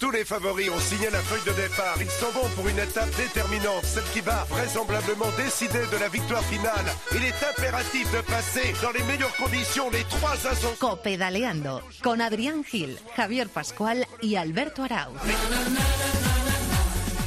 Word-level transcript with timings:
Tous 0.00 0.10
les 0.10 0.24
favoris 0.24 0.70
ont 0.70 0.80
signé 0.80 1.10
la 1.10 1.18
feuille 1.18 1.44
de 1.44 1.60
départ. 1.60 1.96
Ils 2.00 2.10
s'en 2.10 2.30
vont 2.30 2.48
pour 2.56 2.66
une 2.66 2.78
étape 2.78 3.14
déterminante, 3.16 3.84
celle 3.84 4.04
qui 4.14 4.20
va 4.20 4.46
vraisemblablement 4.48 5.30
décider 5.36 5.86
de 5.92 5.98
la 5.98 6.08
victoire 6.08 6.42
finale. 6.44 6.86
Il 7.12 7.22
est 7.22 7.44
impératif 7.50 8.10
de 8.10 8.22
passer 8.22 8.74
dans 8.82 8.92
les 8.92 9.02
meilleures 9.04 9.36
conditions 9.36 9.90
les 9.90 10.04
trois 10.04 10.32
ascensions. 10.46 10.74
Copedaleando 10.78 11.82
con 12.02 12.22
Adrián 12.22 12.64
Gil, 12.64 12.96
Javier 13.14 13.46
Pascual 13.46 14.06
y 14.22 14.36
Alberto 14.36 14.84
Arauz. 14.84 15.20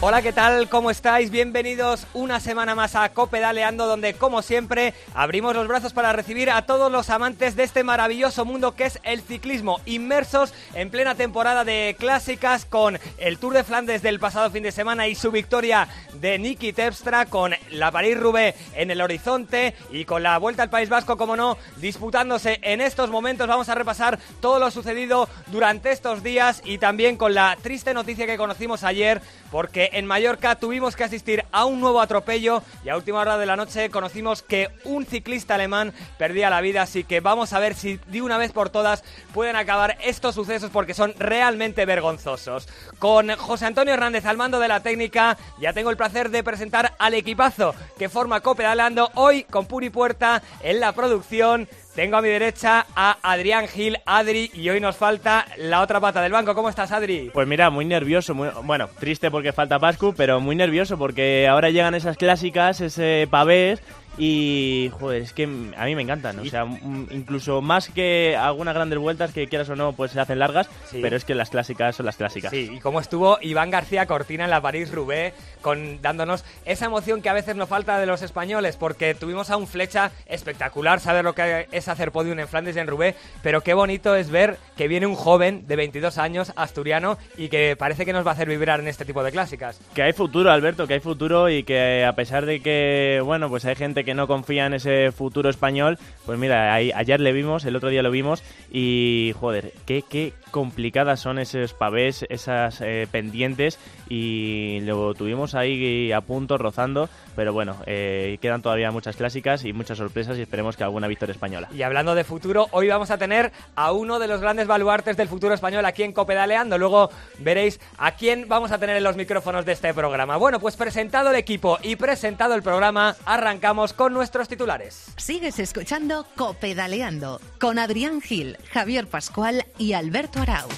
Hola, 0.06 0.22
¿qué 0.22 0.34
tal? 0.34 0.68
¿Cómo 0.68 0.92
estáis? 0.92 1.32
Bienvenidos 1.32 2.08
una 2.14 2.42
semana 2.42 2.76
más 2.76 2.94
a 2.98 3.08
Copedaleando, 3.08 3.88
donde, 3.88 4.16
como 4.16 4.42
siempre, 4.42 4.94
abrimos 5.14 5.56
los 5.56 5.70
brazos 5.70 5.94
para 5.94 6.12
recibir 6.12 6.50
a 6.50 6.66
todos 6.66 6.92
los 6.92 7.10
amantes 7.10 7.56
de 7.56 7.64
este 7.64 7.86
maravilloso 7.86 8.44
mundo 8.44 8.76
que 8.76 8.84
es 8.84 9.00
el 9.04 9.22
ciclismo, 9.22 9.80
inmersos 9.86 10.54
en 10.74 10.90
plena 10.90 11.16
temporada 11.16 11.64
de 11.64 11.96
clásicas 11.98 12.66
con 12.66 13.00
el 13.18 13.38
Tour 13.38 13.54
de 13.54 13.64
Flandes 13.64 14.02
del 14.02 14.20
pasado 14.20 14.52
fin 14.52 14.64
de 14.64 14.74
semana 14.74 15.08
y 15.08 15.16
su 15.16 15.32
victoria 15.32 15.88
de 16.16 16.38
Niki 16.38 16.74
Terpstra, 16.74 17.28
con 17.28 17.56
la 17.72 17.90
París-Roubaix 17.90 18.58
en 18.76 18.92
el 18.92 19.00
horizonte 19.00 19.74
y 19.90 20.04
con 20.04 20.22
la 20.22 20.38
Vuelta 20.38 20.64
al 20.64 20.70
País 20.70 20.90
Vasco, 20.90 21.16
como 21.16 21.38
no, 21.38 21.58
disputándose 21.78 22.60
en 22.62 22.82
estos 22.82 23.10
momentos. 23.10 23.48
Vamos 23.48 23.70
a 23.70 23.76
repasar 23.76 24.20
todo 24.42 24.60
lo 24.60 24.70
sucedido 24.70 25.30
durante 25.48 25.94
estos 25.94 26.24
días 26.24 26.62
y 26.66 26.78
también 26.78 27.16
con 27.16 27.34
la 27.34 27.58
triste 27.62 27.94
noticia 27.94 28.26
que 28.26 28.36
conocimos 28.36 28.84
ayer, 28.84 29.22
porque 29.50 29.93
en 29.94 30.06
Mallorca 30.06 30.56
tuvimos 30.56 30.96
que 30.96 31.04
asistir 31.04 31.46
a 31.52 31.66
un 31.66 31.80
nuevo 31.80 32.02
atropello 32.02 32.64
y 32.84 32.90
a 32.90 32.98
última 32.98 33.20
hora 33.20 33.38
de 33.38 33.46
la 33.46 33.56
noche 33.56 33.90
conocimos 33.90 34.42
que 34.42 34.70
un 34.84 35.06
ciclista 35.06 35.56
alemán 35.56 35.94
perdía 36.18 36.50
la 36.50 36.62
vida, 36.62 36.82
así 36.82 37.04
que 37.04 37.20
vamos 37.20 37.54
a 37.54 37.60
ver 37.60 37.76
si 37.76 38.00
de 38.08 38.22
una 38.22 38.38
vez 38.38 38.52
por 38.52 38.70
todas 38.70 39.04
pueden 39.34 39.56
acabar 39.56 39.98
estos 40.04 40.36
sucesos 40.36 40.72
porque 40.72 40.94
son 40.94 41.14
realmente 41.18 41.86
vergonzosos. 41.86 42.68
Con 43.00 43.30
José 43.36 43.66
Antonio 43.66 43.94
Hernández 43.94 44.26
al 44.26 44.38
mando 44.38 44.60
de 44.60 44.68
la 44.68 44.82
técnica, 44.82 45.38
ya 45.60 45.74
tengo 45.74 45.90
el 45.90 45.98
placer 45.98 46.30
de 46.30 46.44
presentar 46.44 46.94
al 46.98 47.14
equipazo 47.14 47.76
que 47.98 48.10
forma 48.10 48.42
Copedalando 48.42 49.12
hoy 49.16 49.44
con 49.44 49.68
Puri 49.68 49.90
Puerta 49.90 50.42
en 50.62 50.80
la 50.80 50.92
producción. 50.94 51.68
Tengo 51.96 52.18
a 52.18 52.24
mi 52.24 52.30
derecha 52.30 52.88
a 52.96 53.20
Adrián 53.22 53.68
Gil, 53.68 54.00
Adri, 54.08 54.50
y 54.56 54.68
hoy 54.68 54.80
nos 54.80 54.98
falta 54.98 55.46
la 55.58 55.82
otra 55.82 56.00
pata 56.00 56.24
del 56.24 56.32
banco. 56.32 56.56
¿Cómo 56.56 56.68
estás, 56.68 56.92
Adri? 56.92 57.30
Pues 57.32 57.48
mira, 57.48 57.70
muy 57.70 57.86
nervioso, 57.86 58.34
muy, 58.34 58.50
bueno, 58.64 58.90
triste 59.00 59.30
porque 59.30 59.54
falta 59.54 59.78
Pascu, 59.78 60.12
pero 60.18 60.40
muy 60.40 60.56
nervioso 60.56 60.98
porque 60.98 61.48
ahora 61.48 61.70
llegan 61.70 61.94
esas 61.94 62.18
clásicas, 62.18 62.82
ese 62.82 63.28
pavés, 63.30 63.84
y, 64.18 64.92
joder, 65.00 65.22
es 65.24 65.34
que 65.34 65.44
a 65.44 65.86
mí 65.86 65.96
me 65.96 66.02
encantan. 66.02 66.40
O 66.40 66.46
sea, 66.46 66.66
mm, 66.66 67.08
incluso 67.12 67.62
más 67.62 67.90
que 67.90 68.36
algunas 68.36 68.76
grandes 68.76 69.00
vueltas 69.00 69.32
que 69.34 69.48
quieras 69.48 69.70
o 69.70 69.76
no, 69.76 69.94
pues 69.94 70.12
se 70.12 70.20
hacen 70.20 70.40
largas, 70.40 70.70
Sí. 70.90 71.00
pero 71.02 71.16
es 71.16 71.26
que 71.26 71.36
las 71.36 71.50
clásicas 71.50 71.96
son 71.96 72.06
las 72.06 72.18
clásicas. 72.18 72.52
Sí, 72.52 72.70
y 72.76 72.80
cómo 72.80 73.00
estuvo 73.00 73.38
Iván 73.42 73.72
García 73.72 74.06
Cortina 74.06 74.44
en 74.44 74.50
la 74.50 74.62
París-Roubaix, 74.62 75.34
con, 75.62 76.02
dándonos 76.02 76.44
esa 76.66 76.86
emoción 76.86 77.22
que 77.22 77.30
a 77.30 77.34
veces 77.34 77.56
nos 77.56 77.70
falta 77.70 77.98
de 77.98 78.06
los 78.06 78.22
españoles, 78.22 78.78
porque 78.78 79.16
tuvimos 79.16 79.50
a 79.50 79.58
un 79.58 79.68
flecha 79.68 80.12
espectacular, 80.26 81.00
saber 81.00 81.24
lo 81.24 81.34
que 81.34 81.68
es 81.72 81.88
hacer 81.88 82.12
podium 82.12 82.40
en 82.40 82.48
Flandes 82.48 82.76
y 82.76 82.80
en 82.80 82.88
Roubaix, 82.88 83.18
pero 83.42 83.62
qué 83.62 83.74
bonito 83.74 84.16
es 84.16 84.30
ver 84.30 84.58
que 84.78 84.88
viene 84.88 85.08
un 85.08 85.16
joven 85.16 85.66
de 85.68 85.76
22 85.76 86.18
años, 86.18 86.52
asturiano, 86.56 87.18
y 87.38 87.50
que 87.50 87.76
parece 87.78 88.06
que 88.06 88.14
nos 88.14 88.26
va 88.26 88.32
a 88.32 88.34
hacer 88.34 88.48
vibrar 88.50 88.80
en 88.80 88.88
este 88.88 89.06
tipo 89.06 89.24
de 89.24 89.32
clásicas. 89.32 89.80
Que 89.94 90.04
hay 90.04 90.14
futuro, 90.14 90.52
Alberto, 90.52 90.86
que 90.88 90.96
hay 90.96 91.00
futuro 91.00 91.50
y 91.50 91.64
que 91.64 92.06
a 92.06 92.14
pesar 92.14 92.46
de 92.46 92.60
que, 92.62 93.22
bueno, 93.24 93.50
pues 93.50 93.66
hay 93.66 93.76
gente 93.76 94.03
que 94.04 94.14
no 94.14 94.28
confía 94.28 94.66
en 94.66 94.74
ese 94.74 95.12
futuro 95.12 95.50
español, 95.50 95.98
pues 96.26 96.40
mira, 96.40 96.74
ayer 96.74 97.20
le 97.20 97.32
vimos, 97.32 97.66
el 97.66 97.76
otro 97.76 97.90
día 97.90 98.04
lo 98.04 98.12
vimos 98.12 98.44
y, 98.72 99.34
joder, 99.40 99.74
qué, 99.86 100.04
qué 100.08 100.34
complicadas 100.52 101.20
son 101.20 101.40
esos 101.40 101.74
pavés, 101.74 102.26
esas 102.30 102.80
eh, 102.82 103.08
pendientes 103.12 103.80
y 104.08 104.80
lo 104.82 105.14
tuvimos 105.16 105.56
ahí 105.56 106.12
a 106.12 106.22
punto, 106.22 106.58
rozando, 106.58 107.10
pero 107.36 107.54
bueno, 107.54 107.78
eh, 107.88 108.38
quedan 108.40 108.62
todavía 108.62 108.92
muchas 108.92 109.16
clásicas 109.16 109.66
y 109.66 109.74
muchas 109.74 109.98
sorpresas 109.98 110.38
y 110.38 110.42
esperemos 110.42 110.78
que 110.78 110.84
alguna 110.84 111.08
victoria 111.08 111.34
española. 111.34 111.70
Y 111.74 111.82
hablando 111.82 112.14
de 112.16 112.24
futuro, 112.24 112.68
hoy 112.72 112.88
vamos 112.88 113.10
a 113.12 113.18
tener 113.18 113.52
a 113.76 113.92
uno 113.92 114.20
de 114.20 114.28
los 114.28 114.42
grandes 114.42 114.68
baluartes 114.68 115.18
del 115.18 115.28
futuro 115.28 115.54
español 115.54 115.86
aquí 115.86 116.04
en 116.04 116.14
Copedaleando. 116.14 116.78
Luego 116.78 117.10
veréis 117.40 117.80
a 117.98 118.12
quién 118.12 118.48
vamos 118.48 118.72
a 118.72 118.78
tener 118.78 118.96
en 118.96 119.04
los 119.04 119.16
micrófonos 119.16 119.66
de 119.66 119.72
este 119.72 119.94
programa. 119.94 120.38
Bueno, 120.38 120.60
pues 120.60 120.76
presentado 120.76 121.32
el 121.32 121.36
equipo 121.36 121.80
y 121.82 121.96
presentado 121.96 122.54
el 122.54 122.62
programa, 122.62 123.16
arrancamos 123.26 123.93
con 123.96 124.14
nuestros 124.14 124.48
titulares. 124.48 125.08
Sigues 125.18 125.60
escuchando 125.60 126.26
Copedaleando 126.36 127.40
con 127.60 127.80
Adrián 127.80 128.22
Gil, 128.22 128.58
Javier 128.72 129.08
Pascual 129.08 129.66
y 129.78 129.94
Alberto 129.94 130.40
Arauz. 130.42 130.74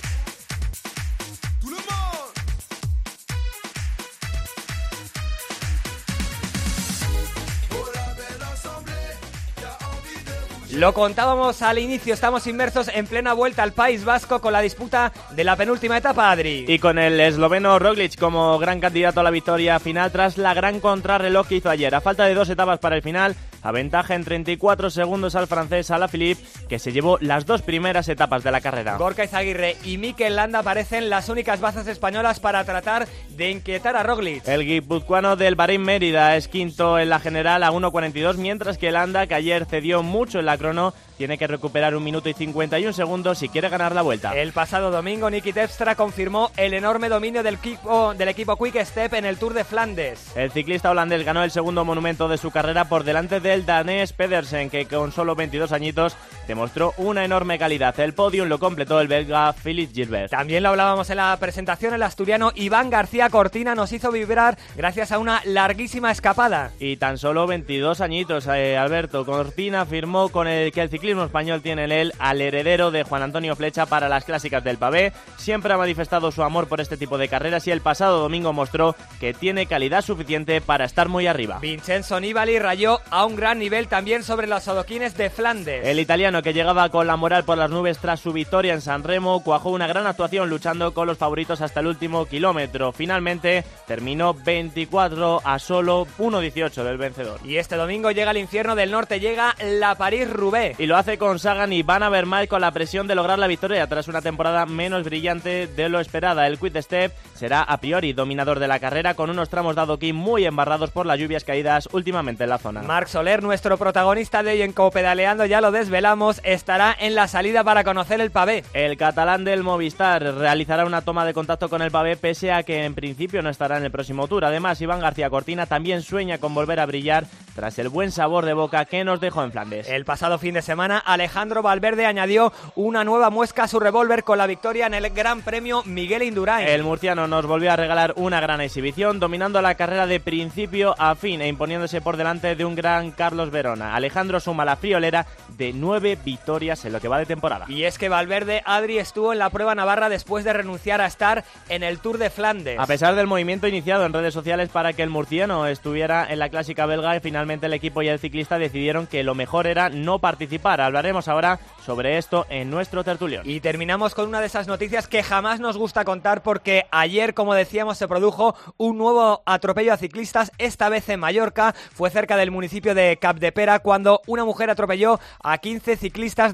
Lo 10.76 10.94
contábamos 10.94 11.62
al 11.62 11.80
inicio, 11.80 12.14
estamos 12.14 12.48
inmersos 12.48 12.90
en 12.94 13.08
plena 13.08 13.32
vuelta 13.32 13.64
al 13.64 13.72
País 13.72 14.04
Vasco 14.04 14.42
con 14.42 14.52
la 14.52 14.60
disputa 14.60 15.14
de 15.32 15.46
la 15.46 15.56
penúltima 15.56 15.98
etapa, 15.98 16.30
Adri. 16.30 16.66
Y 16.68 16.80
con 16.80 17.00
el 17.00 17.18
esloveno 17.22 17.80
Roglic 17.80 18.20
como 18.20 18.60
gran 18.60 18.82
candidato 18.82 19.22
a 19.22 19.24
la 19.24 19.32
victoria 19.32 19.80
final 19.80 20.12
tras 20.12 20.38
la 20.38 20.54
gran 20.54 20.82
contrarreloj 20.82 21.48
que 21.48 21.56
hizo 21.56 21.70
ayer. 21.70 21.96
A 21.96 22.02
falta 22.02 22.26
de 22.26 22.34
dos 22.34 22.50
etapas 22.50 22.80
para 22.80 22.98
el 22.98 23.02
final, 23.02 23.38
aventaja 23.66 24.16
en 24.16 24.24
34 24.24 24.90
segundos 24.90 25.36
al 25.36 25.48
francés 25.48 25.92
Alaphilippe, 25.92 26.42
que 26.70 26.80
se 26.80 26.92
llevó 26.92 27.18
las 27.20 27.46
dos 27.46 27.62
primeras 27.62 28.08
etapas 28.08 28.44
de 28.44 28.52
la 28.52 28.62
carrera. 28.62 28.98
Gorka 28.98 29.26
Izaguirre 29.26 29.76
y 29.84 29.98
Mikel 29.98 30.36
Landa 30.36 30.64
parecen 30.64 31.10
las 31.10 31.30
únicas 31.30 31.60
bazas 31.60 31.88
españolas 31.88 32.40
para 32.40 32.64
tratar 32.64 33.08
de 33.30 33.52
inquietar 33.52 33.96
a 33.96 34.04
Roglic. 34.04 34.48
El 34.48 34.66
guipuzcoano 34.66 35.36
del 35.36 35.56
Bahrein 35.56 35.82
Mérida 35.82 36.36
es 36.38 36.48
quinto 36.48 37.00
en 37.00 37.10
la 37.10 37.20
general 37.20 37.64
a 37.64 37.72
1.42, 37.72 38.36
mientras 38.38 38.78
que 38.78 38.92
Landa, 38.92 39.28
que 39.28 39.36
ayer 39.36 39.66
cedió 39.66 40.04
mucho 40.04 40.40
en 40.40 40.46
la 40.46 40.58
crono, 40.58 40.94
tiene 41.18 41.38
que 41.38 41.48
recuperar 41.48 41.96
un 41.96 42.04
minuto 42.04 42.30
y 42.30 42.34
51 42.34 42.94
segundos 42.94 43.38
si 43.38 43.50
quiere 43.50 43.70
ganar 43.70 43.94
la 43.94 44.02
vuelta. 44.02 44.36
El 44.36 44.52
pasado 44.52 44.92
domingo, 44.92 45.30
Niki 45.30 45.54
Terpstra 45.54 45.96
confirmó 45.96 46.52
el 46.58 46.74
enorme 46.74 47.10
dominio 47.10 47.44
del 47.44 47.56
equipo, 47.56 48.14
del 48.14 48.30
equipo 48.30 48.58
Quick 48.58 48.84
Step 48.84 49.14
en 49.14 49.26
el 49.26 49.38
Tour 49.38 49.54
de 49.54 49.64
Flandes. 49.64 50.36
El 50.36 50.52
ciclista 50.52 50.92
holandés 50.92 51.26
ganó 51.26 51.44
el 51.44 51.52
segundo 51.52 51.86
monumento 51.86 52.28
de 52.28 52.38
su 52.38 52.52
carrera 52.52 52.86
por 52.86 53.04
delante 53.04 53.40
del 53.40 53.66
danés 53.66 54.14
Pedersen, 54.14 54.70
que 54.70 54.86
con 54.86 55.12
solo 55.12 55.36
22 55.36 55.72
añitos 55.72 56.16
demostró 56.48 56.94
una 56.98 57.26
enorme 57.26 57.60
calidad. 57.60 58.00
El 58.00 58.14
podium 58.14 58.48
lo 58.48 58.60
completó 58.60 59.00
el 59.00 59.08
belga 59.08 59.54
Philip 59.54 59.94
Gilbert. 59.94 60.32
También 60.32 60.64
lo 60.64 60.70
hablábamos 60.70 61.10
en 61.10 61.18
la 61.18 61.38
presentación, 61.40 61.94
el 61.94 62.04
asturiano 62.04 62.52
Iván 62.56 62.90
García 62.90 63.30
Cortina 63.30 63.76
nos 63.76 63.92
hizo 63.92 64.12
vibrar 64.12 64.58
gracias 64.76 65.12
a 65.12 65.20
una 65.20 65.42
larguísima 65.46 66.12
escapada. 66.12 66.72
Y 66.80 66.98
tan 66.98 67.18
solo 67.18 67.48
22 67.48 68.02
añitos, 68.02 68.48
eh, 68.48 68.78
Alberto 68.78 69.26
Cortina 69.26 69.82
afirmó 69.82 70.30
con 70.30 70.48
el 70.48 70.72
que 70.72 70.82
el 70.82 70.90
ciclismo 70.90 71.24
español 71.24 71.62
tiene 71.62 71.86
en 71.86 71.92
él 71.92 72.14
al 72.20 72.42
heredero 72.42 72.92
de 72.92 73.04
Juan 73.04 73.24
Antonio 73.24 73.56
Flecha 73.56 73.86
para 73.86 74.10
las 74.10 74.26
clásicas 74.26 74.64
del 74.64 74.78
pavé. 74.78 75.14
Siempre 75.38 75.74
ha 75.74 75.78
manifestado 75.78 76.32
su 76.32 76.44
amor 76.44 76.68
por 76.68 76.82
este 76.82 76.98
tipo 76.98 77.18
de 77.18 77.28
carreras 77.28 77.68
y 77.68 77.72
el 77.72 77.82
pasado 77.82 78.20
domingo 78.20 78.54
mostró 78.54 78.96
que 79.20 79.34
tiene 79.34 79.66
calidad 79.66 80.02
suficiente 80.02 80.62
para 80.62 80.86
estar 80.86 81.10
muy 81.10 81.28
arriba. 81.28 81.60
Vincenzo 81.60 82.20
Nibali 82.20 82.60
rayó 82.60 83.02
a 83.10 83.26
un 83.26 83.36
gran 83.36 83.60
nivel 83.60 83.88
también 83.88 84.24
sobre 84.24 84.48
los 84.48 84.68
adoquines 84.68 85.16
de 85.18 85.30
Flandes. 85.30 85.86
El 85.86 86.00
italiano 86.00 86.35
que 86.42 86.54
llegaba 86.54 86.90
con 86.90 87.08
la 87.08 87.16
moral 87.16 87.44
por 87.44 87.58
las 87.58 87.70
nubes 87.70 87.98
tras 88.00 88.20
su 88.20 88.34
victoria 88.34 88.74
en 88.74 88.82
San 88.82 89.04
Remo 89.04 89.44
cuajó 89.44 89.70
una 89.70 89.88
gran 89.88 90.08
actuación 90.08 90.50
luchando 90.50 90.94
con 90.94 91.08
los 91.08 91.18
favoritos 91.18 91.62
hasta 91.62 91.80
el 91.80 91.88
último 91.88 92.26
kilómetro. 92.26 92.92
Finalmente 92.92 93.64
terminó 93.88 94.34
24 94.34 95.42
a 95.44 95.60
solo 95.60 96.08
1.18 96.18 96.84
del 96.84 96.98
vencedor. 96.98 97.40
Y 97.44 97.58
este 97.58 97.76
domingo 97.76 98.12
llega 98.12 98.32
al 98.32 98.38
infierno 98.38 98.76
del 98.76 98.92
norte, 98.92 99.20
llega 99.20 99.56
la 99.64 99.96
París-Roubaix. 99.96 100.80
Y 100.80 100.86
lo 100.86 100.98
hace 100.98 101.18
con 101.18 101.40
Sagan 101.40 101.74
y 101.74 101.84
Van 101.84 102.04
Avermaet 102.04 102.50
con 102.50 102.62
la 102.62 102.72
presión 102.72 103.08
de 103.08 103.16
lograr 103.16 103.40
la 103.40 103.48
victoria 103.48 103.88
tras 103.88 104.08
una 104.08 104.22
temporada 104.22 104.66
menos 104.66 105.04
brillante 105.04 105.68
de 105.68 105.90
lo 105.90 106.00
esperada. 106.00 106.48
El 106.48 106.60
Quick 106.60 106.82
Step 106.82 107.14
será 107.36 107.62
a 107.62 107.78
priori 107.78 108.14
dominador 108.14 108.60
de 108.60 108.68
la 108.68 108.80
carrera 108.80 109.14
con 109.14 109.30
unos 109.30 109.50
tramos 109.50 109.76
de 109.76 109.82
adoquín 109.82 110.16
muy 110.16 110.46
embarrados 110.46 110.92
por 110.92 111.06
las 111.06 111.20
lluvias 111.20 111.44
caídas 111.44 111.88
últimamente 111.92 112.44
en 112.44 112.50
la 112.50 112.58
zona. 112.58 112.82
Marc 112.82 113.08
Soler, 113.08 113.44
nuestro 113.44 113.78
protagonista 113.78 114.42
de 114.42 114.52
hoy 114.52 114.62
en 114.62 114.74
Copedaleando, 114.74 115.46
ya 115.46 115.62
lo 115.62 115.72
desvelamos, 115.72 116.25
estará 116.44 116.96
en 117.00 117.16
la 117.16 117.28
salida 117.28 117.64
para 117.64 117.84
conocer 117.84 118.22
el 118.22 118.32
pavé. 118.32 118.64
El 118.74 118.98
catalán 118.98 119.44
del 119.44 119.64
Movistar 119.64 120.24
realizará 120.24 120.86
una 120.86 121.02
toma 121.02 121.26
de 121.26 121.34
contacto 121.34 121.70
con 121.70 121.82
el 121.82 121.92
pavé 121.92 122.18
pese 122.18 122.52
a 122.52 122.64
que 122.64 122.86
en 122.86 122.96
principio 122.96 123.42
no 123.42 123.50
estará 123.50 123.78
en 123.78 123.86
el 123.86 123.92
próximo 123.92 124.28
tour. 124.28 124.46
Además, 124.46 124.82
Iván 124.82 125.00
García 125.00 125.30
Cortina 125.30 125.66
también 125.66 126.02
sueña 126.02 126.38
con 126.38 126.54
volver 126.54 126.80
a 126.80 126.86
brillar 126.86 127.26
tras 127.56 127.80
el 127.80 127.90
buen 127.90 128.12
sabor 128.12 128.46
de 128.46 128.54
boca 128.54 128.86
que 128.86 129.04
nos 129.04 129.22
dejó 129.22 129.44
en 129.44 129.52
Flandes. 129.52 129.88
El 129.88 130.04
pasado 130.04 130.38
fin 130.38 130.56
de 130.56 130.62
semana, 130.62 131.00
Alejandro 131.00 131.62
Valverde 131.62 132.06
añadió 132.06 132.52
una 132.76 133.04
nueva 133.04 133.30
muesca 133.30 133.64
a 133.64 133.68
su 133.68 133.80
revólver 133.80 134.24
con 134.24 134.38
la 134.38 134.48
victoria 134.48 134.88
en 134.88 134.94
el 134.94 135.10
Gran 135.12 135.42
Premio 135.42 135.82
Miguel 135.86 136.24
Indurain. 136.24 136.68
El 136.68 136.84
murciano 136.84 137.28
nos 137.28 137.46
volvió 137.46 137.72
a 137.72 137.78
regalar 137.78 138.14
una 138.18 138.42
gran 138.42 138.60
exhibición, 138.60 139.20
dominando 139.20 139.62
la 139.62 139.76
carrera 139.76 140.06
de 140.06 140.20
principio 140.20 140.96
a 140.98 141.16
fin 141.16 141.42
e 141.42 141.48
imponiéndose 141.48 142.02
por 142.02 142.18
delante 142.18 142.56
de 142.56 142.66
un 142.66 142.76
gran 142.76 143.12
Carlos 143.12 143.52
Verona. 143.52 143.96
Alejandro 143.96 144.40
suma 144.40 144.66
la 144.66 144.76
friolera 144.76 145.26
de 145.58 145.72
nueve 145.72 146.15
victorias 146.24 146.86
en 146.86 146.94
lo 146.94 147.00
que 147.00 147.08
va 147.08 147.20
de 147.20 147.26
temporada. 147.26 147.66
Y 147.68 147.84
es 147.84 147.98
que 147.98 148.10
Valverde 148.10 148.62
Adri 148.66 148.98
estuvo 148.98 149.34
en 149.34 149.40
la 149.40 149.50
prueba 149.50 149.76
navarra 149.76 150.10
después 150.10 150.44
de 150.44 150.54
renunciar 150.54 151.02
a 151.02 151.06
estar 151.06 151.44
en 151.70 151.84
el 151.84 152.00
Tour 152.00 152.18
de 152.18 152.30
Flandes. 152.30 152.80
A 152.80 152.86
pesar 152.86 153.16
del 153.16 153.28
movimiento 153.28 153.68
iniciado 153.68 154.06
en 154.06 154.14
redes 154.14 154.34
sociales 154.34 154.70
para 154.70 154.94
que 154.94 155.04
el 155.04 155.10
murciano 155.10 155.68
estuviera 155.68 156.26
en 156.30 156.40
la 156.40 156.50
clásica 156.50 156.86
belga, 156.86 157.20
finalmente 157.20 157.66
el 157.66 157.74
equipo 157.74 158.02
y 158.02 158.08
el 158.08 158.20
ciclista 158.20 158.58
decidieron 158.58 159.08
que 159.08 159.24
lo 159.24 159.36
mejor 159.36 159.68
era 159.68 159.90
no 159.90 160.20
participar. 160.20 160.82
Hablaremos 160.82 161.28
ahora 161.28 161.60
sobre 161.86 162.18
esto 162.18 162.46
en 162.50 162.70
nuestro 162.70 163.04
tertulión. 163.04 163.50
Y 163.50 163.60
terminamos 163.60 164.16
con 164.16 164.28
una 164.28 164.40
de 164.40 164.48
esas 164.48 164.68
noticias 164.68 165.08
que 165.08 165.24
jamás 165.24 165.60
nos 165.60 165.78
gusta 165.78 166.06
contar 166.06 166.44
porque 166.44 166.86
ayer, 166.92 167.34
como 167.34 167.54
decíamos, 167.54 167.98
se 167.98 168.08
produjo 168.08 168.56
un 168.78 168.98
nuevo 168.98 169.44
atropello 169.46 169.94
a 169.94 169.98
ciclistas, 169.98 170.52
esta 170.58 170.90
vez 170.90 171.10
en 171.10 171.20
Mallorca. 171.20 171.74
Fue 171.94 172.10
cerca 172.10 172.38
del 172.38 172.52
municipio 172.52 172.96
de 172.96 173.18
Capdepera 173.18 173.80
cuando 173.80 174.22
una 174.28 174.46
mujer 174.46 174.70
atropelló 174.70 175.20
a 175.44 175.58
15 175.58 175.98
ciclistas 175.98 176.05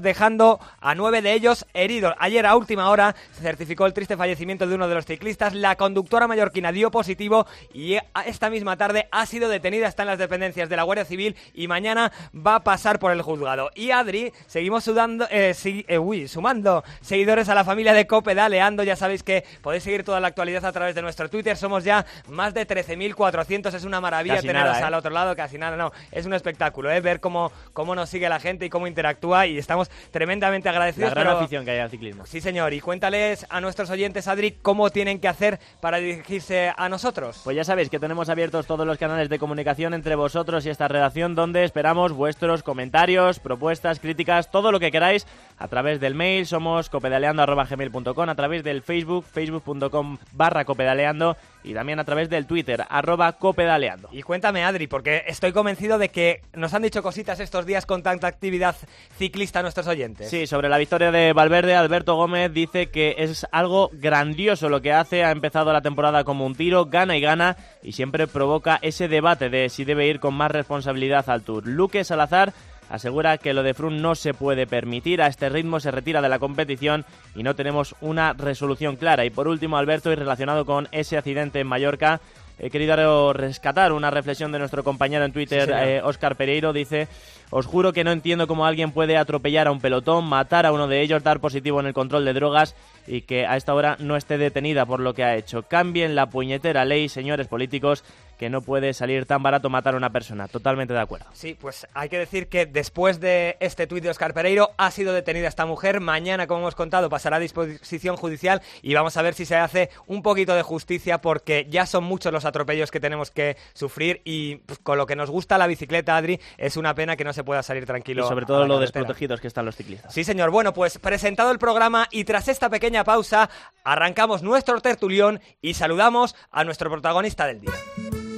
dejando 0.02 0.60
a 0.80 0.94
9 0.94 1.22
de 1.22 1.32
ellos 1.32 1.66
heridos. 1.74 2.14
Ayer 2.18 2.46
a 2.46 2.56
última 2.56 2.90
hora 2.90 3.14
se 3.32 3.42
certificó 3.42 3.86
el 3.86 3.92
triste 3.92 4.16
fallecimiento 4.16 4.66
de 4.66 4.74
uno 4.74 4.88
de 4.88 4.94
los 4.94 5.04
ciclistas. 5.04 5.54
La 5.54 5.76
conductora 5.76 6.26
mallorquina 6.26 6.72
dio 6.72 6.90
positivo 6.90 7.46
y 7.72 7.96
esta 8.24 8.50
misma 8.50 8.76
tarde 8.76 9.08
ha 9.10 9.26
sido 9.26 9.48
detenida, 9.48 9.88
está 9.88 10.02
en 10.02 10.08
las 10.08 10.18
dependencias 10.18 10.68
de 10.68 10.76
la 10.76 10.82
Guardia 10.84 11.04
Civil 11.04 11.36
y 11.54 11.68
mañana 11.68 12.12
va 12.34 12.56
a 12.56 12.64
pasar 12.64 12.98
por 12.98 13.12
el 13.12 13.22
juzgado. 13.22 13.70
Y 13.74 13.90
Adri, 13.90 14.32
seguimos 14.46 14.84
sudando, 14.84 15.26
eh, 15.30 15.54
eh, 15.64 16.28
sumando 16.28 16.84
seguidores 17.00 17.48
a 17.48 17.54
la 17.54 17.64
familia 17.64 17.92
de 17.92 18.06
Cope 18.06 18.34
Daleando. 18.34 18.82
Ya 18.82 18.96
sabéis 18.96 19.22
que 19.22 19.44
podéis 19.60 19.84
seguir 19.84 20.04
toda 20.04 20.20
la 20.20 20.28
actualidad 20.28 20.64
a 20.64 20.72
través 20.72 20.94
de 20.94 21.02
nuestro 21.02 21.28
Twitter. 21.28 21.56
Somos 21.56 21.84
ya 21.84 22.06
más 22.28 22.54
de 22.54 22.66
13.400. 22.66 23.74
Es 23.74 23.84
una 23.84 24.00
maravilla 24.00 24.40
teneros 24.40 24.78
¿eh? 24.78 24.82
al 24.82 24.94
otro 24.94 25.10
lado, 25.10 25.36
casi 25.36 25.58
nada, 25.58 25.76
no. 25.76 25.92
Es 26.10 26.26
un 26.26 26.34
espectáculo, 26.34 26.90
¿eh? 26.90 27.00
Ver 27.00 27.20
cómo, 27.20 27.52
cómo 27.72 27.94
nos 27.94 28.08
sigue 28.08 28.28
la 28.28 28.40
gente 28.40 28.66
y 28.66 28.70
cómo 28.70 28.86
interactúa 28.86 29.41
y 29.46 29.58
estamos 29.58 29.90
tremendamente 30.10 30.68
agradecidos. 30.68 31.14
La 31.14 31.22
gran 31.22 31.36
afición 31.36 31.64
que 31.64 31.72
hay 31.72 31.78
al 31.78 31.90
ciclismo. 31.90 32.26
Sí, 32.26 32.40
señor. 32.40 32.72
Y 32.72 32.80
cuéntales 32.80 33.46
a 33.48 33.60
nuestros 33.60 33.90
oyentes, 33.90 34.28
Adri, 34.28 34.52
cómo 34.62 34.90
tienen 34.90 35.20
que 35.20 35.28
hacer 35.28 35.60
para 35.80 35.98
dirigirse 35.98 36.72
a 36.76 36.88
nosotros. 36.88 37.40
Pues 37.44 37.56
ya 37.56 37.64
sabéis 37.64 37.90
que 37.90 37.98
tenemos 37.98 38.28
abiertos 38.28 38.66
todos 38.66 38.86
los 38.86 38.98
canales 38.98 39.28
de 39.28 39.38
comunicación 39.38 39.94
entre 39.94 40.14
vosotros 40.14 40.66
y 40.66 40.70
esta 40.70 40.88
redacción 40.88 41.34
donde 41.34 41.64
esperamos 41.64 42.12
vuestros 42.12 42.62
comentarios, 42.62 43.38
propuestas, 43.38 44.00
críticas, 44.00 44.50
todo 44.50 44.72
lo 44.72 44.80
que 44.80 44.90
queráis 44.90 45.26
a 45.58 45.68
través 45.68 46.00
del 46.00 46.14
mail, 46.14 46.46
somos 46.46 46.88
copedaleando.gmail.com, 46.88 48.28
a 48.28 48.34
través 48.34 48.64
del 48.64 48.82
Facebook, 48.82 49.24
facebook.com 49.24 50.18
barra 50.32 50.64
copedaleando 50.64 51.36
y 51.64 51.74
también 51.74 51.98
a 51.98 52.04
través 52.04 52.28
del 52.28 52.46
Twitter, 52.46 52.84
arroba 52.88 53.32
copedaleando. 53.32 54.08
Y 54.12 54.22
cuéntame, 54.22 54.64
Adri, 54.64 54.86
porque 54.86 55.24
estoy 55.26 55.52
convencido 55.52 55.98
de 55.98 56.08
que 56.08 56.42
nos 56.54 56.74
han 56.74 56.82
dicho 56.82 57.02
cositas 57.02 57.40
estos 57.40 57.66
días 57.66 57.86
con 57.86 58.02
tanta 58.02 58.26
actividad 58.26 58.76
ciclista 59.16 59.60
a 59.60 59.62
nuestros 59.62 59.86
oyentes. 59.86 60.28
Sí, 60.28 60.46
sobre 60.46 60.68
la 60.68 60.78
victoria 60.78 61.10
de 61.10 61.32
Valverde, 61.32 61.74
Alberto 61.74 62.16
Gómez 62.16 62.52
dice 62.52 62.90
que 62.90 63.16
es 63.18 63.46
algo 63.52 63.90
grandioso 63.92 64.68
lo 64.68 64.82
que 64.82 64.92
hace, 64.92 65.24
ha 65.24 65.30
empezado 65.30 65.72
la 65.72 65.82
temporada 65.82 66.24
como 66.24 66.46
un 66.46 66.54
tiro, 66.54 66.86
gana 66.86 67.16
y 67.16 67.20
gana, 67.20 67.56
y 67.82 67.92
siempre 67.92 68.26
provoca 68.26 68.78
ese 68.82 69.08
debate 69.08 69.48
de 69.48 69.68
si 69.68 69.84
debe 69.84 70.06
ir 70.06 70.20
con 70.20 70.34
más 70.34 70.50
responsabilidad 70.50 71.28
al 71.28 71.42
Tour. 71.42 71.66
Luque 71.66 72.04
Salazar 72.04 72.52
asegura 72.92 73.38
que 73.38 73.54
lo 73.54 73.62
de 73.62 73.74
Froome 73.74 74.00
no 74.00 74.14
se 74.14 74.34
puede 74.34 74.66
permitir, 74.66 75.22
a 75.22 75.26
este 75.26 75.48
ritmo 75.48 75.80
se 75.80 75.90
retira 75.90 76.20
de 76.20 76.28
la 76.28 76.38
competición 76.38 77.04
y 77.34 77.42
no 77.42 77.56
tenemos 77.56 77.96
una 78.00 78.34
resolución 78.34 78.96
clara. 78.96 79.24
Y 79.24 79.30
por 79.30 79.48
último, 79.48 79.78
Alberto, 79.78 80.12
y 80.12 80.14
relacionado 80.14 80.66
con 80.66 80.88
ese 80.92 81.16
accidente 81.16 81.60
en 81.60 81.66
Mallorca, 81.66 82.20
he 82.58 82.70
querido 82.70 83.32
rescatar 83.32 83.92
una 83.92 84.10
reflexión 84.10 84.52
de 84.52 84.58
nuestro 84.58 84.84
compañero 84.84 85.24
en 85.24 85.32
Twitter, 85.32 86.02
Oscar 86.04 86.36
Pereiro, 86.36 86.72
dice, 86.72 87.08
os 87.50 87.66
juro 87.66 87.92
que 87.92 88.04
no 88.04 88.12
entiendo 88.12 88.46
cómo 88.46 88.66
alguien 88.66 88.92
puede 88.92 89.16
atropellar 89.16 89.66
a 89.66 89.72
un 89.72 89.80
pelotón, 89.80 90.26
matar 90.26 90.66
a 90.66 90.72
uno 90.72 90.86
de 90.86 91.00
ellos, 91.00 91.22
dar 91.24 91.40
positivo 91.40 91.80
en 91.80 91.86
el 91.86 91.94
control 91.94 92.24
de 92.24 92.34
drogas 92.34 92.76
y 93.06 93.22
que 93.22 93.46
a 93.46 93.56
esta 93.56 93.74
hora 93.74 93.96
no 93.98 94.16
esté 94.16 94.38
detenida 94.38 94.86
por 94.86 95.00
lo 95.00 95.14
que 95.14 95.24
ha 95.24 95.34
hecho. 95.34 95.62
Cambien 95.62 96.14
la 96.14 96.26
puñetera 96.26 96.84
ley, 96.84 97.08
señores 97.08 97.48
políticos, 97.48 98.04
que 98.38 98.50
no 98.50 98.62
puede 98.62 98.92
salir 98.94 99.26
tan 99.26 99.42
barato 99.42 99.70
matar 99.70 99.94
a 99.94 99.96
una 99.96 100.10
persona. 100.10 100.48
Totalmente 100.48 100.92
de 100.92 101.00
acuerdo. 101.00 101.26
Sí, 101.32 101.54
pues 101.54 101.86
hay 101.94 102.08
que 102.08 102.18
decir 102.18 102.48
que 102.48 102.66
después 102.66 103.20
de 103.20 103.56
este 103.60 103.86
tuit 103.86 104.02
de 104.02 104.10
Oscar 104.10 104.34
Pereiro 104.34 104.70
ha 104.76 104.90
sido 104.90 105.12
detenida 105.12 105.48
esta 105.48 105.66
mujer. 105.66 106.00
Mañana, 106.00 106.46
como 106.46 106.60
hemos 106.60 106.74
contado, 106.74 107.08
pasará 107.08 107.36
a 107.36 107.40
disposición 107.40 108.16
judicial 108.16 108.62
y 108.82 108.94
vamos 108.94 109.16
a 109.16 109.22
ver 109.22 109.34
si 109.34 109.44
se 109.44 109.56
hace 109.56 109.90
un 110.06 110.22
poquito 110.22 110.54
de 110.54 110.62
justicia 110.62 111.20
porque 111.20 111.66
ya 111.70 111.86
son 111.86 112.04
muchos 112.04 112.32
los 112.32 112.44
atropellos 112.44 112.90
que 112.90 113.00
tenemos 113.00 113.30
que 113.30 113.56
sufrir 113.74 114.20
y 114.24 114.56
pues, 114.56 114.78
con 114.78 114.98
lo 114.98 115.06
que 115.06 115.16
nos 115.16 115.30
gusta 115.30 115.58
la 115.58 115.66
bicicleta, 115.66 116.16
Adri, 116.16 116.40
es 116.58 116.76
una 116.76 116.94
pena 116.94 117.16
que 117.16 117.24
no 117.24 117.32
se 117.32 117.44
pueda 117.44 117.62
salir 117.62 117.86
tranquilo. 117.86 118.24
Y 118.24 118.28
sobre 118.28 118.46
todo 118.46 118.66
lo 118.66 118.78
desprotegidos 118.78 119.40
que 119.40 119.48
están 119.48 119.64
los 119.64 119.76
ciclistas. 119.76 120.12
Sí, 120.12 120.24
señor. 120.24 120.50
Bueno, 120.50 120.72
pues 120.72 120.98
presentado 120.98 121.50
el 121.50 121.58
programa 121.58 122.08
y 122.10 122.24
tras 122.24 122.48
esta 122.48 122.68
pequeña 122.68 123.04
pausa, 123.04 123.50
arrancamos 123.84 124.42
nuestro 124.42 124.80
tertulión 124.80 125.40
y 125.60 125.74
saludamos 125.74 126.34
a 126.50 126.64
nuestro 126.64 126.90
protagonista 126.90 127.46
del 127.46 127.60
día. 127.60 128.31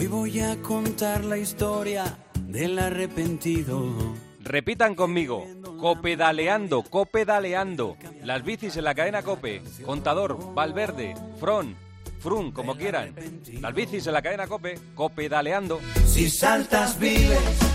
Hoy 0.00 0.06
voy 0.06 0.40
a 0.40 0.56
contar 0.62 1.26
la 1.26 1.36
historia 1.36 2.16
del 2.46 2.78
arrepentido. 2.78 3.84
Repitan 4.40 4.94
conmigo, 4.94 5.46
copedaleando, 5.78 6.82
copedaleando. 6.84 7.98
Las 8.22 8.42
bicis 8.42 8.78
en 8.78 8.84
la 8.84 8.94
cadena 8.94 9.22
Cope, 9.22 9.60
Contador, 9.84 10.54
Valverde, 10.54 11.14
Fron, 11.38 11.76
Frun, 12.18 12.50
como 12.50 12.78
quieran. 12.78 13.14
Las 13.60 13.74
bicis 13.74 14.06
en 14.06 14.14
la 14.14 14.22
cadena 14.22 14.46
Cope, 14.46 14.78
copedaleando. 14.94 15.82
Si 16.06 16.30
saltas 16.30 16.98
vives. 16.98 17.70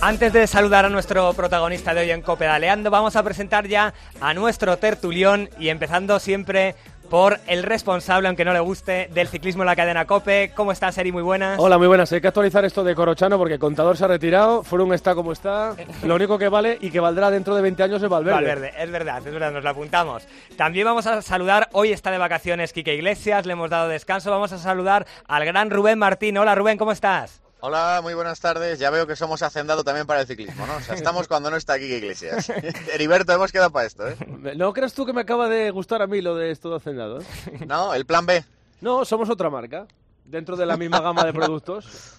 Antes 0.00 0.32
de 0.32 0.46
saludar 0.46 0.86
a 0.86 0.88
nuestro 0.88 1.32
protagonista 1.34 1.94
de 1.94 2.00
hoy 2.00 2.10
en 2.10 2.22
Copedaleando, 2.22 2.90
vamos 2.90 3.14
a 3.16 3.22
presentar 3.22 3.68
ya 3.68 3.94
a 4.20 4.34
nuestro 4.34 4.78
tertulión 4.78 5.48
y 5.58 5.68
empezando 5.68 6.18
siempre 6.18 6.74
por 7.10 7.40
el 7.48 7.64
responsable, 7.64 8.28
aunque 8.28 8.44
no 8.44 8.52
le 8.52 8.60
guste, 8.60 9.10
del 9.12 9.26
ciclismo 9.26 9.64
en 9.64 9.66
la 9.66 9.76
cadena 9.76 10.06
COPE. 10.06 10.52
¿Cómo 10.54 10.70
estás, 10.70 10.96
Eri? 10.96 11.10
Muy 11.10 11.22
buenas. 11.22 11.58
Hola, 11.58 11.76
muy 11.76 11.88
buenas. 11.88 12.10
Hay 12.12 12.20
que 12.20 12.28
actualizar 12.28 12.64
esto 12.64 12.84
de 12.84 12.94
Corochano 12.94 13.36
porque 13.36 13.58
Contador 13.58 13.96
se 13.96 14.04
ha 14.04 14.08
retirado, 14.08 14.62
Froome 14.62 14.94
está 14.94 15.14
como 15.14 15.32
está. 15.32 15.74
Lo 16.04 16.14
único 16.14 16.38
que 16.38 16.48
vale 16.48 16.78
y 16.80 16.90
que 16.90 17.00
valdrá 17.00 17.30
dentro 17.30 17.56
de 17.56 17.62
20 17.62 17.82
años 17.82 18.02
es 18.02 18.08
Valverde. 18.08 18.36
Valverde, 18.36 18.72
es 18.78 18.90
verdad, 18.90 19.18
es 19.18 19.32
verdad, 19.32 19.52
nos 19.52 19.64
lo 19.64 19.70
apuntamos. 19.70 20.22
También 20.56 20.86
vamos 20.86 21.06
a 21.08 21.20
saludar, 21.20 21.68
hoy 21.72 21.90
está 21.90 22.12
de 22.12 22.18
vacaciones 22.18 22.72
Quique 22.72 22.94
Iglesias, 22.94 23.44
le 23.44 23.54
hemos 23.54 23.68
dado 23.68 23.88
descanso. 23.88 24.30
Vamos 24.30 24.52
a 24.52 24.58
saludar 24.58 25.04
al 25.26 25.44
gran 25.44 25.70
Rubén 25.70 25.98
Martín. 25.98 26.38
Hola, 26.38 26.54
Rubén, 26.54 26.78
¿cómo 26.78 26.92
estás? 26.92 27.40
Hola, 27.62 28.00
muy 28.02 28.14
buenas 28.14 28.40
tardes. 28.40 28.78
Ya 28.78 28.88
veo 28.88 29.06
que 29.06 29.16
somos 29.16 29.42
hacendado 29.42 29.84
también 29.84 30.06
para 30.06 30.22
el 30.22 30.26
ciclismo, 30.26 30.66
¿no? 30.66 30.76
O 30.76 30.80
sea, 30.80 30.94
estamos 30.94 31.28
cuando 31.28 31.50
no 31.50 31.56
está 31.56 31.74
aquí 31.74 31.84
Iglesias. 31.84 32.48
Heriberto, 32.94 33.32
hemos 33.32 33.52
quedado 33.52 33.70
para 33.70 33.86
esto, 33.86 34.08
¿eh? 34.08 34.16
¿No 34.56 34.72
crees 34.72 34.94
tú 34.94 35.04
que 35.04 35.12
me 35.12 35.20
acaba 35.20 35.48
de 35.48 35.70
gustar 35.70 36.00
a 36.00 36.06
mí 36.06 36.22
lo 36.22 36.34
de 36.34 36.50
esto 36.50 36.70
de 36.70 36.76
hacendado? 36.76 37.20
¿eh? 37.20 37.24
No, 37.66 37.92
el 37.92 38.06
plan 38.06 38.24
B. 38.24 38.42
No, 38.80 39.04
somos 39.04 39.28
otra 39.28 39.50
marca. 39.50 39.86
Dentro 40.24 40.56
de 40.56 40.64
la 40.64 40.76
misma 40.76 41.00
gama 41.00 41.24
de 41.24 41.32
productos. 41.32 42.14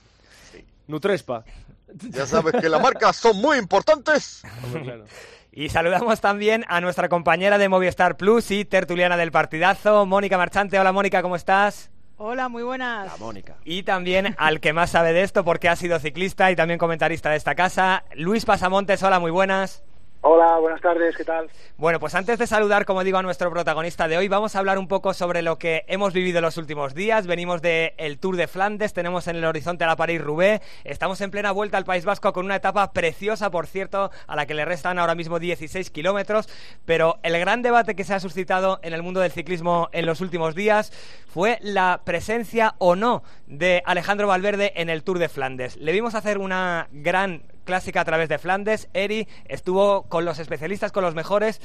Nutrespa. 0.87 1.43
Ya 2.09 2.25
sabes 2.25 2.53
que 2.61 2.69
las 2.69 2.81
marcas 2.81 3.15
son 3.15 3.37
muy 3.37 3.57
importantes. 3.57 4.43
Hombre, 4.63 4.83
claro. 4.83 5.05
Y 5.51 5.69
saludamos 5.69 6.21
también 6.21 6.63
a 6.69 6.79
nuestra 6.79 7.09
compañera 7.09 7.57
de 7.57 7.67
Movistar 7.67 8.15
Plus 8.15 8.51
y 8.51 8.63
tertuliana 8.63 9.17
del 9.17 9.31
partidazo, 9.31 10.05
Mónica 10.05 10.37
Marchante. 10.37 10.79
Hola, 10.79 10.93
Mónica, 10.93 11.21
¿cómo 11.21 11.35
estás? 11.35 11.90
Hola, 12.23 12.49
muy 12.49 12.61
buenas. 12.61 13.07
La 13.07 13.17
Mónica. 13.17 13.55
Y 13.65 13.81
también 13.81 14.35
al 14.37 14.59
que 14.59 14.73
más 14.73 14.91
sabe 14.91 15.11
de 15.11 15.23
esto, 15.23 15.43
porque 15.43 15.69
ha 15.69 15.75
sido 15.75 15.97
ciclista 15.97 16.51
y 16.51 16.55
también 16.55 16.77
comentarista 16.77 17.31
de 17.31 17.35
esta 17.35 17.55
casa, 17.55 18.03
Luis 18.13 18.45
Pasamontes. 18.45 19.01
Hola, 19.01 19.19
muy 19.19 19.31
buenas. 19.31 19.83
Hola, 20.23 20.59
buenas 20.59 20.81
tardes, 20.81 21.17
¿qué 21.17 21.25
tal? 21.25 21.49
Bueno, 21.77 21.99
pues 21.99 22.13
antes 22.13 22.37
de 22.37 22.45
saludar, 22.45 22.85
como 22.85 23.03
digo, 23.03 23.17
a 23.17 23.23
nuestro 23.23 23.49
protagonista 23.49 24.07
de 24.07 24.19
hoy, 24.19 24.27
vamos 24.27 24.55
a 24.55 24.59
hablar 24.59 24.77
un 24.77 24.87
poco 24.87 25.15
sobre 25.15 25.41
lo 25.41 25.57
que 25.57 25.83
hemos 25.87 26.13
vivido 26.13 26.41
los 26.41 26.57
últimos 26.57 26.93
días. 26.93 27.25
Venimos 27.25 27.63
del 27.63 27.93
el 27.97 28.19
Tour 28.19 28.35
de 28.35 28.45
Flandes, 28.47 28.93
tenemos 28.93 29.27
en 29.27 29.37
el 29.37 29.45
horizonte 29.45 29.83
a 29.83 29.87
la 29.87 29.95
París-Roubaix, 29.95 30.61
estamos 30.83 31.19
en 31.21 31.31
plena 31.31 31.51
vuelta 31.51 31.79
al 31.79 31.85
País 31.85 32.05
Vasco 32.05 32.33
con 32.33 32.45
una 32.45 32.57
etapa 32.57 32.93
preciosa, 32.93 33.49
por 33.49 33.65
cierto, 33.65 34.11
a 34.27 34.35
la 34.35 34.45
que 34.45 34.53
le 34.53 34.63
restan 34.63 34.99
ahora 34.99 35.15
mismo 35.15 35.39
16 35.39 35.89
kilómetros, 35.89 36.47
pero 36.85 37.17
el 37.23 37.39
gran 37.39 37.63
debate 37.63 37.95
que 37.95 38.03
se 38.03 38.13
ha 38.13 38.19
suscitado 38.19 38.79
en 38.83 38.93
el 38.93 39.01
mundo 39.01 39.21
del 39.21 39.31
ciclismo 39.31 39.89
en 39.91 40.05
los 40.05 40.21
últimos 40.21 40.53
días 40.53 40.93
fue 41.25 41.57
la 41.63 42.01
presencia 42.05 42.75
o 42.77 42.95
no 42.95 43.23
de 43.47 43.81
Alejandro 43.87 44.27
Valverde 44.27 44.73
en 44.75 44.91
el 44.91 45.01
Tour 45.01 45.17
de 45.17 45.29
Flandes. 45.29 45.77
Le 45.77 45.91
vimos 45.93 46.13
hacer 46.13 46.37
una 46.37 46.89
gran 46.91 47.41
clásica 47.63 48.01
a 48.01 48.05
través 48.05 48.29
de 48.29 48.37
Flandes. 48.37 48.89
Eri 48.93 49.27
estuvo 49.45 50.03
con 50.03 50.25
los 50.25 50.39
especialistas, 50.39 50.91
con 50.91 51.03
los 51.03 51.15
mejores. 51.15 51.61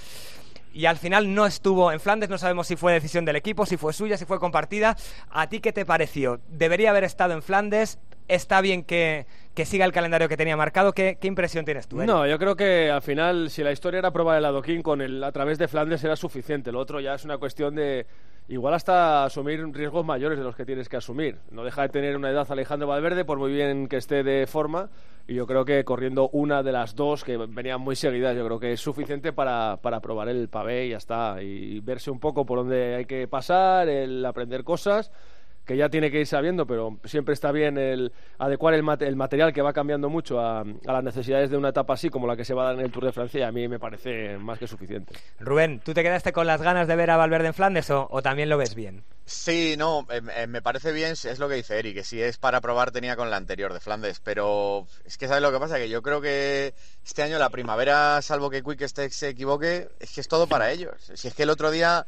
Y 0.73 0.85
al 0.85 0.99
final 0.99 1.35
no 1.35 1.47
estuvo 1.47 1.91
en 1.91 2.01
Flandes, 2.01 2.29
no 2.29 2.37
sabemos 2.37 2.67
si 2.67 2.77
fue 2.77 2.93
decisión 2.93 3.25
del 3.25 3.37
equipo, 3.37 3.65
si 3.65 3.79
fue 3.79 3.95
suya, 3.95 4.19
si 4.19 4.27
fue 4.27 4.39
compartida. 4.39 4.97
¿A 5.31 5.49
ti 5.49 5.61
qué 5.61 5.73
te 5.73 5.87
pareció? 5.87 6.41
¿Debería 6.49 6.91
haber 6.91 7.05
estado 7.05 7.33
en 7.33 7.43
Flandes? 7.43 7.99
Está 8.29 8.61
bien 8.61 8.85
que, 8.85 9.27
siga 9.65 9.85
el 9.85 9.93
calendario 9.93 10.29
que 10.29 10.37
tenía 10.37 10.57
marcado. 10.57 10.93
¿Qué, 10.93 11.19
impresión 11.23 11.65
tienes 11.65 11.89
tú? 11.89 11.97
No, 11.97 12.27
yo 12.27 12.39
creo 12.39 12.57
que 12.57 12.91
al 12.91 13.03
final, 13.03 13.51
si 13.51 13.63
la 13.63 13.73
historia 13.73 13.99
era 13.99 14.11
probar 14.11 14.39
el 14.39 14.45
adoquín 14.45 14.83
con 14.83 15.01
el 15.01 15.23
a 15.23 15.33
través 15.33 15.59
de 15.59 15.69
Flandes 15.69 16.05
era 16.05 16.17
suficiente. 16.17 16.73
Lo 16.73 16.81
otro 16.81 17.01
ya 17.01 17.15
es 17.15 17.25
una 17.25 17.39
cuestión 17.39 17.75
de 17.75 18.07
igual 18.49 18.75
hasta 18.75 19.25
asumir 19.25 19.65
riesgos 19.73 20.05
mayores 20.05 20.39
de 20.39 20.45
los 20.45 20.55
que 20.55 20.65
tienes 20.65 20.89
que 20.89 20.97
asumir. 20.97 21.39
No 21.51 21.65
deja 21.65 21.83
de 21.83 21.89
tener 21.89 22.17
una 22.17 22.31
edad 22.31 22.47
Alejandro 22.51 22.89
Valverde, 22.89 23.25
por 23.25 23.39
muy 23.39 23.53
bien 23.53 23.89
que 23.89 23.97
esté 23.97 24.23
de 24.23 24.47
forma, 24.47 24.89
y 25.27 25.35
yo 25.35 25.47
creo 25.47 25.65
que 25.65 25.85
corriendo 25.85 26.29
una 26.33 26.63
de 26.63 26.73
las 26.73 26.95
dos 26.95 27.25
que 27.25 27.37
venían 27.37 27.81
muy 27.81 27.97
seguidas, 27.97 28.37
yo 28.37 28.45
creo 28.47 28.61
que 28.61 28.73
es 28.73 28.81
suficiente 28.81 29.33
para, 29.33 29.79
para 29.83 30.01
probar 30.01 30.29
el 30.29 30.49
pavé 30.49 30.87
y 30.87 30.91
ya 30.91 30.99
está, 30.99 31.43
y 31.43 31.81
verse 31.81 32.11
un 32.11 32.21
poco 32.21 32.47
por 32.47 32.59
dónde 32.59 32.95
hay 32.95 33.05
que 33.07 33.27
pasar, 33.27 33.89
el 33.89 34.25
aprender 34.25 34.63
cosas 34.63 35.11
que 35.67 35.77
ya 35.77 35.89
tiene 35.89 36.11
que 36.11 36.21
ir 36.21 36.27
sabiendo, 36.27 36.67
pero 36.67 36.99
siempre 37.05 37.35
está 37.35 37.51
bien 37.51 37.77
el 37.77 38.13
adecuar 38.39 38.75
el, 38.75 38.85
el 39.01 39.17
material 39.17 39.53
que 39.53 39.63
va 39.63 39.73
cambiando 39.73 40.09
mucho 40.09 40.41
a, 40.41 40.65
las 40.85 41.05
necesidades 41.05 41.51
de 41.51 41.57
una 41.57 41.71
etapa 41.71 41.95
así 41.95 42.09
como 42.09 42.27
la 42.27 42.37
que 42.37 42.45
se 42.45 42.55
va 42.55 42.63
a 42.63 42.67
dar 42.67 42.75
en 42.77 42.83
el 42.83 42.93
Tour 42.93 43.05
de 43.05 43.13
Francia. 43.13 43.49
a 43.49 43.53
mí 43.53 43.67
me 43.67 43.81
parece 43.81 44.39
más 44.39 44.59
que 44.61 44.69
suficiente. 44.69 45.13
Rubén, 45.41 45.81
¿tú 45.85 45.93
te 45.93 46.05
quedaste 46.05 46.33
con 46.33 46.47
las 46.47 46.63
ganas 46.63 46.87
de 46.87 46.95
ver 46.95 47.11
a 47.11 47.17
Valverde 47.17 47.49
en 47.49 47.55
Flandes 47.55 47.91
o, 47.91 48.23
también 48.23 48.49
lo 48.49 48.59
ves 48.59 48.77
bien? 48.77 49.03
Sí, 49.25 49.75
no, 49.77 50.07
eh, 50.09 50.21
eh, 50.37 50.47
me 50.47 50.63
parece 50.63 50.93
bien, 50.93 51.13
es 51.13 51.39
lo 51.41 51.49
que 51.49 51.57
dice 51.57 51.77
Eric, 51.81 51.97
que 51.97 52.05
si 52.05 52.23
es 52.23 52.39
para 52.39 52.61
probar 52.61 52.93
tenía 52.93 53.17
con 53.17 53.29
la 53.29 53.37
anterior 53.37 53.73
de 53.73 53.81
Flandes, 53.81 54.21
pero 54.21 54.87
es 55.05 55.19
que 55.19 55.27
sabes 55.27 55.43
lo 55.43 55.51
que 55.51 55.59
pasa, 55.59 55.79
que 55.79 55.89
yo 55.89 56.01
creo 56.01 56.21
que 56.21 56.75
este 57.05 57.25
año 57.25 57.39
la 57.39 57.51
primavera, 57.51 58.23
salvo 58.23 58.51
que 58.51 58.63
Quick 58.63 58.87
se 58.87 59.29
equivoque, 59.29 59.89
es 59.99 60.15
que 60.15 60.21
es 60.21 60.29
todo 60.29 60.47
para 60.47 60.71
ellos. 60.71 60.95
Si 61.15 61.27
es 61.27 61.35
que 61.35 61.43
el 61.43 61.51
otro 61.51 61.73
día, 61.73 62.07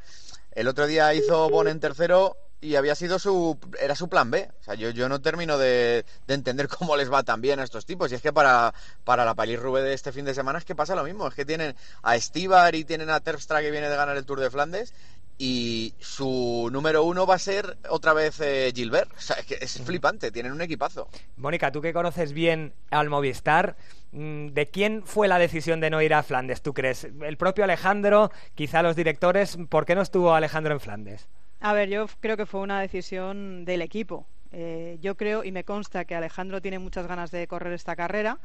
el 0.52 0.68
otro 0.68 0.86
día 0.86 1.12
hizo 1.12 1.48
Bon 1.50 1.66
en 1.66 1.80
tercero 1.80 2.36
y 2.60 2.74
había 2.74 2.94
sido 2.94 3.18
su 3.18 3.58
era 3.80 3.94
su 3.94 4.08
plan 4.08 4.30
B. 4.30 4.50
O 4.60 4.64
sea, 4.64 4.74
yo, 4.74 4.90
yo 4.90 5.08
no 5.08 5.20
termino 5.20 5.58
de, 5.58 6.04
entender 6.26 6.68
cómo 6.78 6.96
les 6.96 7.12
va 7.12 7.22
tan 7.22 7.40
bien 7.40 7.60
a 7.60 7.64
estos 7.64 7.86
tipos. 7.86 8.10
Y 8.10 8.16
es 8.16 8.22
que 8.22 8.32
para, 8.32 8.74
para 9.04 9.24
la 9.24 9.34
Palis 9.34 9.60
Rubé 9.60 9.82
de 9.82 9.94
este 9.94 10.12
fin 10.12 10.24
de 10.24 10.34
semana 10.34 10.58
es 10.58 10.64
que 10.64 10.74
pasa 10.74 10.94
lo 10.94 11.04
mismo. 11.04 11.28
Es 11.28 11.34
que 11.34 11.44
tienen 11.44 11.76
a 12.02 12.16
Estibar 12.16 12.74
y 12.74 12.84
tienen 12.84 13.10
a 13.10 13.20
Terpstra 13.20 13.60
que 13.60 13.70
viene 13.70 13.88
de 13.88 13.96
ganar 13.96 14.16
el 14.16 14.26
Tour 14.26 14.40
de 14.40 14.50
Flandes. 14.50 14.92
Y 15.40 15.94
su 16.00 16.68
número 16.72 17.04
uno 17.04 17.24
va 17.24 17.36
a 17.36 17.38
ser 17.38 17.78
otra 17.88 18.12
vez 18.12 18.40
eh, 18.40 18.72
Gilbert. 18.74 19.12
O 19.16 19.20
sea, 19.20 19.36
es, 19.36 19.46
que 19.46 19.58
es 19.60 19.80
flipante, 19.80 20.32
tienen 20.32 20.50
un 20.50 20.60
equipazo. 20.60 21.08
Mónica, 21.36 21.70
tú 21.70 21.80
que 21.80 21.92
conoces 21.92 22.32
bien 22.32 22.74
al 22.90 23.08
Movistar, 23.08 23.76
mm, 24.10 24.48
¿de 24.48 24.66
quién 24.66 25.04
fue 25.06 25.28
la 25.28 25.38
decisión 25.38 25.78
de 25.78 25.90
no 25.90 26.02
ir 26.02 26.12
a 26.12 26.24
Flandes, 26.24 26.60
tú 26.60 26.74
crees? 26.74 27.04
¿El 27.04 27.36
propio 27.36 27.62
Alejandro? 27.62 28.32
¿Quizá 28.56 28.82
los 28.82 28.96
directores? 28.96 29.56
¿Por 29.68 29.86
qué 29.86 29.94
no 29.94 30.02
estuvo 30.02 30.34
Alejandro 30.34 30.74
en 30.74 30.80
Flandes? 30.80 31.28
A 31.60 31.72
ver, 31.72 31.88
yo 31.88 32.06
creo 32.20 32.36
que 32.36 32.46
fue 32.46 32.60
una 32.60 32.80
decisión 32.80 33.64
del 33.64 33.82
equipo. 33.82 34.26
Eh, 34.52 34.98
yo 35.00 35.16
creo 35.16 35.44
y 35.44 35.52
me 35.52 35.64
consta 35.64 36.04
que 36.04 36.14
Alejandro 36.14 36.62
tiene 36.62 36.78
muchas 36.78 37.06
ganas 37.06 37.30
de 37.30 37.46
correr 37.48 37.72
esta 37.72 37.96
carrera. 37.96 38.38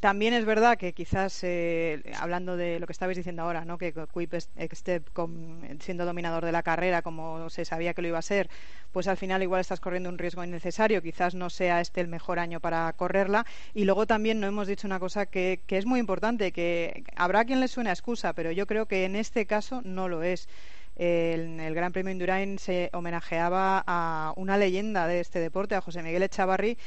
También 0.00 0.34
es 0.34 0.44
verdad 0.44 0.76
que 0.76 0.92
quizás, 0.92 1.40
eh, 1.42 2.02
hablando 2.20 2.56
de 2.56 2.78
lo 2.78 2.86
que 2.86 2.92
estabais 2.92 3.16
diciendo 3.16 3.42
ahora, 3.42 3.64
¿no? 3.64 3.78
que 3.78 3.92
Quip 3.92 4.34
Step 4.34 5.08
siendo 5.80 6.04
dominador 6.04 6.44
de 6.44 6.52
la 6.52 6.62
carrera, 6.62 7.00
como 7.00 7.48
se 7.48 7.64
sabía 7.64 7.94
que 7.94 8.02
lo 8.02 8.08
iba 8.08 8.18
a 8.18 8.22
ser, 8.22 8.50
pues 8.92 9.08
al 9.08 9.16
final 9.16 9.42
igual 9.42 9.62
estás 9.62 9.80
corriendo 9.80 10.10
un 10.10 10.18
riesgo 10.18 10.44
innecesario. 10.44 11.02
Quizás 11.02 11.34
no 11.34 11.48
sea 11.50 11.80
este 11.80 12.02
el 12.02 12.08
mejor 12.08 12.38
año 12.38 12.60
para 12.60 12.92
correrla. 12.92 13.46
Y 13.72 13.84
luego 13.84 14.06
también 14.06 14.40
no 14.40 14.46
hemos 14.46 14.68
dicho 14.68 14.86
una 14.86 15.00
cosa 15.00 15.26
que, 15.26 15.60
que 15.66 15.78
es 15.78 15.86
muy 15.86 16.00
importante, 16.00 16.52
que 16.52 17.02
habrá 17.16 17.44
quien 17.46 17.60
le 17.60 17.68
suene 17.68 17.90
excusa, 17.90 18.34
pero 18.34 18.52
yo 18.52 18.66
creo 18.66 18.86
que 18.86 19.06
en 19.06 19.16
este 19.16 19.46
caso 19.46 19.80
no 19.84 20.08
lo 20.08 20.22
es 20.22 20.48
en 20.96 21.60
el 21.60 21.74
Gran 21.74 21.92
Premio 21.92 22.12
Indurain 22.12 22.58
se 22.58 22.90
homenajeaba 22.92 23.82
a 23.86 24.32
una 24.36 24.56
leyenda 24.56 25.06
de 25.06 25.20
este 25.20 25.40
deporte, 25.40 25.74
a 25.74 25.80
José 25.80 26.02
Miguel 26.02 26.22
Echavarri, 26.22 26.78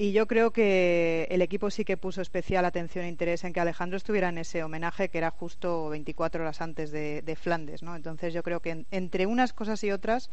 y 0.00 0.12
yo 0.12 0.26
creo 0.28 0.52
que 0.52 1.26
el 1.28 1.42
equipo 1.42 1.70
sí 1.70 1.84
que 1.84 1.96
puso 1.96 2.22
especial 2.22 2.64
atención 2.64 3.04
e 3.04 3.08
interés 3.08 3.42
en 3.42 3.52
que 3.52 3.58
Alejandro 3.58 3.96
estuviera 3.96 4.28
en 4.28 4.38
ese 4.38 4.62
homenaje 4.62 5.08
que 5.08 5.18
era 5.18 5.32
justo 5.32 5.88
24 5.88 6.40
horas 6.40 6.62
antes 6.62 6.92
de, 6.92 7.36
Flandes, 7.36 7.82
¿no? 7.82 7.96
Entonces 7.96 8.32
yo 8.32 8.44
creo 8.44 8.60
que 8.60 8.84
entre 8.92 9.26
unas 9.26 9.52
cosas 9.52 9.82
y 9.82 9.90
otras 9.90 10.30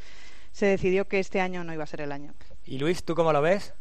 se 0.52 0.68
decidió 0.68 1.06
que 1.06 1.18
este 1.18 1.42
año 1.42 1.64
no 1.64 1.74
iba 1.74 1.84
a 1.84 1.88
ser 1.88 2.02
el 2.02 2.12
año. 2.12 2.34
¿Y 2.64 2.78
Luis, 2.78 3.04
tú 3.04 3.16
cómo 3.16 3.34
lo 3.34 3.42
ves? 3.42 3.74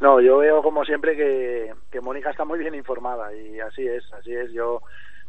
No, 0.00 0.20
yo 0.20 0.38
veo 0.38 0.60
como 0.60 0.84
siempre 0.84 1.16
que, 1.16 1.72
que 1.92 2.00
Mónica 2.00 2.30
está 2.30 2.44
muy 2.44 2.58
bien 2.58 2.74
informada 2.74 3.32
y 3.32 3.60
así 3.60 3.86
es, 3.86 4.12
así 4.12 4.34
es. 4.34 4.50
Yo, 4.50 4.82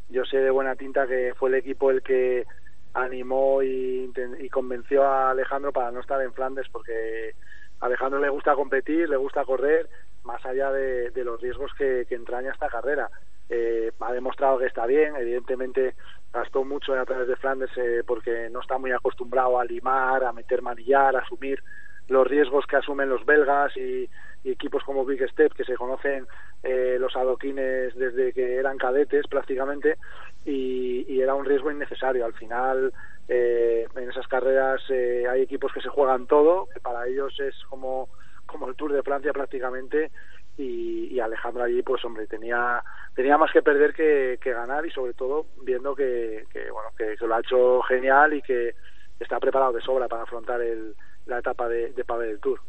yo 0.09 0.25
sé 0.25 0.37
de 0.37 0.49
buena 0.49 0.75
tinta 0.75 1.05
que 1.05 1.35
fue 1.37 1.49
el 1.49 1.55
equipo 1.55 1.91
el 1.91 2.01
que 2.01 2.47
animó 2.93 3.61
y, 3.61 4.11
convenció 4.51 5.03
a 5.03 5.31
Alejandro 5.31 5.71
para 5.71 5.91
no 5.91 5.99
estar 5.99 6.21
en 6.21 6.33
Flandes 6.33 6.67
porque 6.71 7.35
a 7.79 7.85
Alejandro 7.85 8.19
le 8.19 8.29
gusta 8.29 8.55
competir, 8.55 9.07
le 9.07 9.15
gusta 9.15 9.45
correr, 9.45 9.87
más 10.23 10.43
allá 10.45 10.71
de, 10.71 11.11
los 11.23 11.39
riesgos 11.39 11.71
que, 11.77 12.05
entraña 12.09 12.51
esta 12.51 12.67
carrera. 12.67 13.09
Eh, 13.49 13.91
ha 13.99 14.13
demostrado 14.13 14.59
que 14.59 14.65
está 14.65 14.85
bien, 14.85 15.15
evidentemente 15.15 15.95
gastó 16.31 16.63
mucho 16.63 16.93
a 16.93 17.05
través 17.05 17.27
de 17.27 17.35
Flandes 17.35 17.71
eh, 17.77 18.03
porque 18.05 18.49
no 18.51 18.61
está 18.61 18.77
muy 18.77 18.91
acostumbrado 18.91 19.59
a 19.59 19.65
limar, 19.65 20.23
a 20.23 20.33
meter 20.33 20.61
manillar, 20.61 21.15
a 21.15 21.19
asumir 21.19 21.63
los 22.09 22.27
riesgos 22.27 22.65
que 22.65 22.75
asumen 22.75 23.09
los 23.09 23.25
belgas 23.25 23.75
y, 23.77 24.09
equipos 24.43 24.83
como 24.83 25.05
Big 25.05 25.21
Step 25.29 25.53
que 25.53 25.65
se 25.65 25.75
conocen 25.75 26.25
eh, 26.63 26.95
los 26.97 27.13
adoquines 27.15 27.93
desde 27.95 28.31
que 28.31 28.55
eran 28.55 28.77
cadetes 28.77 29.27
prácticamente 29.27 29.97
y, 30.45 31.19
era 31.21 31.35
un 31.35 31.45
riesgo 31.45 31.69
innecesario. 31.71 32.25
Al 32.25 32.33
final, 32.33 32.93
eh, 33.27 33.85
en 33.93 34.09
esas 34.09 34.27
carreras 34.27 34.81
eh, 34.89 35.25
hay 35.29 35.41
equipos 35.41 35.73
que 35.73 35.81
se 35.81 35.89
juegan 35.89 36.25
todo, 36.25 36.67
que 36.73 36.79
para 36.79 37.05
ellos 37.07 37.37
es 37.39 37.53
como, 37.65 38.07
como 38.45 38.69
el 38.69 38.75
Tour 38.75 38.93
de 38.93 39.03
Francia 39.03 39.33
prácticamente. 39.33 40.11
Y, 40.57 41.19
Alejandro 41.19 41.63
allí, 41.63 41.81
pues 41.83 42.03
hombre, 42.03 42.27
tenía 42.27 42.81
tenía 43.15 43.37
más 43.37 43.51
que 43.51 43.61
perder 43.61 43.93
que, 43.93 44.37
ganar 44.43 44.85
y 44.85 44.91
sobre 44.91 45.13
todo 45.13 45.45
viendo 45.63 45.95
que, 45.95 46.45
bueno 46.71 46.89
que, 46.97 47.15
lo 47.25 47.35
ha 47.35 47.39
hecho 47.39 47.81
genial 47.83 48.33
y 48.33 48.41
que 48.41 48.73
está 49.19 49.39
preparado 49.39 49.73
de 49.73 49.81
sobra 49.81 50.07
para 50.07 50.23
afrontar 50.23 50.61
el, 50.61 50.95
la 51.25 51.39
etapa 51.39 51.67
de, 51.67 51.93
de 51.93 52.03
del 52.03 52.39
Tour. 52.39 52.59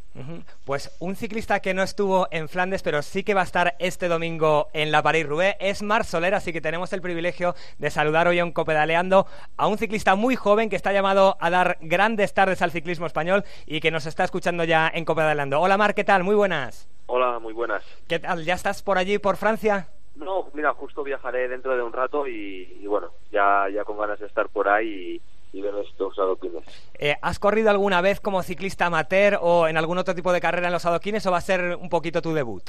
Pues 0.65 0.95
un 0.99 1.17
ciclista 1.17 1.61
que 1.61 1.73
no 1.73 1.83
estuvo 1.83 2.29
en 2.31 2.49
Flandes, 2.49 2.83
pero 2.83 3.01
sí 3.01 3.23
que 3.23 3.35
va 3.35 3.41
a 3.41 3.45
estar 3.45 3.75
este 3.79 4.09
domingo 4.09 4.69
en 4.73 4.93
la 4.93 5.03
París-Roubaix, 5.03 5.57
es 5.61 5.83
Mar 5.83 6.05
Soler, 6.05 6.35
así 6.35 6.53
que 6.53 6.61
tenemos 6.61 6.93
el 6.93 7.01
privilegio 7.01 7.55
de 7.79 7.91
saludar 7.91 8.29
hoy 8.29 8.39
en 8.39 8.53
Copedaleando 8.53 9.27
a 9.57 9.67
un 9.67 9.79
ciclista 9.79 10.17
muy 10.17 10.37
joven 10.37 10.69
que 10.69 10.77
está 10.77 10.93
llamado 10.93 11.37
a 11.41 11.51
dar 11.51 11.79
grandes 11.81 12.35
tardes 12.35 12.61
al 12.61 12.71
ciclismo 12.71 13.07
español 13.07 13.45
y 13.67 13.81
que 13.81 13.91
nos 13.91 14.07
está 14.07 14.25
escuchando 14.25 14.65
ya 14.65 14.91
en 14.93 15.05
Copedaleando. 15.05 15.61
Hola 15.61 15.79
Mar, 15.79 15.95
¿qué 15.95 16.05
tal? 16.05 16.25
Muy 16.25 16.35
buenas. 16.35 16.89
Hola, 17.07 17.39
muy 17.39 17.53
buenas. 17.53 17.83
¿Qué 18.07 18.19
tal? 18.19 18.45
¿Ya 18.45 18.55
estás 18.55 18.83
por 18.83 18.99
allí, 18.99 19.19
por 19.19 19.37
Francia? 19.37 19.89
No, 20.17 20.51
mira, 20.53 20.75
justo 20.75 21.03
viajaré 21.03 21.49
dentro 21.49 21.75
de 21.75 21.83
un 21.83 21.93
rato 21.93 22.27
y, 22.27 22.85
bueno, 22.87 23.11
ya, 23.33 23.67
ya 23.73 23.85
con 23.85 23.97
ganas 23.97 24.21
de 24.21 24.27
estar 24.27 24.49
por 24.49 24.69
ahí 24.69 24.87
y 25.17 25.23
ver 25.53 25.75
estos 25.87 26.19
adoquines. 26.19 26.65
Eh, 26.99 27.17
¿Has 27.23 27.39
corrido 27.39 27.71
alguna 27.71 28.01
vez 28.01 28.21
como 28.21 28.43
ciclista 28.43 28.87
amateur 28.87 29.39
o 29.41 29.67
en 29.67 29.77
algún 29.77 29.99
otro 29.99 30.15
tipo 30.15 30.33
de 30.33 30.41
carrera 30.41 30.69
en 30.69 30.73
los 30.73 30.87
adoquines 30.87 31.27
o 31.27 31.31
va 31.31 31.39
a 31.39 31.43
ser 31.43 31.77
un 31.77 31.89
poquito 31.89 32.23
tu 32.23 32.33
debut? 32.33 32.63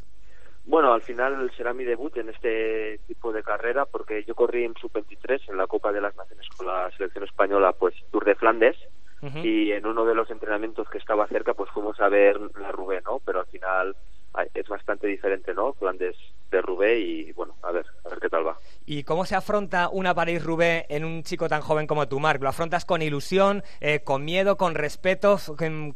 Bueno, 0.66 0.94
al 0.94 1.02
final 1.02 1.52
será 1.58 1.74
mi 1.74 1.84
debut 1.84 2.16
en 2.18 2.30
este 2.30 3.00
tipo 3.08 3.34
de 3.34 3.44
carrera 3.44 3.86
porque 3.86 4.24
yo 4.24 4.36
corrí 4.36 4.64
en 4.64 4.76
sub-23 4.76 5.50
en 5.50 5.58
la 5.58 5.68
Copa 5.68 5.92
de 5.92 6.02
las 6.02 6.16
Naciones 6.16 6.48
con 6.56 6.68
la 6.68 6.90
selección 6.92 7.24
española, 7.24 7.74
pues 7.74 7.96
Tour 8.12 8.26
de 8.26 8.36
Flandes, 8.36 8.78
y 9.44 9.72
en 9.72 9.86
uno 9.86 10.04
de 10.04 10.16
los 10.16 10.32
entrenamientos 10.32 10.90
que 10.90 10.98
estaba 10.98 11.28
cerca 11.28 11.54
pues 11.54 11.70
fuimos 11.72 12.00
a 12.00 12.10
ver 12.10 12.40
la 12.60 12.72
Rubé, 12.72 13.02
¿no? 13.02 13.22
Pero 13.24 13.42
al 13.42 13.46
final 13.46 13.96
es 14.54 14.68
bastante 14.68 15.08
diferente, 15.08 15.54
¿no? 15.54 15.74
Flandes 15.74 16.16
de 16.50 16.62
Rubé 16.62 17.00
y 17.00 17.32
bueno, 17.34 17.56
a 17.64 17.72
ver, 17.72 17.86
a 18.06 18.10
ver 18.10 18.20
qué 18.20 18.30
tal 18.30 18.46
va. 18.46 18.58
¿Y 18.86 19.04
cómo 19.04 19.26
se 19.26 19.36
afronta 19.36 19.90
una 19.90 20.14
París-Roubaix 20.14 20.86
en 20.90 21.06
un 21.06 21.24
chico 21.24 21.48
tan 21.48 21.62
joven 21.62 21.88
como 21.88 22.08
tú, 22.08 22.20
Marc? 22.20 22.42
¿Lo 22.42 22.50
afrontas 22.50 22.86
con 22.86 23.02
ilusión, 23.02 23.64
eh, 23.80 24.02
con 24.04 24.26
miedo, 24.26 24.58
con 24.58 24.76
respeto? 24.76 25.38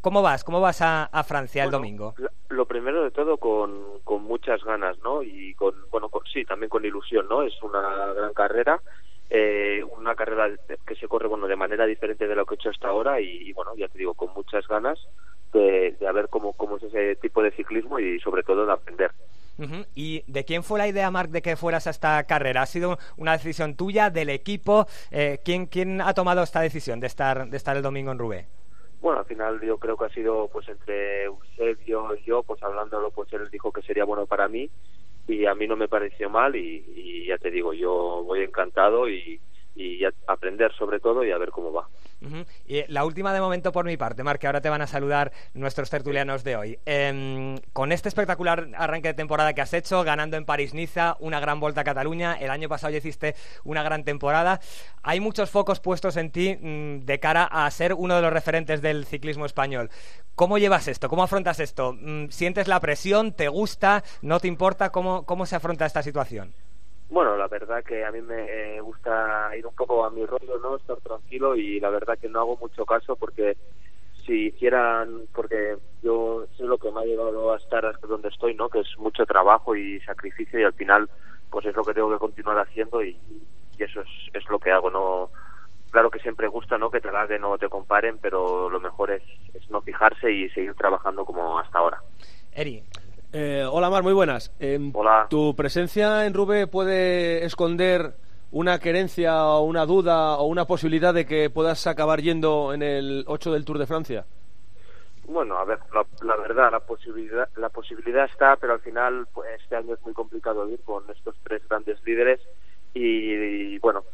¿Cómo 0.01 0.21
vas? 0.21 0.43
¿Cómo 0.43 0.61
vas 0.61 0.81
a, 0.81 1.09
Francia 1.25 1.63
el 1.63 1.71
domingo? 1.71 2.15
Lo 2.49 2.65
primero 2.65 3.03
de 3.03 3.11
todo 3.11 3.37
con, 3.37 3.99
con 4.03 4.23
muchas 4.23 4.63
ganas, 4.63 4.97
¿no? 4.99 5.23
Y 5.23 5.53
con, 5.55 5.73
bueno, 5.89 6.09
sí, 6.31 6.45
también 6.45 6.69
con 6.69 6.85
ilusión, 6.85 7.27
¿no? 7.27 7.41
Es 7.41 7.53
una 7.63 8.13
gran 8.13 8.33
carrera. 8.33 8.81
Eh, 9.29 9.83
una 9.97 10.13
carrera 10.13 10.55
que 10.85 10.95
se 10.95 11.07
corre 11.07 11.27
bueno 11.27 11.47
de 11.47 11.55
manera 11.55 11.87
diferente 11.87 12.27
de 12.27 12.35
lo 12.35 12.45
que 12.45 12.53
he 12.53 12.57
hecho 12.57 12.69
hasta 12.69 12.89
ahora 12.89 13.19
y, 13.19 13.51
bueno 13.53 13.75
ya 13.75 13.87
te 13.87 13.97
digo 13.97 14.13
con 14.13 14.31
muchas 14.35 14.67
ganas 14.67 14.99
de, 15.59 15.95
de 15.99 16.11
ver 16.11 16.27
cómo, 16.29 16.53
cómo 16.53 16.77
es 16.77 16.83
ese 16.83 17.15
tipo 17.17 17.41
de 17.41 17.51
ciclismo 17.51 17.99
y 17.99 18.19
sobre 18.19 18.43
todo 18.43 18.65
de 18.65 18.73
aprender 18.73 19.11
¿Y 19.95 20.23
de 20.27 20.43
quién 20.43 20.63
fue 20.63 20.79
la 20.79 20.87
idea, 20.87 21.09
Marc, 21.11 21.29
de 21.29 21.41
que 21.41 21.55
fueras 21.55 21.87
a 21.87 21.89
esta 21.89 22.23
carrera? 22.25 22.63
¿Ha 22.63 22.65
sido 22.65 22.97
una 23.17 23.33
decisión 23.33 23.75
tuya, 23.75 24.09
del 24.09 24.29
equipo? 24.29 24.85
Eh, 25.11 25.39
¿quién, 25.43 25.67
¿Quién 25.67 26.01
ha 26.01 26.13
tomado 26.13 26.43
esta 26.43 26.61
decisión 26.61 26.99
de 26.99 27.07
estar, 27.07 27.47
de 27.47 27.57
estar 27.57 27.75
el 27.75 27.83
domingo 27.83 28.11
en 28.11 28.19
Rubé? 28.19 28.45
Bueno, 29.01 29.19
al 29.19 29.25
final 29.25 29.61
yo 29.61 29.77
creo 29.77 29.97
que 29.97 30.05
ha 30.05 30.09
sido 30.09 30.49
pues 30.51 30.67
entre 30.67 31.25
Eusebio 31.25 32.15
y 32.15 32.23
yo, 32.23 32.43
pues 32.43 32.61
hablándolo, 32.63 33.11
pues 33.11 33.31
él 33.33 33.49
dijo 33.49 33.71
que 33.71 33.81
sería 33.81 34.03
bueno 34.03 34.25
para 34.25 34.47
mí 34.47 34.69
y 35.27 35.45
a 35.45 35.55
mí 35.55 35.67
no 35.67 35.75
me 35.75 35.87
pareció 35.87 36.29
mal 36.29 36.55
y, 36.55 37.25
ya 37.27 37.37
te 37.37 37.49
digo, 37.49 37.73
yo 37.73 38.23
voy 38.23 38.41
encantado 38.41 39.09
y, 39.09 39.39
y 39.75 40.01
aprender 40.27 40.73
sobre 40.73 40.99
todo 40.99 41.23
y 41.23 41.31
a 41.31 41.37
ver 41.37 41.49
cómo 41.49 41.71
va. 41.73 41.87
Y 42.65 42.77
eh, 42.77 42.85
la 42.87 43.05
última 43.05 43.33
de 43.33 43.41
momento 43.41 43.71
por 43.71 43.85
mi 43.85 43.97
parte, 43.97 44.23
Marc, 44.23 44.39
que 44.39 44.47
ahora 44.47 44.61
te 44.61 44.69
van 44.69 44.81
a 44.81 44.87
saludar 44.87 45.31
nuestros 45.53 45.89
tertulianos 45.89 46.43
de 46.43 46.55
hoy. 46.55 46.79
Em, 46.85 47.57
con 47.73 47.91
este 47.91 48.09
espectacular 48.09 48.69
arranque 48.75 49.09
de 49.09 49.13
temporada 49.13 49.53
que 49.53 49.61
has 49.61 49.73
hecho, 49.73 50.03
ganando 50.03 50.37
en 50.37 50.45
París-Niza, 50.45 51.17
una 51.19 51.39
gran 51.39 51.59
vuelta 51.59 51.81
a 51.81 51.83
Cataluña, 51.83 52.33
el 52.33 52.49
año 52.49 52.69
pasado 52.69 52.91
ya 52.91 52.97
hiciste 52.97 53.35
una 53.63 53.83
gran 53.83 54.03
temporada, 54.03 54.59
hay 55.03 55.19
muchos 55.19 55.51
focos 55.51 55.79
puestos 55.79 56.17
en 56.17 56.31
ti 56.31 56.57
mm, 56.59 57.05
de 57.05 57.19
cara 57.19 57.43
a 57.43 57.69
ser 57.69 57.93
uno 57.93 58.15
de 58.15 58.21
los 58.21 58.33
referentes 58.33 58.81
del 58.81 59.05
ciclismo 59.05 59.45
español. 59.45 59.89
¿Cómo 60.35 60.57
llevas 60.57 60.87
esto? 60.87 61.09
¿Cómo 61.09 61.23
afrontas 61.23 61.59
esto? 61.59 61.93
Mm, 61.93 62.29
¿Sientes 62.29 62.67
la 62.67 62.79
presión? 62.79 63.33
¿Te 63.33 63.49
gusta? 63.49 64.03
¿No 64.21 64.39
te 64.39 64.47
importa? 64.47 64.91
¿Cómo, 64.91 65.25
cómo 65.25 65.45
se 65.45 65.55
afronta 65.55 65.85
esta 65.85 66.01
situación? 66.01 66.53
Bueno, 67.15 67.37
la 67.37 67.47
verdad 67.47 67.81
que 67.81 68.03
a 68.03 68.11
mí 68.11 68.21
me 68.21 68.43
eh, 68.43 68.81
gusta 68.81 69.49
ir 69.57 69.65
un 69.65 69.73
poco 69.73 70.03
a 70.03 70.09
mi 70.09 70.25
rollo, 70.25 70.59
¿no? 70.61 70.75
Estar 70.75 70.97
tranquilo 70.97 71.55
y 71.55 71.79
la 71.79 71.89
verdad 71.89 72.19
que 72.19 72.27
no 72.27 72.41
hago 72.41 72.57
mucho 72.57 72.85
caso 72.85 73.15
porque 73.15 73.55
si 74.25 74.47
hicieran, 74.47 75.21
porque 75.33 75.77
yo 76.03 76.45
sé 76.57 76.63
lo 76.63 76.77
que 76.77 76.91
me 76.91 76.99
ha 76.99 77.05
llevado 77.05 77.53
a 77.53 77.57
estar 77.57 77.85
hasta 77.85 78.05
donde 78.05 78.27
estoy, 78.27 78.53
¿no? 78.53 78.67
Que 78.67 78.81
es 78.81 78.97
mucho 78.97 79.25
trabajo 79.25 79.77
y 79.77 80.01
sacrificio 80.01 80.59
y 80.59 80.63
al 80.63 80.73
final 80.73 81.09
pues 81.49 81.65
es 81.65 81.75
lo 81.77 81.85
que 81.85 81.93
tengo 81.93 82.11
que 82.11 82.19
continuar 82.19 82.59
haciendo 82.59 83.01
y, 83.01 83.17
eso 83.79 84.01
es, 84.01 84.09
es 84.33 84.49
lo 84.49 84.59
que 84.59 84.73
hago, 84.73 84.91
¿no? 84.91 85.29
Claro 85.91 86.11
que 86.11 86.19
siempre 86.19 86.49
gusta, 86.49 86.77
¿no? 86.77 86.91
Que 86.91 86.99
te 86.99 87.07
halaguen 87.07 87.45
o 87.45 87.57
te 87.57 87.69
comparen, 87.69 88.17
pero 88.17 88.69
lo 88.69 88.81
mejor 88.81 89.11
es, 89.11 89.23
es 89.53 89.69
no 89.69 89.79
fijarse 89.79 90.33
y 90.33 90.49
seguir 90.49 90.73
trabajando 90.73 91.23
como 91.23 91.59
hasta 91.59 91.79
ahora. 91.79 92.01
Eri, 92.51 92.83
Eh, 93.37 93.67
hola 93.69 93.89
Mar, 93.89 94.01
muy 94.01 94.13
buenas. 94.13 94.49
Em, 94.61 94.91
Hola. 94.95 95.27
¿Tu 95.29 95.53
presencia 95.57 96.25
en 96.25 96.33
Rube 96.33 96.67
puede 96.67 97.43
esconder 97.43 98.13
una 98.51 98.79
querencia 98.79 99.47
o 99.47 99.63
una 99.63 99.85
duda 99.85 100.37
o 100.37 100.45
una 100.45 100.63
posibilidad 100.63 101.13
de 101.13 101.25
que 101.25 101.49
puedas 101.49 101.85
acabar 101.85 102.21
yendo 102.21 102.73
en 102.73 102.81
el 102.81 103.25
8 103.27 103.51
del 103.51 103.65
Tour 103.65 103.77
de 103.77 103.87
Francia? 103.87 104.25
Bueno, 105.25 105.57
a 105.57 105.65
ver, 105.65 105.79
la, 105.93 106.05
la 106.21 106.37
verdad, 106.37 106.71
la 106.71 106.79
posibilidad, 106.79 107.49
la 107.57 107.67
posibilidad 107.67 108.23
está, 108.23 108.55
pero 108.55 108.71
al 108.71 108.79
final 108.79 109.27
pues, 109.33 109.49
este 109.61 109.75
año 109.75 109.95
es 109.95 110.01
muy 110.03 110.13
complicado 110.13 110.69
ir 110.69 110.79
con 110.85 111.03
estos 111.09 111.35
tres 111.43 111.61
grandes 111.67 112.01
líderes 112.05 112.39
y, 112.93 113.33
y, 113.33 113.79
bueno, 113.79 114.05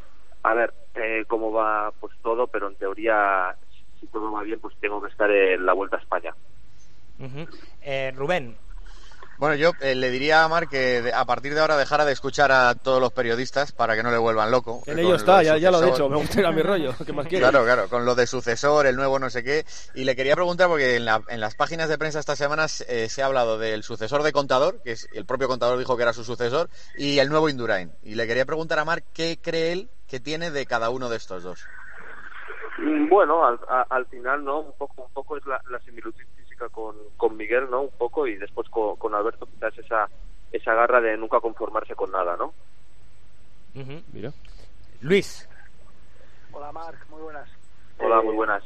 a 0.41 0.55
ver 0.55 0.73
eh, 0.95 1.25
cómo 1.27 1.51
va 1.51 1.91
pues 1.99 2.11
todo, 2.23 2.47
pero 2.47 2.69
en 2.69 2.75
teoría 2.75 3.55
si 3.99 4.07
todo 4.07 4.31
va 4.31 4.41
bien 4.41 4.59
pues 4.59 4.75
tengo 4.77 4.99
que 4.99 5.11
estar 5.11 5.29
en 5.29 5.63
la 5.63 5.73
Vuelta 5.73 5.97
a 5.97 5.99
España. 5.99 6.33
Eh, 7.83 8.11
Rubén, 8.15 8.55
Bueno, 9.41 9.55
yo 9.55 9.71
eh, 9.81 9.95
le 9.95 10.11
diría 10.11 10.43
a 10.43 10.47
Marc 10.47 10.69
que 10.69 11.01
de- 11.01 11.13
a 11.15 11.25
partir 11.25 11.55
de 11.55 11.61
ahora 11.61 11.75
dejara 11.75 12.05
de 12.05 12.11
escuchar 12.13 12.51
a 12.51 12.75
todos 12.75 13.01
los 13.01 13.11
periodistas 13.11 13.71
para 13.71 13.95
que 13.95 14.03
no 14.03 14.11
le 14.11 14.19
vuelvan 14.19 14.51
loco. 14.51 14.83
En 14.85 14.99
ello 14.99 15.15
está, 15.15 15.41
ya, 15.41 15.57
ya 15.57 15.71
lo 15.71 15.81
he 15.81 15.87
dicho, 15.87 16.07
me 16.09 16.17
gusta 16.17 16.41
ir 16.41 16.45
a 16.45 16.51
mi 16.51 16.61
rollo. 16.61 16.93
¿Qué 17.03 17.11
más 17.11 17.25
quieres? 17.25 17.49
Claro, 17.49 17.65
claro, 17.65 17.89
con 17.89 18.05
lo 18.05 18.13
de 18.13 18.27
sucesor, 18.27 18.85
el 18.85 18.95
nuevo 18.95 19.17
no 19.17 19.31
sé 19.31 19.43
qué. 19.43 19.65
Y 19.95 20.03
le 20.03 20.15
quería 20.15 20.35
preguntar, 20.35 20.67
porque 20.67 20.95
en, 20.97 21.05
la- 21.05 21.23
en 21.27 21.39
las 21.39 21.55
páginas 21.55 21.89
de 21.89 21.97
prensa 21.97 22.19
esta 22.19 22.35
semana 22.35 22.67
eh, 22.87 23.09
se 23.09 23.23
ha 23.23 23.25
hablado 23.25 23.57
del 23.57 23.81
sucesor 23.81 24.21
de 24.21 24.31
Contador, 24.31 24.79
que 24.83 24.91
es 24.91 25.09
el 25.11 25.25
propio 25.25 25.47
Contador 25.47 25.79
dijo 25.79 25.97
que 25.97 26.03
era 26.03 26.13
su 26.13 26.23
sucesor, 26.23 26.69
y 26.95 27.17
el 27.17 27.29
nuevo 27.29 27.49
Indurain. 27.49 27.91
Y 28.03 28.13
le 28.13 28.27
quería 28.27 28.45
preguntar 28.45 28.77
a 28.77 28.85
Marc 28.85 29.05
qué 29.11 29.39
cree 29.41 29.71
él 29.71 29.89
que 30.07 30.19
tiene 30.19 30.51
de 30.51 30.67
cada 30.67 30.91
uno 30.91 31.09
de 31.09 31.17
estos 31.17 31.41
dos. 31.41 31.67
Mm, 32.77 33.09
Bueno, 33.09 33.43
al, 33.43 33.59
a- 33.67 33.87
al 33.89 34.05
final, 34.05 34.43
¿no? 34.45 34.59
Un 34.59 34.73
poco, 34.77 35.01
un 35.01 35.13
poco 35.13 35.35
es 35.37 35.43
la, 35.47 35.59
la 35.71 35.79
similitud 35.79 36.13
con, 36.69 36.95
con 37.17 37.37
Miguel, 37.37 37.69
¿no? 37.69 37.81
Un 37.81 37.91
poco, 37.97 38.27
y 38.27 38.35
después 38.35 38.69
con, 38.69 38.95
con 38.97 39.13
Alberto 39.15 39.45
quizás 39.45 39.77
esa, 39.77 40.09
esa 40.51 40.73
garra 40.73 41.01
de 41.01 41.17
nunca 41.17 41.39
conformarse 41.39 41.95
con 41.95 42.11
nada, 42.11 42.35
¿no? 42.37 42.53
Mira. 44.11 44.31
Luis, 45.01 45.47
Hola 46.53 46.71
Marc, 46.71 47.07
muy 47.09 47.21
buenas. 47.21 47.49
Hola, 47.99 48.19
Eh, 48.19 48.23
muy 48.23 48.35
buenas. 48.35 48.63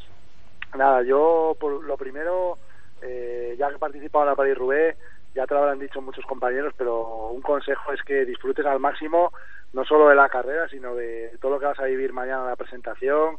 Nada, 0.75 1.03
yo 1.03 1.55
por 1.59 1.83
lo 1.83 1.97
primero, 1.97 2.57
eh, 3.01 3.55
ya 3.57 3.69
que 3.69 3.75
he 3.75 3.79
participado 3.79 4.25
en 4.25 4.29
la 4.31 4.35
París 4.35 4.57
Roubaix, 4.57 4.97
ya 5.35 5.45
te 5.45 5.53
lo 5.53 5.61
habrán 5.61 5.79
dicho 5.79 6.01
muchos 6.01 6.25
compañeros, 6.25 6.73
pero 6.77 7.27
un 7.27 7.41
consejo 7.41 7.91
es 7.93 8.01
que 8.03 8.25
disfrutes 8.25 8.65
al 8.65 8.79
máximo 8.79 9.31
no 9.73 9.85
solo 9.85 10.09
de 10.09 10.15
la 10.15 10.29
carrera, 10.29 10.67
sino 10.69 10.95
de 10.95 11.37
todo 11.41 11.51
lo 11.53 11.59
que 11.59 11.65
vas 11.65 11.79
a 11.79 11.85
vivir 11.85 12.13
mañana 12.13 12.43
en 12.43 12.49
la 12.49 12.55
presentación 12.55 13.37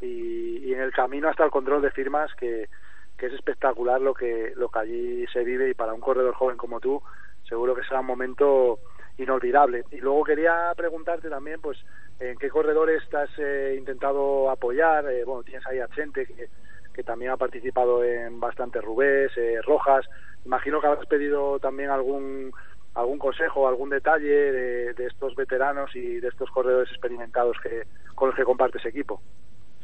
y, 0.00 0.58
y 0.68 0.74
en 0.74 0.80
el 0.80 0.92
camino 0.92 1.28
hasta 1.28 1.44
el 1.44 1.50
control 1.50 1.80
de 1.80 1.92
firmas, 1.92 2.34
que, 2.34 2.68
que 3.16 3.26
es 3.26 3.32
espectacular 3.32 4.00
lo 4.00 4.14
que, 4.14 4.52
lo 4.56 4.68
que 4.68 4.78
allí 4.78 5.26
se 5.32 5.44
vive 5.44 5.70
y 5.70 5.74
para 5.74 5.94
un 5.94 6.00
corredor 6.00 6.34
joven 6.34 6.56
como 6.56 6.80
tú, 6.80 7.02
seguro 7.48 7.74
que 7.74 7.84
será 7.84 8.00
un 8.00 8.06
momento 8.06 8.78
inolvidable. 9.18 9.84
Y 9.90 9.98
luego 9.98 10.24
quería 10.24 10.72
preguntarte 10.76 11.28
también, 11.30 11.60
pues, 11.60 11.78
en 12.20 12.36
qué 12.36 12.48
corredores 12.50 13.02
has 13.14 13.30
eh, 13.38 13.74
intentado 13.78 14.50
apoyar. 14.50 15.10
Eh, 15.10 15.24
bueno, 15.24 15.42
tienes 15.42 15.66
ahí 15.66 15.78
a 15.78 15.88
Chente, 15.88 16.26
que, 16.26 16.48
que 16.92 17.02
también 17.02 17.30
ha 17.30 17.36
participado 17.36 18.04
en 18.04 18.40
bastantes 18.40 18.82
Rubés, 18.82 19.32
eh, 19.36 19.60
Rojas. 19.62 20.06
Imagino 20.44 20.80
que 20.80 20.86
habrás 20.86 21.06
pedido 21.06 21.58
también 21.58 21.90
algún 21.90 22.52
algún 22.94 23.18
consejo, 23.18 23.68
algún 23.68 23.90
detalle 23.90 24.52
de, 24.52 24.94
de 24.94 25.06
estos 25.06 25.34
veteranos 25.36 25.94
y 25.94 26.18
de 26.18 26.28
estos 26.28 26.50
corredores 26.50 26.90
experimentados 26.90 27.58
que 27.62 27.82
con 28.14 28.28
los 28.28 28.36
que 28.36 28.44
compartes 28.44 28.86
equipo. 28.86 29.20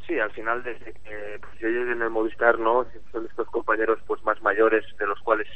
Sí, 0.07 0.19
al 0.19 0.33
final 0.33 0.63
desde 0.65 0.93
que 0.95 1.39
pues, 1.41 1.59
yo 1.61 1.69
llegué 1.69 1.93
en 1.93 2.03
el 2.03 2.11
Movistar, 2.11 2.59
¿no? 2.59 2.87
Son 3.13 3.25
estos 3.27 3.47
compañeros 3.49 4.01
pues 4.07 4.23
más 4.25 4.41
mayores 4.43 4.85
de 4.99 5.07
los 5.07 5.19
cuales 5.21 5.47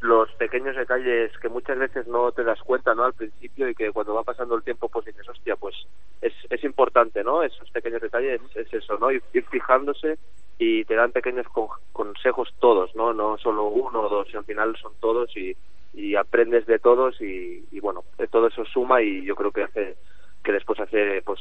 los 0.00 0.30
pequeños 0.34 0.76
detalles 0.76 1.32
que 1.38 1.48
muchas 1.48 1.78
veces 1.78 2.06
no 2.06 2.30
te 2.32 2.44
das 2.44 2.60
cuenta, 2.62 2.94
¿no? 2.94 3.04
Al 3.04 3.14
principio 3.14 3.68
y 3.68 3.74
que 3.74 3.92
cuando 3.92 4.14
va 4.14 4.22
pasando 4.24 4.54
el 4.54 4.62
tiempo 4.62 4.88
pues 4.90 5.06
dices, 5.06 5.26
hostia, 5.28 5.56
pues 5.56 5.74
es, 6.20 6.34
es 6.50 6.62
importante, 6.64 7.24
¿no? 7.24 7.42
Esos 7.42 7.70
pequeños 7.70 8.02
detalles 8.02 8.40
es 8.54 8.72
eso, 8.74 8.98
¿no? 8.98 9.10
Ir, 9.10 9.22
fijándose 9.50 10.18
y 10.58 10.84
te 10.84 10.94
dan 10.94 11.12
pequeños 11.12 11.46
con- 11.48 11.68
consejos 11.92 12.54
todos, 12.60 12.94
¿no? 12.94 13.14
No 13.14 13.38
solo 13.38 13.64
uno 13.64 14.02
o 14.02 14.08
dos, 14.10 14.28
y 14.32 14.36
al 14.36 14.44
final 14.44 14.76
son 14.76 14.92
todos 15.00 15.34
y, 15.36 15.56
y 15.94 16.14
aprendes 16.16 16.66
de 16.66 16.78
todos 16.78 17.18
y, 17.22 17.66
y 17.70 17.80
bueno, 17.80 18.04
eh, 18.18 18.28
todo 18.30 18.48
eso 18.48 18.64
suma 18.66 19.02
y 19.02 19.24
yo 19.24 19.34
creo 19.34 19.50
que 19.52 19.62
hace 19.64 19.96
que 20.44 20.52
después 20.52 20.78
hace 20.78 21.22
pues 21.22 21.40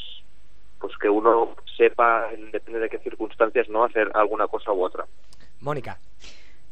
pues 0.86 0.98
que 1.00 1.10
uno 1.10 1.56
sepa, 1.76 2.28
depende 2.52 2.80
de 2.80 2.89
qué 2.89 3.00
circunstancias, 3.00 3.67
no 3.69 3.84
hacer 3.84 4.12
alguna 4.13 4.48
cosa 4.48 4.71
u 4.71 4.84
otra. 4.84 5.06
Mónica. 5.60 6.00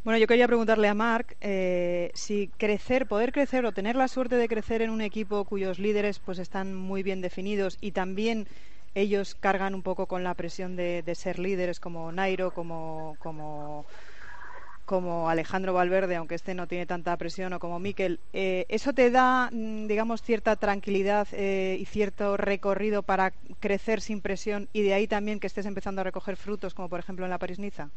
Bueno, 0.03 0.19
yo 0.19 0.27
quería 0.27 0.47
preguntarle 0.47 0.87
a 0.87 0.93
Marc 0.93 1.35
eh, 1.41 2.11
si 2.13 2.49
crecer, 2.57 3.07
poder 3.07 3.31
crecer 3.31 3.65
o 3.65 3.71
tener 3.71 3.95
la 3.95 4.07
suerte 4.07 4.35
de 4.35 4.47
crecer 4.47 4.81
en 4.81 4.91
un 4.91 5.01
equipo 5.01 5.45
cuyos 5.45 5.79
líderes 5.79 6.19
pues 6.19 6.39
están 6.39 6.75
muy 6.75 7.01
bien 7.01 7.21
definidos 7.21 7.77
y 7.81 7.91
también 7.91 8.45
ellos 8.93 9.33
cargan 9.33 9.73
un 9.73 9.81
poco 9.81 10.05
con 10.05 10.23
la 10.23 10.35
presión 10.35 10.75
de, 10.75 11.01
de 11.01 11.15
ser 11.15 11.39
líderes 11.39 11.79
como 11.79 12.11
Nairo, 12.11 12.51
como, 12.51 13.15
como, 13.19 13.85
como 14.85 15.29
Alejandro 15.29 15.73
Valverde, 15.73 16.15
aunque 16.15 16.35
este 16.35 16.53
no 16.55 16.67
tiene 16.67 16.85
tanta 16.85 17.15
presión, 17.17 17.53
o 17.53 17.59
como 17.59 17.79
Miquel, 17.79 18.19
eh, 18.33 18.65
¿eso 18.69 18.93
te 18.93 19.11
da, 19.11 19.49
mm, 19.51 19.87
digamos, 19.87 20.21
cierta 20.21 20.55
tranquilidad 20.55 21.27
eh, 21.31 21.77
y 21.79 21.85
cierto 21.85 22.37
recorrido 22.37 23.03
para 23.03 23.31
crecer 23.59 24.01
sin 24.01 24.21
presión 24.21 24.67
y 24.73 24.83
de 24.83 24.93
ahí 24.93 25.07
también 25.07 25.39
que 25.39 25.47
estés 25.47 25.65
empezando 25.65 26.01
a 26.01 26.03
recoger 26.03 26.35
frutos, 26.35 26.73
como 26.73 26.89
por 26.89 26.99
ejemplo 26.99 27.25
en 27.25 27.31
la 27.31 27.39
París-Niza? 27.39 27.89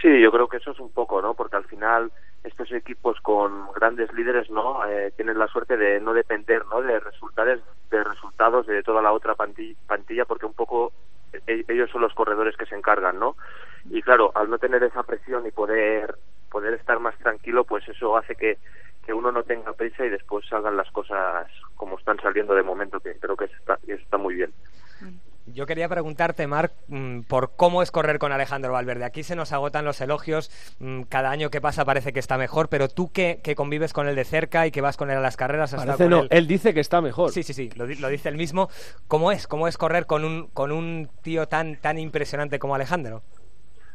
Sí, 0.00 0.20
yo 0.20 0.30
creo 0.30 0.48
que 0.48 0.58
eso 0.58 0.70
es 0.70 0.78
un 0.78 0.90
poco, 0.90 1.20
¿no? 1.20 1.34
Porque 1.34 1.56
al 1.56 1.64
final 1.64 2.12
estos 2.44 2.70
equipos 2.72 3.20
con 3.20 3.72
grandes 3.72 4.12
líderes, 4.12 4.48
¿no? 4.48 4.86
Eh, 4.86 5.12
tienen 5.16 5.38
la 5.38 5.48
suerte 5.48 5.76
de 5.76 6.00
no 6.00 6.14
depender, 6.14 6.64
¿no? 6.70 6.80
De 6.80 7.00
resultados, 7.00 7.60
de 7.90 8.04
resultados 8.04 8.66
de 8.66 8.82
toda 8.82 9.02
la 9.02 9.12
otra 9.12 9.34
panti- 9.34 9.76
plantilla, 9.86 10.24
porque 10.24 10.46
un 10.46 10.54
poco 10.54 10.92
ellos 11.46 11.90
son 11.90 12.02
los 12.02 12.14
corredores 12.14 12.56
que 12.56 12.66
se 12.66 12.74
encargan, 12.74 13.18
¿no? 13.18 13.36
Y 13.90 14.02
claro, 14.02 14.32
al 14.34 14.50
no 14.50 14.58
tener 14.58 14.82
esa 14.82 15.02
presión 15.02 15.46
y 15.46 15.50
poder 15.50 16.16
poder 16.50 16.74
estar 16.74 16.98
más 16.98 17.16
tranquilo, 17.18 17.64
pues 17.64 17.86
eso 17.88 18.16
hace 18.16 18.34
que 18.34 18.58
que 19.08 19.14
uno 19.14 19.32
no 19.32 19.42
tenga 19.42 19.72
prisa 19.72 20.04
y 20.04 20.10
después 20.10 20.46
salgan 20.46 20.76
las 20.76 20.90
cosas 20.90 21.46
como 21.76 21.98
están 21.98 22.20
saliendo 22.20 22.54
de 22.54 22.62
momento, 22.62 23.00
que 23.00 23.14
creo 23.14 23.36
que 23.36 23.46
está, 23.46 23.78
está 23.86 24.18
muy 24.18 24.34
bien. 24.34 24.52
Yo 25.54 25.66
quería 25.66 25.88
preguntarte, 25.88 26.46
Marc, 26.46 26.72
mm, 26.88 27.22
por 27.22 27.56
cómo 27.56 27.82
es 27.82 27.90
correr 27.90 28.18
con 28.18 28.32
Alejandro 28.32 28.72
Valverde. 28.72 29.04
Aquí 29.04 29.22
se 29.22 29.36
nos 29.36 29.52
agotan 29.52 29.84
los 29.84 30.00
elogios, 30.00 30.50
mm, 30.78 31.02
cada 31.02 31.30
año 31.30 31.50
que 31.50 31.60
pasa 31.60 31.84
parece 31.84 32.12
que 32.12 32.18
está 32.20 32.36
mejor, 32.38 32.68
pero 32.68 32.88
tú 32.88 33.10
que, 33.12 33.40
que 33.42 33.54
convives 33.54 33.92
con 33.92 34.08
él 34.08 34.14
de 34.16 34.24
cerca 34.24 34.66
y 34.66 34.70
que 34.70 34.80
vas 34.80 34.96
con 34.96 35.10
él 35.10 35.16
a 35.16 35.20
las 35.20 35.36
carreras, 35.36 35.72
has 35.72 35.80
estado 35.80 35.96
Parece 35.98 36.04
con 36.04 36.10
no, 36.10 36.22
él- 36.24 36.28
él 36.30 36.46
dice 36.46 36.74
que 36.74 36.80
está 36.80 37.00
mejor. 37.00 37.30
Sí, 37.30 37.42
sí, 37.42 37.54
sí, 37.54 37.70
lo, 37.76 37.86
di- 37.86 37.96
lo 37.96 38.08
dice 38.08 38.28
él 38.28 38.36
mismo. 38.36 38.68
¿Cómo 39.06 39.32
es? 39.32 39.46
¿Cómo 39.46 39.68
es 39.68 39.78
correr 39.78 40.06
con 40.06 40.24
un, 40.24 40.48
con 40.48 40.72
un 40.72 41.08
tío 41.22 41.46
tan, 41.48 41.76
tan 41.80 41.98
impresionante 41.98 42.58
como 42.58 42.74
Alejandro? 42.74 43.22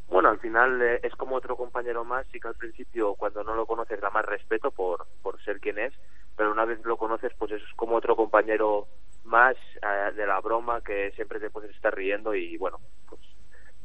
Bueno, 0.09 0.29
al 0.29 0.39
final 0.39 0.81
eh, 0.81 0.99
es 1.03 1.13
como 1.15 1.35
otro 1.35 1.55
compañero 1.55 2.03
más, 2.03 2.25
sí 2.31 2.39
que 2.39 2.47
al 2.47 2.55
principio 2.55 3.15
cuando 3.15 3.43
no 3.43 3.55
lo 3.55 3.65
conoces 3.65 3.99
da 3.99 4.09
más 4.09 4.25
respeto 4.25 4.71
por, 4.71 5.07
por 5.21 5.41
ser 5.43 5.59
quien 5.59 5.79
es, 5.79 5.93
pero 6.35 6.51
una 6.51 6.65
vez 6.65 6.79
lo 6.83 6.97
conoces 6.97 7.31
pues 7.37 7.51
eso 7.51 7.63
es 7.67 7.73
como 7.75 7.95
otro 7.95 8.15
compañero 8.15 8.87
más 9.23 9.55
eh, 9.81 10.11
de 10.15 10.27
la 10.27 10.39
broma 10.41 10.81
que 10.81 11.11
siempre 11.15 11.39
te 11.39 11.49
puedes 11.49 11.71
estar 11.71 11.95
riendo 11.95 12.35
y 12.35 12.57
bueno, 12.57 12.79
pues, 13.09 13.21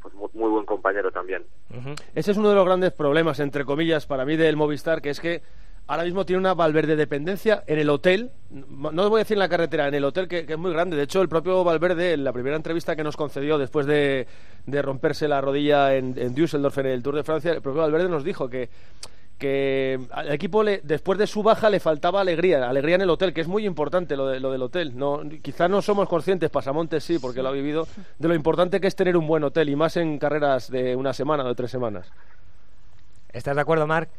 pues 0.01 0.13
muy, 0.13 0.29
muy 0.33 0.49
buen 0.49 0.65
compañero 0.65 1.11
también. 1.11 1.45
Ese 2.15 2.31
es 2.31 2.37
uno 2.37 2.49
de 2.49 2.55
los 2.55 2.65
grandes 2.65 2.91
problemas, 2.91 3.39
entre 3.39 3.65
comillas, 3.65 4.05
para 4.05 4.25
mí 4.25 4.35
del 4.35 4.57
Movistar, 4.57 5.01
que 5.01 5.09
es 5.09 5.19
que 5.19 5.41
ahora 5.87 6.03
mismo 6.03 6.25
tiene 6.25 6.39
una 6.39 6.53
Valverde 6.53 6.95
dependencia 6.95 7.63
en 7.65 7.79
el 7.79 7.89
hotel, 7.89 8.31
no 8.49 9.09
voy 9.09 9.19
a 9.19 9.23
decir 9.23 9.35
en 9.35 9.39
la 9.39 9.49
carretera, 9.49 9.87
en 9.87 9.95
el 9.95 10.03
hotel 10.03 10.27
que, 10.27 10.45
es 10.47 10.57
muy 10.57 10.71
grande. 10.71 10.95
De 10.95 11.03
hecho, 11.03 11.21
el 11.21 11.29
propio 11.29 11.63
Valverde, 11.63 12.13
en 12.13 12.23
la 12.23 12.33
primera 12.33 12.55
entrevista 12.55 12.95
que 12.95 13.03
nos 13.03 13.17
concedió 13.17 13.57
después 13.57 13.85
de, 13.85 14.27
romperse 14.67 15.27
la 15.27 15.41
rodilla 15.41 15.95
en, 15.95 16.15
en 16.17 16.35
Düsseldorf 16.35 16.77
en 16.77 16.85
el 16.87 17.01
Tour 17.01 17.15
de 17.15 17.23
Francia, 17.23 17.53
el 17.53 17.61
propio 17.61 17.81
Valverde 17.81 18.09
nos 18.09 18.23
dijo 18.23 18.49
que 18.49 18.69
que 19.39 19.99
al 20.11 20.31
equipo 20.31 20.61
le, 20.61 20.81
después 20.83 21.17
de 21.17 21.25
su 21.25 21.41
baja 21.41 21.69
le 21.69 21.79
faltaba 21.79 22.21
alegría, 22.21 22.69
alegría 22.69 22.95
en 22.95 23.01
el 23.01 23.09
hotel, 23.09 23.33
que 23.33 23.41
es 23.41 23.47
muy 23.47 23.65
importante 23.65 24.15
lo, 24.15 24.27
de, 24.27 24.39
lo 24.39 24.51
del 24.51 24.61
hotel. 24.61 24.97
No, 24.97 25.21
quizás 25.41 25.69
no 25.69 25.81
somos 25.81 26.09
conscientes, 26.09 26.49
Pasamontes 26.49 27.03
sí, 27.03 27.17
porque 27.19 27.41
lo 27.41 27.49
ha 27.49 27.53
vivido, 27.53 27.87
de 28.19 28.27
lo 28.27 28.35
importante 28.35 28.81
que 28.81 28.87
es 28.87 28.95
tener 28.95 29.15
un 29.15 29.25
buen 29.25 29.43
hotel 29.43 29.69
y 29.69 29.75
más 29.75 29.97
en 29.97 30.19
carreras 30.19 30.69
de 30.69 30.95
una 30.95 31.13
semana 31.13 31.43
o 31.43 31.47
de 31.47 31.55
tres 31.55 31.71
semanas. 31.71 32.11
¿Estás 33.31 33.55
de 33.55 33.61
acuerdo, 33.61 33.87
Marc? 33.87 34.09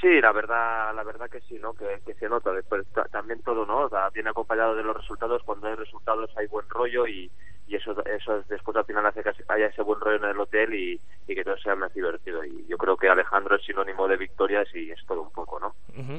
Sí, 0.00 0.20
la 0.20 0.32
verdad, 0.32 0.94
la 0.94 1.02
verdad 1.02 1.28
que 1.28 1.40
sí, 1.42 1.58
¿no? 1.60 1.74
Que, 1.74 2.14
se 2.14 2.28
nota. 2.28 2.52
Después 2.52 2.86
también 3.10 3.42
todo, 3.42 3.66
¿no? 3.66 3.80
O 3.80 4.10
viene 4.14 4.30
acompañado 4.30 4.74
de 4.74 4.82
los 4.82 4.96
resultados. 4.96 5.42
Cuando 5.42 5.66
hay 5.66 5.74
resultados 5.74 6.30
hay 6.36 6.46
buen 6.46 6.68
rollo 6.70 7.06
y, 7.06 7.30
y 7.70 7.76
eso, 7.76 7.94
eso 8.04 8.42
después 8.48 8.76
al 8.76 8.84
final 8.84 9.06
hace 9.06 9.22
que 9.22 9.30
haya 9.46 9.66
ese 9.66 9.82
buen 9.82 10.00
rollo 10.00 10.16
en 10.16 10.30
el 10.30 10.40
hotel 10.40 10.74
y, 10.74 11.00
que 11.28 11.44
todo 11.44 11.56
sea 11.58 11.76
más 11.76 11.94
divertido. 11.94 12.44
Y 12.44 12.66
yo 12.66 12.76
creo 12.76 12.96
que 12.96 13.08
Alejandro 13.08 13.54
es 13.54 13.64
sinónimo 13.64 14.08
de 14.08 14.16
victorias 14.16 14.66
y 14.74 14.90
es 14.90 14.98
todo 15.06 15.22
un 15.22 15.30
poco, 15.30 15.60
¿no? 15.60 15.72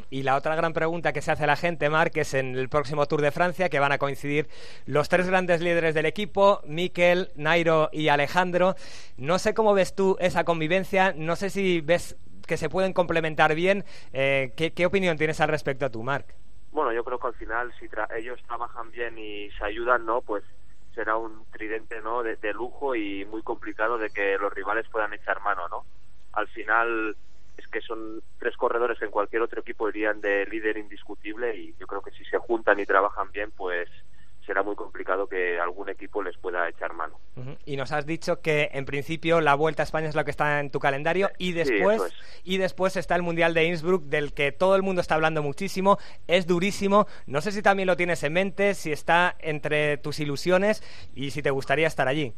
Y 0.10 0.24
la 0.24 0.38
otra 0.38 0.56
gran 0.56 0.72
pregunta 0.72 1.12
que 1.12 1.22
se 1.22 1.32
hace 1.32 1.46
la 1.46 1.58
gente, 1.58 1.90
Marc, 1.90 2.16
es 2.16 2.34
en 2.34 2.56
el 2.56 2.70
próximo 2.70 3.06
Tour 3.06 3.22
de 3.22 3.32
Francia, 3.32 3.68
que 3.68 3.82
van 3.82 3.92
a 3.92 3.98
coincidir 3.98 4.48
los 4.86 5.10
tres 5.10 5.28
grandes 5.28 5.60
líderes 5.60 5.94
del 5.94 6.06
equipo, 6.06 6.62
Miquel, 6.66 7.32
Nairo 7.36 7.90
y 7.92 8.08
Alejandro. 8.08 8.76
No 9.18 9.38
sé 9.38 9.54
cómo 9.54 9.74
ves 9.74 9.94
tú 9.94 10.16
esa 10.22 10.46
convivencia, 10.46 11.14
no 11.18 11.36
sé 11.36 11.50
si 11.50 11.82
ves 11.82 12.16
que 12.48 12.56
se 12.56 12.70
pueden 12.70 12.94
complementar 12.94 13.56
bien. 13.56 13.84
Eh, 14.14 14.54
¿qué, 14.56 14.72
¿qué, 14.72 14.86
opinión 14.86 15.18
tienes 15.18 15.42
al 15.42 15.50
respecto 15.50 15.92
tú, 15.92 16.04
Marc? 16.04 16.34
Bueno, 16.72 16.94
yo 16.94 17.04
creo 17.04 17.20
que 17.20 17.28
al 17.28 17.34
final, 17.34 17.74
si 17.78 17.90
ellos 18.16 18.42
trabajan 18.48 18.92
bien 18.92 19.18
y 19.18 19.50
se 19.52 19.66
ayudan, 19.66 20.06
¿no? 20.06 20.22
Pues 20.22 20.46
será 21.02 21.18
un 21.18 21.48
tridente 21.50 22.00
no 22.00 22.22
de, 22.22 22.38
lujo 22.54 22.96
y 22.96 23.26
muy 23.26 23.42
complicado 23.42 23.98
de 23.98 24.12
que 24.12 24.38
los 24.38 24.54
rivales 24.54 24.86
puedan 24.92 25.12
echar 25.14 25.42
mano 25.42 25.68
no 25.68 25.84
al 26.34 26.48
final 26.50 27.18
es 27.58 27.68
que 27.70 27.82
son 27.82 28.22
tres 28.38 28.56
corredores 28.56 29.00
que 29.00 29.06
en 29.06 29.12
cualquier 29.12 29.42
otro 29.42 29.62
equipo 29.62 29.90
irían 29.90 30.22
de 30.22 30.46
líder 30.46 30.78
indiscutible 30.78 31.56
y 31.56 31.76
yo 31.80 31.88
creo 31.88 32.04
que 32.04 32.12
si 32.12 32.24
se 32.26 32.38
juntan 32.38 32.80
y 32.80 32.86
trabajan 32.86 33.32
bien 33.32 33.50
pues 33.50 33.90
será 34.52 34.64
muy 34.64 34.76
complicado 34.76 35.28
que 35.28 35.58
algún 35.62 35.88
equipo 35.88 36.22
les 36.22 36.38
pueda 36.38 36.68
echar 36.68 36.92
mano. 36.92 37.18
Y 37.66 37.78
nos 37.78 37.94
has 37.94 38.06
dicho 38.06 38.42
que 38.42 38.70
en 38.74 38.84
principio 38.84 39.40
la 39.40 39.56
Vuelta 39.56 39.84
a 39.84 39.86
España 39.86 40.10
es 40.10 40.16
lo 40.16 40.26
que 40.26 40.32
está 40.32 40.60
en 40.60 40.70
tu 40.70 40.80
calendario 40.80 41.30
y 41.38 41.54
después 41.54 42.14
y 42.44 42.58
después 42.58 42.98
está 42.98 43.16
el 43.16 43.22
Mundial 43.22 43.54
de 43.54 43.64
Innsbruck 43.64 44.04
del 44.04 44.34
que 44.34 44.52
todo 44.52 44.76
el 44.76 44.82
mundo 44.82 45.00
está 45.00 45.16
hablando 45.16 45.42
muchísimo, 45.42 46.00
es 46.28 46.48
durísimo. 46.48 47.08
No 47.28 47.40
sé 47.40 47.54
si 47.54 47.62
también 47.62 47.88
lo 47.88 47.96
tienes 47.96 48.24
en 48.24 48.34
mente, 48.34 48.74
si 48.74 48.92
está 48.92 49.38
entre 49.40 49.96
tus 49.96 50.20
ilusiones 50.20 50.84
y 51.16 51.32
si 51.32 51.42
te 51.42 51.50
gustaría 51.50 51.88
estar 51.88 52.10
allí. 52.10 52.34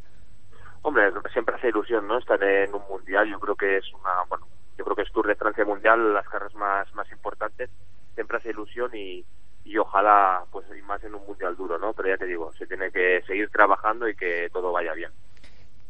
Hombre, 0.82 1.10
siempre 1.32 1.56
hace 1.56 1.70
ilusión, 1.70 2.06
¿no? 2.06 2.18
Estar 2.18 2.40
en 2.44 2.72
un 2.76 2.82
mundial. 2.88 3.28
Yo 3.28 3.40
creo 3.40 3.56
que 3.56 3.78
es 3.78 3.92
una, 3.92 4.22
bueno, 4.28 4.46
yo 4.78 4.84
creo 4.84 4.94
que 4.94 5.02
es 5.02 5.10
Tour 5.10 5.26
de 5.26 5.34
Francia 5.34 5.64
Mundial, 5.64 6.14
las 6.14 6.28
carreras 6.28 6.54
más 6.54 6.94
más 6.94 7.10
importantes. 7.10 7.70
Siempre 8.14 8.36
hace 8.36 8.50
ilusión 8.50 8.94
y 8.94 9.24
y 9.64 9.78
ojalá 9.78 10.44
pues 10.50 10.66
más 10.84 11.02
en 11.04 11.14
un 11.14 11.26
mundial 11.26 11.56
duro, 11.56 11.78
¿no? 11.78 11.92
Pero 11.94 12.08
ya 12.10 12.18
te 12.18 12.26
digo, 12.26 12.52
se 12.52 12.66
tiene 12.66 12.90
que 12.90 13.22
seguir 13.26 13.48
trabajando 13.50 14.08
y 14.08 14.14
que 14.14 14.48
todo 14.52 14.72
vaya 14.72 14.92
bien. 14.92 15.10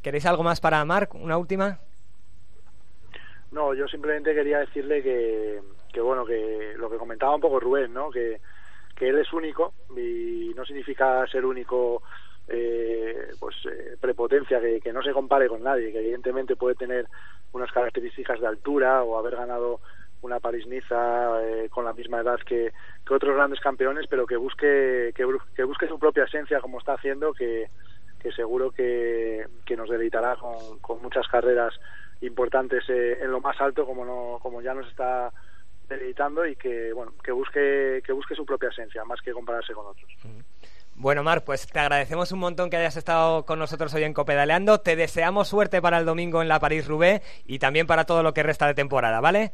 ¿Queréis 0.03 0.27
algo 0.27 0.43
más 0.43 0.61
para 0.61 0.85
Marc? 0.85 1.15
¿Una 1.15 1.37
última? 1.37 1.79
No, 3.51 3.75
yo 3.75 3.87
simplemente 3.89 4.35
quería 4.35 4.59
decirle 4.59 5.03
que, 5.03 5.61
que 5.93 6.01
bueno, 6.01 6.25
que 6.25 6.75
lo 6.77 6.91
que 6.91 6.99
comentaba 6.99 7.35
un 7.35 7.41
poco 7.41 7.61
Rubén, 7.61 7.93
¿no? 7.93 8.11
Que, 8.11 8.41
que 8.95 9.09
él 9.09 9.19
es 9.19 9.33
único 9.33 9.75
y 9.97 10.53
no 10.55 10.65
significa 10.65 11.27
ser 11.27 11.45
único 11.45 12.03
eh, 12.49 13.29
pues 13.41 13.57
eh, 13.67 13.97
prepotencia 14.01 14.61
que, 14.61 14.81
que 14.81 14.93
no 14.93 15.03
se 15.03 15.13
compare 15.13 15.49
con 15.49 15.63
nadie, 15.63 15.93
que 15.93 16.01
evidentemente 16.01 16.57
puede 16.57 16.75
tener 16.75 17.07
unas 17.53 17.73
características 17.73 18.41
de 18.41 18.47
altura 18.47 19.03
o 19.03 19.19
haber 19.19 19.37
ganado 19.37 19.81
una 20.25 20.41
París-Niza 20.41 21.43
eh, 21.43 21.69
con 21.71 21.85
la 21.85 21.93
misma 21.93 22.21
edad 22.21 22.39
que, 22.41 22.73
otros 23.09 23.35
grandes 23.35 23.61
campeones, 23.61 24.07
pero 24.09 24.27
que 24.27 24.37
busque, 24.37 25.13
que, 25.15 25.65
busque 25.65 25.89
su 25.89 25.99
propia 25.99 26.25
esencia 26.25 26.61
como 26.61 26.79
está 26.79 26.95
haciendo, 26.95 27.33
que, 27.35 27.69
que 28.19 28.33
seguro 28.33 28.71
que, 28.71 29.47
que 29.67 29.77
nos 29.77 29.91
deleitará 29.91 30.37
con, 30.37 31.03
muchas 31.03 31.29
carreras 31.29 31.75
importantes 32.23 32.85
eh, 32.89 33.19
en 33.21 33.31
lo 33.31 33.41
más 33.41 33.61
alto 33.61 33.85
como 33.85 34.05
no 34.05 34.39
como 34.41 34.63
ya 34.63 34.73
nos 34.73 34.89
está 34.89 35.31
deleitando 35.89 36.47
y 36.47 36.57
que 36.57 36.93
bueno 36.95 37.13
que 37.23 37.33
busque 37.33 38.01
que 38.07 38.13
busque 38.13 38.35
su 38.35 38.47
propia 38.47 38.71
esencia 38.71 39.05
más 39.05 39.21
que 39.21 39.33
compararse 39.33 39.75
con 39.75 39.87
otros. 39.87 40.11
Bueno, 40.97 41.25
Mar, 41.25 41.45
pues 41.45 41.67
te 41.67 41.79
agradecemos 41.81 42.31
un 42.33 42.39
montón 42.39 42.71
que 42.71 42.77
hayas 42.77 42.97
estado 42.97 43.45
con 43.45 43.59
nosotros 43.59 43.93
hoy 43.95 44.05
en 44.05 44.15
Copedaleando. 44.15 44.81
Te 44.81 44.95
deseamos 44.95 45.49
suerte 45.49 45.83
para 45.83 45.99
el 45.99 46.07
domingo 46.07 46.41
en 46.41 46.49
la 46.49 46.61
París-Roubaix 46.61 47.21
y 47.47 47.59
también 47.59 47.87
para 47.87 48.05
todo 48.05 48.23
lo 48.23 48.33
que 48.33 48.45
resta 48.45 48.69
de 48.69 48.75
temporada, 48.75 49.21
¿vale? 49.21 49.53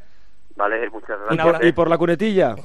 Vale, 0.61 0.89
muchas 0.91 1.19
gracias. 1.19 1.63
Y 1.63 1.71
por, 1.71 1.89
la 1.89 1.97
cunetilla. 1.97 2.55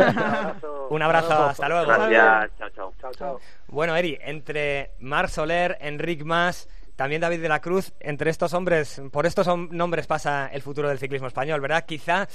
Un 0.90 1.02
abrazo, 1.02 1.32
hasta 1.32 1.68
luego. 1.68 1.84
Gracias, 1.86 2.52
chao, 2.72 2.92
chao. 3.18 3.40
Bueno, 3.66 3.96
Eri, 3.96 4.16
entre 4.22 4.92
Mar 5.00 5.28
Soler, 5.28 5.76
Enric 5.80 6.22
Mas 6.22 6.68
también 6.96 7.20
David 7.20 7.42
de 7.42 7.48
la 7.48 7.60
Cruz, 7.60 7.92
entre 8.00 8.30
estos 8.30 8.54
hombres, 8.54 9.00
por 9.12 9.26
estos 9.26 9.46
nombres 9.70 10.06
pasa 10.06 10.48
el 10.52 10.62
futuro 10.62 10.88
del 10.88 10.98
ciclismo 10.98 11.28
español, 11.28 11.60
¿verdad? 11.60 11.84
Quizá 11.86 12.26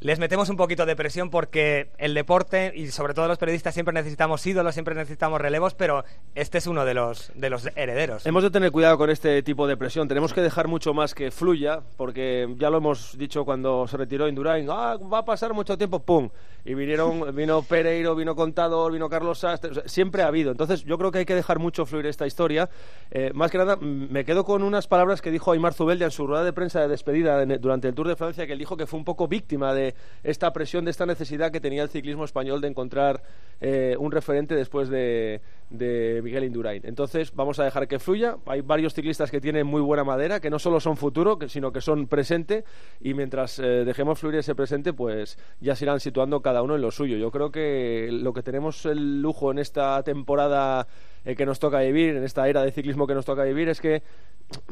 les 0.00 0.18
metemos 0.18 0.48
un 0.48 0.56
poquito 0.56 0.86
de 0.86 0.96
presión 0.96 1.30
porque 1.30 1.90
el 1.98 2.14
deporte 2.14 2.72
y 2.74 2.88
sobre 2.88 3.14
todo 3.14 3.28
los 3.28 3.38
periodistas 3.38 3.74
siempre 3.74 3.94
necesitamos 3.94 4.46
ídolos, 4.46 4.74
siempre 4.74 4.94
necesitamos 4.94 5.40
relevos, 5.40 5.74
pero 5.74 6.04
este 6.34 6.58
es 6.58 6.66
uno 6.66 6.84
de 6.84 6.94
los, 6.94 7.30
de 7.34 7.50
los 7.50 7.68
herederos. 7.76 8.26
Hemos 8.26 8.42
de 8.42 8.50
tener 8.50 8.72
cuidado 8.72 8.98
con 8.98 9.10
este 9.10 9.42
tipo 9.42 9.66
de 9.66 9.76
presión, 9.76 10.08
tenemos 10.08 10.32
que 10.32 10.40
dejar 10.40 10.66
mucho 10.66 10.94
más 10.94 11.14
que 11.14 11.30
fluya, 11.30 11.80
porque 11.96 12.48
ya 12.58 12.70
lo 12.70 12.78
hemos 12.78 13.16
dicho 13.18 13.44
cuando 13.44 13.86
se 13.86 13.96
retiró 13.96 14.28
Indurain, 14.28 14.66
ah, 14.70 14.96
va 14.96 15.18
a 15.18 15.24
pasar 15.24 15.52
mucho 15.52 15.76
tiempo, 15.76 16.00
¡pum! 16.00 16.30
Y 16.64 16.74
vinieron, 16.74 17.34
vino 17.34 17.62
Pereiro, 17.62 18.14
vino 18.14 18.34
Contador, 18.34 18.92
vino 18.92 19.08
Carlos 19.08 19.38
Sastre, 19.38 19.82
siempre 19.86 20.22
ha 20.22 20.28
habido. 20.28 20.50
Entonces 20.50 20.84
yo 20.84 20.98
creo 20.98 21.10
que 21.10 21.18
hay 21.18 21.26
que 21.26 21.34
dejar 21.34 21.58
mucho 21.58 21.86
fluir 21.86 22.06
esta 22.06 22.26
historia. 22.26 22.68
Eh, 23.10 23.30
más 23.34 23.50
que 23.50 23.58
nada, 23.58 23.76
me 24.10 24.24
quedo 24.24 24.44
con 24.44 24.62
unas 24.62 24.86
palabras 24.86 25.22
que 25.22 25.30
dijo 25.30 25.52
Aymar 25.52 25.74
Zubeldia 25.74 26.06
en 26.06 26.10
su 26.10 26.26
rueda 26.26 26.44
de 26.44 26.52
prensa 26.52 26.80
de 26.80 26.88
despedida 26.88 27.44
durante 27.58 27.88
el 27.88 27.94
Tour 27.94 28.08
de 28.08 28.16
Francia, 28.16 28.46
que 28.46 28.52
él 28.52 28.58
dijo 28.58 28.76
que 28.76 28.86
fue 28.86 28.98
un 28.98 29.04
poco 29.04 29.28
víctima 29.28 29.74
de 29.74 29.94
esta 30.22 30.52
presión, 30.52 30.84
de 30.84 30.90
esta 30.90 31.06
necesidad 31.06 31.50
que 31.50 31.60
tenía 31.60 31.82
el 31.82 31.88
ciclismo 31.88 32.24
español 32.24 32.60
de 32.60 32.68
encontrar 32.68 33.22
eh, 33.60 33.96
un 33.98 34.12
referente 34.12 34.54
después 34.54 34.88
de, 34.88 35.40
Miguel 35.70 36.44
Indurain. 36.44 36.82
Entonces, 36.84 37.32
vamos 37.34 37.58
a 37.58 37.64
dejar 37.64 37.88
que 37.88 37.98
fluya. 37.98 38.36
Hay 38.46 38.60
varios 38.60 38.94
ciclistas 38.94 39.30
que 39.30 39.40
tienen 39.40 39.66
muy 39.66 39.80
buena 39.80 40.04
madera, 40.04 40.40
que 40.40 40.50
no 40.50 40.58
solo 40.58 40.78
son 40.80 40.96
futuro, 40.96 41.38
sino 41.48 41.72
que 41.72 41.80
son 41.80 42.06
presente, 42.06 42.64
y 43.00 43.14
mientras 43.14 43.58
eh, 43.58 43.84
dejemos 43.84 44.18
fluir 44.18 44.36
ese 44.36 44.54
presente, 44.54 44.92
pues 44.92 45.38
ya 45.60 45.74
se 45.74 45.84
irán 45.84 46.00
situando 46.00 46.40
cada 46.40 46.62
uno 46.62 46.76
en 46.76 46.82
lo 46.82 46.90
suyo. 46.90 47.16
Yo 47.16 47.30
creo 47.30 47.50
que 47.50 48.08
lo 48.12 48.32
que 48.32 48.42
tenemos 48.42 48.86
el 48.86 49.20
lujo 49.20 49.50
en 49.50 49.58
esta 49.58 50.02
temporada 50.02 50.86
eh, 51.26 51.34
que 51.34 51.44
nos 51.44 51.58
toca 51.58 51.80
vivir, 51.80 52.16
en 52.16 52.24
esta 52.24 52.48
era 52.48 52.62
de 52.62 52.70
ciclismo 52.70 53.06
que 53.06 53.14
nos 53.14 53.24
toca 53.24 53.42
vivir, 53.42 53.68
es 53.68 53.80
que 53.80 54.02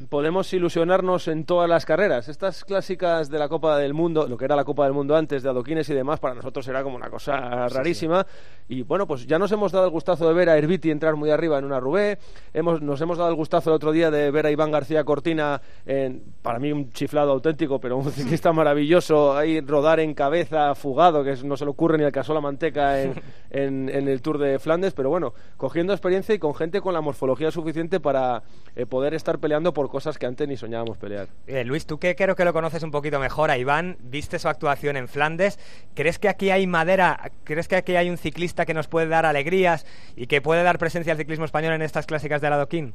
podemos 0.08 0.52
ilusionarnos 0.52 1.28
en 1.28 1.44
todas 1.44 1.68
las 1.68 1.84
carreras. 1.84 2.28
Estas 2.28 2.64
clásicas 2.64 3.28
de 3.28 3.38
la 3.38 3.48
Copa 3.48 3.76
del 3.78 3.94
Mundo, 3.94 4.28
lo 4.28 4.36
que 4.36 4.44
era 4.44 4.54
la 4.54 4.64
Copa 4.64 4.84
del 4.84 4.92
Mundo 4.92 5.16
antes, 5.16 5.42
de 5.42 5.48
adoquines 5.48 5.88
y 5.88 5.94
demás, 5.94 6.20
para 6.20 6.34
nosotros 6.34 6.66
era 6.68 6.82
como 6.82 6.96
una 6.96 7.10
cosa 7.10 7.68
rarísima. 7.68 8.24
Y 8.68 8.82
bueno, 8.82 9.06
pues 9.06 9.26
ya 9.26 9.38
nos 9.38 9.50
hemos 9.52 9.72
dado 9.72 9.86
el 9.86 9.90
gustazo 9.90 10.26
de 10.28 10.34
ver 10.34 10.48
a 10.48 10.56
Herbiti 10.56 10.90
entrar 10.90 11.16
muy 11.16 11.30
arriba 11.30 11.58
en 11.58 11.64
una 11.64 11.80
Rubé. 11.80 12.18
Hemos, 12.52 12.80
nos 12.82 13.00
hemos 13.00 13.18
dado 13.18 13.30
el 13.30 13.36
gustazo 13.36 13.70
el 13.70 13.76
otro 13.76 13.92
día 13.92 14.10
de 14.10 14.30
ver 14.30 14.46
a 14.46 14.50
Iván 14.50 14.70
García 14.70 15.04
Cortina, 15.04 15.60
en, 15.84 16.22
para 16.40 16.58
mí 16.58 16.72
un 16.72 16.90
chiflado 16.90 17.32
auténtico, 17.32 17.80
pero 17.80 17.96
un 17.96 18.10
ciclista 18.10 18.52
maravilloso, 18.54 19.36
ahí 19.36 19.60
rodar 19.60 20.00
en 20.00 20.14
cabeza, 20.14 20.74
fugado, 20.74 21.24
que 21.24 21.36
no 21.44 21.56
se 21.56 21.64
le 21.64 21.72
ocurre 21.72 21.98
ni 21.98 22.04
al 22.04 22.12
caso 22.12 22.32
la 22.32 22.40
manteca 22.40 23.02
en, 23.02 23.14
en, 23.50 24.08
el 24.08 24.22
Tour 24.22 24.38
de 24.38 24.58
Flandes. 24.58 24.94
Pero 24.94 25.10
bueno, 25.10 25.34
cogiendo 25.56 25.92
experiencia 25.92 26.34
y 26.34 26.38
con 26.38 26.54
gente 26.54 26.80
con 26.80 26.94
la 26.94 27.00
morfología 27.00 27.50
suficiente 27.50 28.00
para 28.00 28.42
eh, 28.76 28.86
poder 28.86 29.14
estar 29.14 29.38
peleando 29.38 29.63
por 29.72 29.88
cosas 29.88 30.18
que 30.18 30.26
antes 30.26 30.46
ni 30.46 30.56
soñábamos 30.56 30.98
pelear. 30.98 31.28
Eh, 31.46 31.64
Luis, 31.64 31.86
tú 31.86 31.98
que 31.98 32.14
creo 32.14 32.34
que 32.34 32.44
lo 32.44 32.52
conoces 32.52 32.82
un 32.82 32.90
poquito 32.90 33.18
mejor 33.18 33.50
a 33.50 33.58
Iván, 33.58 33.96
viste 34.00 34.38
su 34.38 34.48
actuación 34.48 34.96
en 34.96 35.08
Flandes, 35.08 35.58
¿crees 35.94 36.18
que 36.18 36.28
aquí 36.28 36.50
hay 36.50 36.66
madera, 36.66 37.30
crees 37.44 37.68
que 37.68 37.76
aquí 37.76 37.96
hay 37.96 38.10
un 38.10 38.18
ciclista 38.18 38.66
que 38.66 38.74
nos 38.74 38.88
puede 38.88 39.08
dar 39.08 39.26
alegrías 39.26 39.86
y 40.16 40.26
que 40.26 40.42
puede 40.42 40.62
dar 40.62 40.78
presencia 40.78 41.12
al 41.12 41.18
ciclismo 41.18 41.44
español 41.44 41.72
en 41.72 41.82
estas 41.82 42.06
clásicas 42.06 42.40
de 42.40 42.48
Adoquín? 42.48 42.94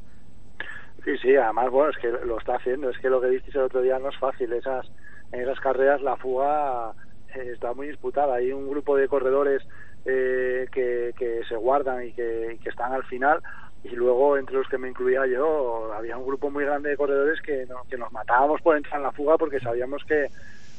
Sí, 1.04 1.18
sí, 1.18 1.36
además, 1.36 1.70
bueno, 1.70 1.92
es 1.92 1.98
que 1.98 2.10
lo 2.10 2.38
está 2.38 2.56
haciendo, 2.56 2.90
es 2.90 2.98
que 3.00 3.10
lo 3.10 3.22
que 3.22 3.30
visteis 3.30 3.56
el 3.56 3.62
otro 3.62 3.82
día 3.82 3.98
no 4.00 4.10
es 4.10 4.18
fácil, 4.18 4.52
esas, 4.54 4.92
en 5.32 5.42
esas 5.42 5.60
carreras 5.60 6.02
la 6.02 6.18
fuga 6.18 6.94
eh, 7.36 7.52
está 7.54 7.74
muy 7.74 7.88
disputada, 7.88 8.36
hay 8.36 8.52
un 8.52 8.70
grupo 8.70 8.98
de 8.98 9.08
corredores 9.08 9.66
eh, 10.06 10.68
que, 10.72 11.14
que, 11.18 11.42
se 11.48 11.56
guardan 11.56 12.06
y 12.06 12.14
que, 12.14 12.58
que, 12.64 12.70
están 12.70 12.94
al 12.94 13.04
final 13.06 13.42
y 13.84 13.90
luego 13.96 14.38
entre 14.38 14.58
los 14.58 14.68
que 14.68 14.78
me 14.78 14.90
incluía 14.90 15.26
yo 15.26 15.94
había 15.94 16.18
un 16.18 16.26
grupo 16.26 16.50
muy 16.50 16.66
grande 16.66 16.90
de 16.90 16.98
corredores 16.98 17.42
que, 17.42 17.66
que 17.90 17.98
nos 17.98 18.12
matábamos 18.12 18.62
por 18.62 18.76
entrar 18.76 18.98
en 18.98 19.04
la 19.04 19.12
fuga 19.12 19.38
porque 19.38 19.60
sabíamos 19.60 20.04
que 20.04 20.28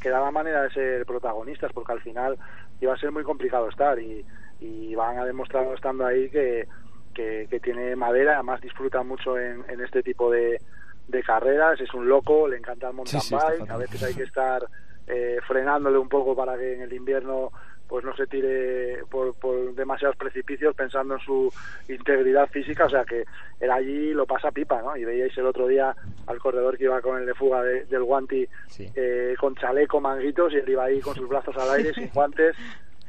que 0.00 0.08
daban 0.08 0.34
manera 0.34 0.62
de 0.62 0.70
ser 0.70 1.06
protagonistas, 1.06 1.72
porque 1.72 1.92
al 1.92 2.00
final 2.00 2.36
iba 2.80 2.94
a 2.94 2.98
ser 2.98 3.12
muy 3.12 3.22
complicado 3.22 3.68
estar 3.68 3.98
y, 3.98 4.24
y 4.58 4.94
van 4.94 5.18
a 5.18 5.24
demostrar 5.24 5.66
estando 5.74 6.06
ahí 6.06 6.28
que, 6.30 6.66
que, 7.14 7.60
tiene 7.62 7.94
madera, 7.94 8.34
además 8.34 8.62
disfruta 8.62 9.02
mucho 9.02 9.38
en, 9.38 9.62
en 9.68 9.82
este 9.82 10.02
tipo 10.02 10.30
de, 10.30 10.58
de 11.06 11.22
carreras, 11.22 11.78
es 11.80 11.92
un 11.92 12.08
loco, 12.08 12.48
le 12.48 12.56
encanta 12.56 12.88
el 12.88 12.94
mountain 12.94 13.20
bike, 13.30 13.70
a 13.70 13.76
veces 13.76 14.02
hay 14.02 14.14
que 14.14 14.22
estar 14.22 14.66
eh, 15.06 15.38
frenándole 15.46 15.98
un 15.98 16.08
poco 16.08 16.34
para 16.34 16.56
que 16.56 16.74
en 16.74 16.82
el 16.82 16.92
invierno 16.94 17.52
pues 17.90 18.04
no 18.04 18.14
se 18.14 18.28
tire 18.28 19.02
por, 19.10 19.34
por, 19.34 19.74
demasiados 19.74 20.16
precipicios 20.16 20.76
pensando 20.76 21.14
en 21.14 21.20
su 21.20 21.52
integridad 21.88 22.48
física, 22.48 22.86
o 22.86 22.88
sea 22.88 23.04
que 23.04 23.24
él 23.58 23.68
allí 23.68 24.14
lo 24.14 24.26
pasa 24.26 24.52
pipa, 24.52 24.80
¿no? 24.80 24.96
Y 24.96 25.04
veíais 25.04 25.36
el 25.36 25.46
otro 25.46 25.66
día 25.66 25.96
al 26.28 26.38
corredor 26.38 26.78
que 26.78 26.84
iba 26.84 27.02
con 27.02 27.18
el 27.18 27.26
de 27.26 27.34
fuga 27.34 27.64
del 27.64 28.04
guanti 28.04 28.46
eh, 28.94 29.34
con 29.40 29.56
chaleco, 29.56 30.00
manguitos, 30.00 30.52
y 30.52 30.58
él 30.58 30.68
iba 30.68 30.84
ahí 30.84 31.00
con 31.00 31.16
sus 31.16 31.28
brazos 31.28 31.56
al 31.56 31.78
aire, 31.78 31.92
sin 31.92 32.08
guantes, 32.14 32.54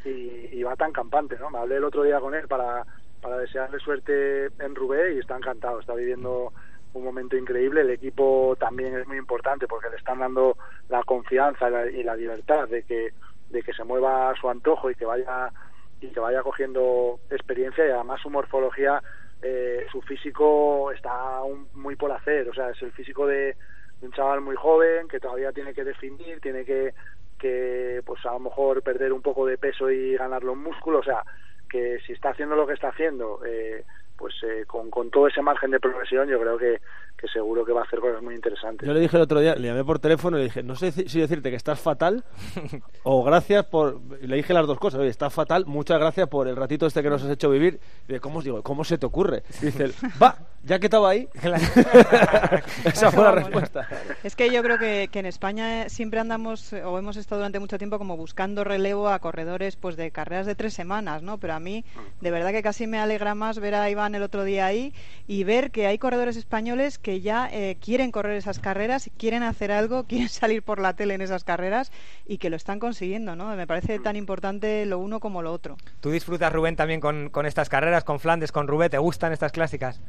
y, 0.04 0.64
va 0.64 0.76
tan 0.76 0.92
campante, 0.92 1.38
¿no? 1.40 1.52
Me 1.52 1.60
hablé 1.60 1.76
el 1.76 1.84
otro 1.84 2.02
día 2.02 2.20
con 2.20 2.34
él 2.34 2.48
para, 2.48 2.84
para 3.22 3.38
desearle 3.38 3.78
suerte 3.78 4.46
en 4.46 4.74
Rubé 4.74 5.14
y 5.14 5.20
está 5.20 5.38
encantado, 5.38 5.80
está 5.80 5.94
viviendo 5.94 6.52
un 6.94 7.04
momento 7.04 7.38
increíble. 7.38 7.82
El 7.82 7.92
equipo 7.92 8.58
también 8.60 8.98
es 8.98 9.06
muy 9.08 9.18
importante 9.18 9.68
porque 9.68 9.92
le 9.92 9.98
están 9.98 10.20
dando 10.20 10.58
la 10.90 11.04
confianza 11.04 11.70
y 11.92 12.02
la 12.02 12.16
libertad 12.16 12.68
de 12.68 12.82
que 12.82 13.12
de 13.52 13.62
que 13.64 13.74
se 13.74 13.84
mueva 13.84 14.30
a 14.30 14.36
su 14.36 14.50
antojo 14.50 14.90
y 14.90 14.96
que 14.96 15.06
vaya 15.06 15.52
y 16.00 16.08
que 16.08 16.20
vaya 16.20 16.42
cogiendo 16.42 17.20
experiencia 17.30 17.86
y 17.86 17.92
además 17.92 18.20
su 18.22 18.30
morfología 18.30 19.02
eh, 19.42 19.86
su 19.92 20.02
físico 20.02 20.92
está 20.92 21.42
muy 21.74 21.96
por 21.96 22.12
hacer. 22.12 22.50
O 22.50 22.54
sea 22.54 22.70
es 22.70 22.82
el 22.82 22.92
físico 22.92 23.28
de, 23.28 23.56
un 24.02 24.12
chaval 24.12 24.42
muy 24.42 24.56
joven 24.56 25.08
que 25.08 25.20
todavía 25.20 25.52
tiene 25.52 25.74
que 25.74 25.84
definir 25.84 26.40
tiene 26.42 26.66
que 26.66 26.94
que 27.38 28.02
pues 28.06 28.24
a 28.26 28.34
lo 28.34 28.40
mejor 28.40 28.84
perder 28.84 29.14
un 29.14 29.22
poco 29.22 29.46
de 29.46 29.58
peso 29.58 29.90
y 29.90 30.16
ganar 30.16 30.44
los 30.44 30.58
músculos. 30.58 31.02
O 31.02 31.04
sea 31.04 31.24
que 31.70 32.00
si 32.06 32.14
está 32.14 32.30
haciendo 32.30 32.56
lo 32.56 32.68
que 32.68 32.74
está 32.74 32.90
haciendo 32.90 33.40
eh, 33.46 33.84
pues 34.22 34.36
eh, 34.44 34.64
con, 34.68 34.92
con 34.92 35.10
todo 35.10 35.28
ese 35.28 35.42
margen 35.42 35.72
de 35.72 35.80
progresión 35.80 36.30
yo 36.30 36.40
creo 36.40 36.58
que, 36.58 36.80
que 37.18 37.28
seguro 37.28 37.66
que 37.66 37.74
va 37.74 37.82
a 37.82 37.84
hacer 37.84 38.00
cosas 38.00 38.22
muy 38.22 38.36
interesantes. 38.36 38.88
Yo 38.88 38.94
le 38.94 39.00
dije 39.00 39.18
el 39.18 39.24
otro 39.24 39.40
día, 39.40 39.56
le 39.56 39.68
llamé 39.68 39.84
por 39.84 39.98
teléfono 39.98 40.38
y 40.38 40.42
le 40.42 40.46
dije, 40.46 40.62
no 40.62 40.76
sé 40.76 40.92
si 40.92 41.20
decirte 41.20 41.50
que 41.50 41.56
estás 41.56 41.80
fatal 41.80 42.24
o 43.04 43.24
gracias 43.24 43.66
por... 43.66 44.00
Le 44.22 44.36
dije 44.36 44.54
las 44.54 44.68
dos 44.68 44.80
cosas, 44.80 45.00
oye, 45.00 45.10
estás 45.10 45.34
fatal, 45.34 45.66
muchas 45.66 46.00
gracias 46.00 46.30
por 46.30 46.48
el 46.48 46.56
ratito 46.56 46.86
este 46.86 47.02
que 47.02 47.10
nos 47.10 47.24
has 47.24 47.32
hecho 47.32 47.50
vivir. 47.50 47.80
Y 48.08 48.14
de, 48.14 48.20
¿cómo 48.20 48.40
os 48.40 48.44
digo? 48.46 48.62
¿Cómo 48.62 48.84
se 48.84 49.00
te 49.00 49.08
ocurre? 49.08 49.44
Y 49.62 49.66
dice, 49.66 49.92
va, 50.22 50.36
ya 50.64 50.80
que 50.80 50.88
estaba 50.88 51.10
ahí. 51.10 51.28
Esa 52.86 53.12
fue 53.12 53.24
la 53.24 53.32
respuesta. 53.32 53.88
Es 54.24 54.36
que 54.36 54.52
yo 54.52 54.62
creo 54.62 54.78
que, 54.78 55.10
que, 55.12 55.20
en 55.20 55.26
España 55.26 55.90
siempre 55.90 56.20
andamos, 56.20 56.74
o 56.74 56.98
hemos 57.00 57.18
estado 57.18 57.40
durante 57.40 57.60
mucho 57.60 57.78
tiempo 57.78 57.98
como 57.98 58.16
buscando 58.18 58.64
relevo 58.64 59.10
a 59.10 59.20
corredores 59.20 59.76
pues 59.76 59.96
de 59.96 60.12
carreras 60.12 60.46
de 60.46 60.56
tres 60.56 60.74
semanas, 60.74 61.24
¿no? 61.24 61.40
Pero 61.40 61.54
a 61.54 61.60
mí, 61.60 61.84
de 62.20 62.32
verdad 62.32 62.52
que 62.52 62.62
casi 62.62 62.86
me 62.86 63.00
alegra 63.00 63.34
más 63.34 63.60
ver 63.60 63.76
a 63.76 63.90
Iván 63.90 64.14
el 64.14 64.24
otro 64.24 64.44
día 64.44 64.66
ahí 64.66 64.94
y 65.28 65.44
ver 65.44 65.72
que 65.72 65.88
hay 65.88 65.98
corredores 65.98 66.38
españoles 66.38 67.00
que 67.00 67.22
ya 67.22 67.50
eh, 67.52 67.78
quieren 67.82 68.12
correr 68.12 68.38
esas 68.38 68.60
carreras, 68.60 69.10
quieren 69.18 69.44
hacer 69.44 69.72
algo, 69.72 70.04
quieren 70.08 70.30
salir 70.30 70.62
por 70.62 70.80
la 70.80 70.94
tele 70.94 71.16
en 71.16 71.22
esas 71.22 71.44
carreras 71.44 71.92
y 72.28 72.38
que 72.38 72.50
lo 72.50 72.56
están 72.56 72.80
consiguiendo, 72.80 73.36
¿no? 73.36 73.56
Me 73.56 73.66
parece 73.66 74.00
tan 74.00 74.16
importante 74.16 74.86
lo 74.86 75.00
uno 75.00 75.20
como 75.20 75.42
lo 75.42 75.52
otro. 75.52 75.78
¿Tú 76.02 76.12
disfrutas, 76.12 76.54
Rubén, 76.54 76.76
también 76.76 77.00
con, 77.00 77.30
con 77.30 77.46
estas 77.46 77.70
carreras, 77.70 78.04
con 78.04 78.20
Flandes, 78.20 78.52
con 78.52 78.68
Rubén? 78.68 78.92
¿Te 78.92 78.98
gustan 79.00 79.34
estas 79.34 79.52
clásicas? 79.52 80.02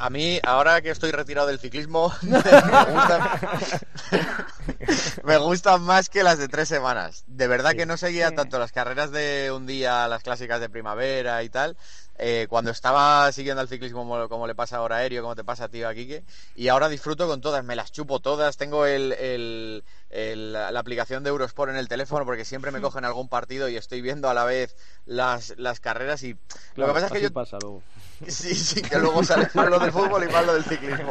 A 0.00 0.08
mí, 0.08 0.40
ahora 0.44 0.80
que 0.80 0.88
estoy 0.88 1.10
retirado 1.10 1.46
del 1.46 1.58
ciclismo, 1.58 2.10
me, 2.22 2.40
gustan, 5.36 5.82
más 5.82 6.08
que 6.08 6.22
las 6.22 6.38
de 6.38 6.48
tres 6.48 6.68
semanas. 6.68 7.24
De 7.26 7.46
verdad 7.46 7.72
que 7.72 7.84
no 7.84 7.98
seguía 7.98 8.30
tanto 8.30 8.58
las 8.58 8.72
carreras 8.72 9.10
de 9.10 9.52
un 9.54 9.66
día, 9.66 10.08
las 10.08 10.22
clásicas 10.22 10.58
de 10.58 10.70
primavera 10.70 11.42
y 11.42 11.50
tal, 11.50 11.76
eh, 12.22 12.46
cuando 12.50 12.70
estaba 12.70 13.32
siguiendo 13.32 13.62
el 13.62 13.68
ciclismo 13.68 14.28
como, 14.28 14.46
le 14.46 14.54
pasa 14.54 14.76
ahora 14.76 14.96
a 14.96 14.98
Aéreo, 14.98 15.22
como 15.22 15.34
te 15.34 15.42
pasa 15.42 15.64
a 15.64 15.68
ti, 15.68 15.82
a 15.82 15.94
Quique, 15.94 16.22
y 16.54 16.68
ahora 16.68 16.90
disfruto 16.90 17.26
con 17.26 17.40
todas, 17.40 17.64
me 17.64 17.74
las 17.74 17.92
chupo 17.92 18.20
todas, 18.20 18.58
tengo 18.58 18.84
el, 18.84 19.82
la 20.10 20.78
aplicación 20.78 21.24
de 21.24 21.30
Eurosport 21.30 21.70
en 21.70 21.78
el 21.78 21.88
teléfono 21.88 22.26
porque 22.26 22.44
siempre 22.44 22.72
me 22.72 22.80
cogen 22.82 23.06
algún 23.06 23.30
partido 23.30 23.70
y 23.70 23.78
estoy 23.78 24.02
viendo 24.02 24.28
a 24.28 24.34
la 24.34 24.44
vez 24.44 24.76
las, 25.06 25.54
las 25.56 25.80
carreras 25.80 26.22
y 26.22 26.36
lo 26.74 26.88
que 26.88 26.92
pasa 26.92 27.06
es 27.06 27.12
que 27.12 27.22
yo... 27.22 27.32
Pasa 27.32 27.56
Sí, 28.28 28.54
sí, 28.54 28.82
que 28.82 28.98
luego 28.98 29.24
sale 29.24 29.48
más 29.54 29.70
lo 29.70 29.78
del 29.78 29.92
fútbol 29.92 30.22
y 30.22 30.28
más 30.30 30.44
lo 30.44 30.52
del 30.52 30.64
ciclismo. 30.64 31.10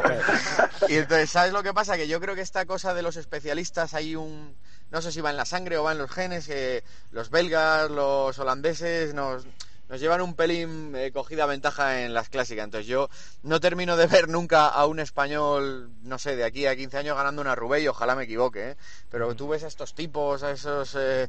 Y 0.88 0.94
entonces, 0.94 1.28
¿sabes 1.28 1.52
lo 1.52 1.64
que 1.64 1.74
pasa? 1.74 1.96
Que 1.96 2.06
yo 2.06 2.20
creo 2.20 2.36
que 2.36 2.40
esta 2.40 2.66
cosa 2.66 2.94
de 2.94 3.02
los 3.02 3.16
especialistas 3.16 3.94
hay 3.94 4.14
un... 4.14 4.54
No 4.92 5.02
sé 5.02 5.10
si 5.10 5.20
va 5.20 5.30
en 5.30 5.36
la 5.36 5.44
sangre 5.44 5.76
o 5.76 5.82
va 5.82 5.90
en 5.90 5.98
los 5.98 6.10
genes, 6.10 6.46
que 6.46 6.84
los 7.10 7.30
belgas, 7.30 7.90
los 7.90 8.38
holandeses 8.38 9.12
nos 9.12 9.44
nos 9.90 10.00
llevan 10.00 10.20
un 10.20 10.34
pelín 10.34 10.94
eh, 10.94 11.10
cogida 11.10 11.46
ventaja 11.46 12.02
en 12.04 12.14
las 12.14 12.28
clásicas. 12.28 12.64
Entonces 12.64 12.86
yo 12.86 13.10
no 13.42 13.58
termino 13.58 13.96
de 13.96 14.06
ver 14.06 14.28
nunca 14.28 14.68
a 14.68 14.86
un 14.86 15.00
español, 15.00 15.90
no 16.02 16.18
sé, 16.18 16.36
de 16.36 16.44
aquí 16.44 16.66
a 16.66 16.76
15 16.76 16.96
años 16.96 17.16
ganando 17.16 17.42
una 17.42 17.56
Rubé 17.56 17.82
y 17.82 17.88
ojalá 17.88 18.14
me 18.14 18.22
equivoque, 18.22 18.70
¿eh? 18.70 18.76
pero 19.10 19.34
tú 19.34 19.48
ves 19.48 19.64
a 19.64 19.66
estos 19.66 19.94
tipos, 19.94 20.44
a 20.44 20.52
esos... 20.52 20.94
Eh, 20.94 21.28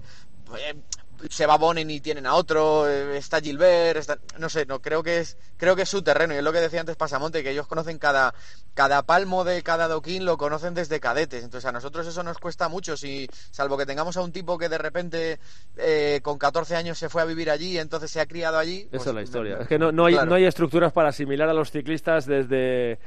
se 1.29 1.45
va 1.45 1.57
Bonen 1.57 1.89
y 1.89 1.99
tienen 1.99 2.25
a 2.25 2.35
otro, 2.35 2.87
eh, 2.89 3.17
está 3.17 3.41
Gilbert, 3.41 4.07
no 4.39 4.49
sé, 4.49 4.65
no 4.65 4.81
creo 4.81 5.03
que 5.03 5.19
es 5.19 5.37
creo 5.57 5.75
que 5.75 5.83
es 5.83 5.89
su 5.89 6.01
terreno 6.01 6.33
y 6.33 6.37
es 6.37 6.43
lo 6.43 6.51
que 6.51 6.59
decía 6.59 6.79
antes 6.79 6.95
Pasamonte, 6.95 7.43
que 7.43 7.51
ellos 7.51 7.67
conocen 7.67 7.97
cada 7.97 8.33
cada 8.73 9.03
palmo 9.03 9.43
de 9.43 9.61
cada 9.63 9.87
doquín 9.87 10.25
lo 10.25 10.37
conocen 10.37 10.73
desde 10.73 10.99
cadetes, 10.99 11.43
entonces 11.43 11.67
a 11.67 11.71
nosotros 11.71 12.07
eso 12.07 12.23
nos 12.23 12.37
cuesta 12.37 12.69
mucho, 12.69 12.97
si 12.97 13.27
salvo 13.51 13.77
que 13.77 13.85
tengamos 13.85 14.17
a 14.17 14.21
un 14.21 14.31
tipo 14.31 14.57
que 14.57 14.69
de 14.69 14.77
repente 14.77 15.39
eh, 15.77 16.19
con 16.23 16.37
14 16.37 16.75
años 16.75 16.97
se 16.97 17.09
fue 17.09 17.21
a 17.21 17.25
vivir 17.25 17.49
allí 17.49 17.73
y 17.73 17.77
entonces 17.77 18.11
se 18.11 18.19
ha 18.19 18.25
criado 18.25 18.57
allí. 18.57 18.87
Pues, 18.89 19.05
es 19.05 19.13
la 19.13 19.21
historia, 19.21 19.57
es 19.61 19.67
que 19.67 19.77
no, 19.77 19.91
no, 19.91 20.05
hay, 20.05 20.15
no 20.15 20.35
hay 20.35 20.45
estructuras 20.45 20.91
para 20.91 21.09
asimilar 21.09 21.49
a 21.49 21.53
los 21.53 21.71
ciclistas 21.71 22.25
desde 22.25 22.99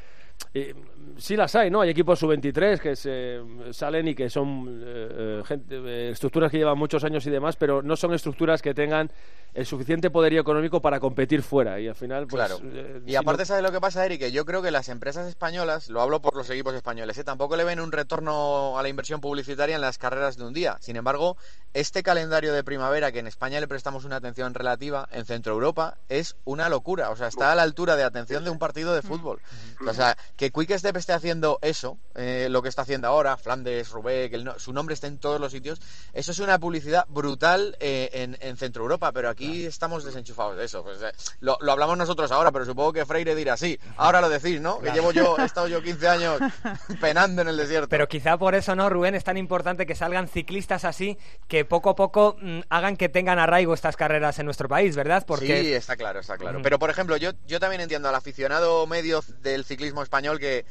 sí 1.16 1.37
las 1.37 1.55
hay, 1.55 1.70
¿no? 1.70 1.81
Hay 1.81 1.90
equipos 1.90 2.18
sub-23 2.18 2.79
que 2.79 2.97
se 2.97 3.40
salen 3.73 4.09
y 4.09 4.14
que 4.14 4.31
son 4.31 4.83
eh, 4.85 5.42
eh, 5.49 5.59
eh, 5.70 6.09
estructuras 6.12 6.51
que 6.51 6.59
llevan 6.59 6.79
muchos 6.79 7.03
años 7.05 7.27
y 7.27 7.31
demás, 7.31 7.57
pero 7.57 7.83
no 7.83 7.97
son 7.97 8.14
estructuras 8.14 8.62
que 8.62 8.75
tengan 8.75 9.11
el 9.53 9.66
suficiente 9.66 10.11
poderío 10.11 10.40
económico 10.40 10.81
para 10.81 10.99
competir 10.99 11.42
fuera. 11.42 11.79
Y 11.81 11.87
al 11.87 11.94
final, 11.94 12.27
pues, 12.27 12.44
Claro. 12.44 12.61
y 13.07 13.14
aparte, 13.14 13.47
¿sabes 13.47 13.62
lo 13.62 13.70
que 13.70 13.81
pasa, 13.81 14.05
Eric? 14.05 14.20
Que 14.20 14.33
yo 14.33 14.44
creo 14.44 14.62
que 14.62 14.73
las 14.73 14.88
empresas 14.88 15.29
españolas, 15.29 15.88
lo 15.90 16.01
hablo 16.01 16.20
por 16.20 16.35
los 16.37 16.51
equipos 16.51 16.75
españoles, 16.75 17.20
tampoco 17.25 17.57
le 17.57 17.62
ven 17.64 17.79
un 17.79 17.92
retorno 17.92 18.77
a 18.77 18.83
la 18.83 18.88
inversión 18.88 19.20
publicitaria 19.20 19.77
en 19.77 19.81
las 19.81 19.99
carreras 19.99 20.37
de 20.37 20.44
un 20.44 20.53
día. 20.53 20.77
Sin 20.81 20.97
embargo, 20.97 21.37
este 21.73 22.03
calendario 22.03 22.53
de 22.53 22.64
primavera, 22.64 23.12
que 23.12 23.20
en 23.20 23.29
España 23.29 23.61
le 23.61 23.68
prestamos 23.68 24.05
una 24.05 24.16
atención 24.16 24.55
relativa, 24.55 25.09
en 25.12 25.25
Centro 25.25 25.53
Europa, 25.53 25.99
es 26.09 26.37
una 26.44 26.68
locura. 26.68 27.11
O 27.11 27.16
sea, 27.16 27.29
está 27.29 27.53
a 27.53 27.55
la 27.55 27.62
altura 27.62 27.94
de 27.94 28.03
atención 28.03 28.42
de 28.42 28.51
un 28.51 28.59
partido 28.59 28.92
de 28.92 29.03
fútbol. 29.03 29.40
O 29.87 29.94
sea, 29.94 30.16
que 30.37 30.50
Quick 30.50 30.76
Step 30.78 30.96
esté 30.96 31.12
haciendo 31.12 31.58
eso, 31.62 31.98
eh, 32.14 32.48
lo 32.50 32.62
que 32.62 32.68
está 32.68 32.82
haciendo 32.82 33.08
ahora, 33.08 33.37
Flandes, 33.37 33.90
Rubé, 33.90 34.30
que 34.30 34.42
su 34.58 34.72
nombre 34.72 34.94
esté 34.94 35.06
en 35.06 35.18
todos 35.18 35.40
los 35.40 35.52
sitios, 35.52 35.80
eso 36.12 36.32
es 36.32 36.38
una 36.38 36.58
publicidad 36.58 37.06
brutal 37.08 37.76
eh, 37.80 38.37
en, 38.40 38.56
Centro 38.56 38.82
Europa, 38.82 39.10
pero 39.12 39.28
aquí 39.28 39.66
estamos 39.66 40.04
desenchufados 40.04 40.56
de 40.56 40.64
eso. 40.64 40.82
Pues, 40.84 41.02
eh, 41.02 41.12
lo, 41.40 41.58
hablamos 41.70 41.98
nosotros 41.98 42.30
ahora, 42.30 42.52
pero 42.52 42.64
supongo 42.64 42.92
que 42.92 43.04
Freire 43.04 43.34
dirá, 43.34 43.56
sí, 43.56 43.78
ahora 43.96 44.20
lo 44.20 44.28
decís, 44.28 44.60
¿no? 44.60 44.80
Que 44.80 44.90
llevo 44.92 45.12
yo, 45.12 45.37
he 45.38 45.44
estado 45.44 45.68
yo 45.68 45.82
15 45.82 46.08
años 46.08 46.40
penando 47.00 47.42
en 47.42 47.48
el 47.48 47.56
desierto. 47.56 47.88
Pero 47.88 48.08
quizá 48.08 48.38
por 48.38 48.54
eso, 48.54 48.74
¿no, 48.74 48.88
Rubén? 48.88 49.14
Es 49.14 49.24
tan 49.24 49.37
importante 49.37 49.87
que 49.87 49.94
salgan 49.94 50.28
ciclistas 50.28 50.84
así, 50.84 51.18
que 51.48 51.64
poco 51.64 51.90
a 51.90 51.96
poco 51.96 52.37
mm, 52.40 52.60
hagan 52.68 52.96
que 52.96 53.08
tengan 53.08 53.38
arraigo 53.38 53.74
estas 53.74 53.96
carreras 53.96 54.38
en 54.38 54.46
nuestro 54.46 54.68
país, 54.68 54.96
¿verdad? 54.96 55.24
Porque... 55.26 55.62
Sí, 55.62 55.72
está 55.72 55.96
claro, 55.96 56.20
está 56.20 56.38
claro. 56.38 56.60
Pero, 56.62 56.78
por 56.78 56.90
ejemplo, 56.90 57.16
yo, 57.16 57.32
yo 57.46 57.60
también 57.60 57.82
entiendo 57.82 58.08
al 58.08 58.14
aficionado 58.14 58.87
medio 58.87 59.22
del 59.42 59.64
ciclismo 59.64 60.02
español 60.02 60.13
que 60.38 60.64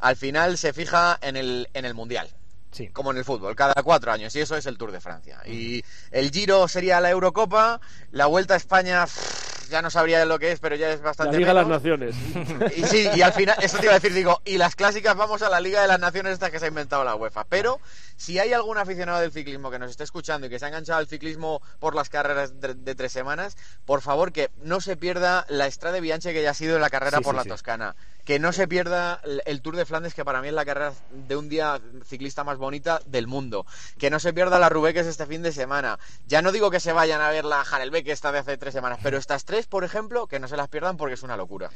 al 0.00 0.16
final 0.16 0.58
se 0.58 0.72
fija 0.72 1.18
en 1.22 1.36
el, 1.36 1.68
en 1.74 1.84
el 1.84 1.94
Mundial. 1.94 2.28
Sí. 2.70 2.88
Como 2.88 3.10
en 3.12 3.16
el 3.16 3.24
fútbol, 3.24 3.56
cada 3.56 3.82
cuatro 3.82 4.12
años, 4.12 4.34
y 4.36 4.40
eso 4.40 4.54
es 4.56 4.66
el 4.66 4.76
Tour 4.76 4.92
de 4.92 5.00
Francia. 5.00 5.40
Y 5.46 5.82
el 6.10 6.30
Giro 6.30 6.68
sería 6.68 7.00
la 7.00 7.10
Eurocopa, 7.10 7.80
la 8.12 8.26
Vuelta 8.26 8.54
a 8.54 8.56
España 8.58 9.06
ya 9.68 9.82
no 9.82 9.90
sabría 9.90 10.24
lo 10.24 10.38
que 10.38 10.52
es, 10.52 10.60
pero 10.60 10.76
ya 10.76 10.90
es 10.90 11.00
bastante. 11.00 11.32
La 11.32 11.38
Liga 11.38 11.50
de 11.50 11.54
las 11.54 11.68
Naciones. 11.68 12.16
Y 12.76 12.84
sí, 12.84 13.08
y 13.14 13.22
al 13.22 13.32
final, 13.32 13.56
eso 13.60 13.78
te 13.78 13.84
iba 13.84 13.92
a 13.92 13.98
decir, 13.98 14.12
digo, 14.12 14.40
y 14.44 14.58
las 14.58 14.76
clásicas 14.76 15.16
vamos 15.16 15.42
a 15.42 15.48
la 15.48 15.60
Liga 15.60 15.82
de 15.82 15.88
las 15.88 16.00
Naciones 16.00 16.34
esta 16.34 16.50
que 16.50 16.58
se 16.58 16.66
ha 16.66 16.68
inventado 16.68 17.04
la 17.04 17.14
UEFA. 17.14 17.44
Pero 17.44 17.80
si 18.16 18.38
hay 18.38 18.52
algún 18.52 18.78
aficionado 18.78 19.20
del 19.20 19.32
ciclismo 19.32 19.70
que 19.70 19.78
nos 19.78 19.90
esté 19.90 20.04
escuchando 20.04 20.46
y 20.46 20.50
que 20.50 20.58
se 20.58 20.64
ha 20.64 20.68
enganchado 20.68 20.98
al 20.98 21.06
ciclismo 21.06 21.62
por 21.78 21.94
las 21.94 22.08
carreras 22.08 22.60
de, 22.60 22.94
tres 22.94 23.12
semanas, 23.12 23.56
por 23.84 24.00
favor 24.00 24.32
que 24.32 24.50
no 24.62 24.80
se 24.80 24.96
pierda 24.96 25.46
la 25.48 25.66
Estrada 25.66 26.00
Bianche 26.00 26.32
que 26.32 26.42
ya 26.42 26.50
ha 26.50 26.54
sido 26.54 26.78
la 26.78 26.90
carrera 26.90 27.20
por 27.20 27.34
la 27.34 27.44
Toscana 27.44 27.94
que 28.28 28.38
no 28.38 28.52
se 28.52 28.68
pierda 28.68 29.22
el 29.46 29.62
Tour 29.62 29.74
de 29.74 29.86
Flandes, 29.86 30.12
que 30.12 30.22
para 30.22 30.42
mí 30.42 30.48
es 30.48 30.52
la 30.52 30.66
carrera 30.66 30.92
de 31.10 31.34
un 31.34 31.48
día 31.48 31.80
ciclista 32.04 32.44
más 32.44 32.58
bonita 32.58 33.00
del 33.06 33.26
mundo. 33.26 33.64
Que 33.96 34.10
no 34.10 34.20
se 34.20 34.34
pierda 34.34 34.58
la 34.58 34.68
Roubaix, 34.68 34.92
que 34.92 35.00
es 35.00 35.06
este 35.06 35.24
fin 35.24 35.42
de 35.42 35.50
semana. 35.50 35.98
Ya 36.26 36.42
no 36.42 36.52
digo 36.52 36.70
que 36.70 36.78
se 36.78 36.92
vayan 36.92 37.22
a 37.22 37.30
ver 37.30 37.46
la 37.46 37.62
Harelbeck, 37.62 38.06
esta 38.08 38.30
de 38.30 38.40
hace 38.40 38.58
tres 38.58 38.74
semanas, 38.74 38.98
pero 39.02 39.16
estas 39.16 39.46
tres 39.46 39.57
por 39.66 39.84
ejemplo, 39.84 40.26
que 40.26 40.38
no 40.38 40.46
se 40.48 40.56
las 40.56 40.68
pierdan 40.68 40.96
porque 40.96 41.14
es 41.14 41.22
una 41.22 41.36
locura. 41.36 41.70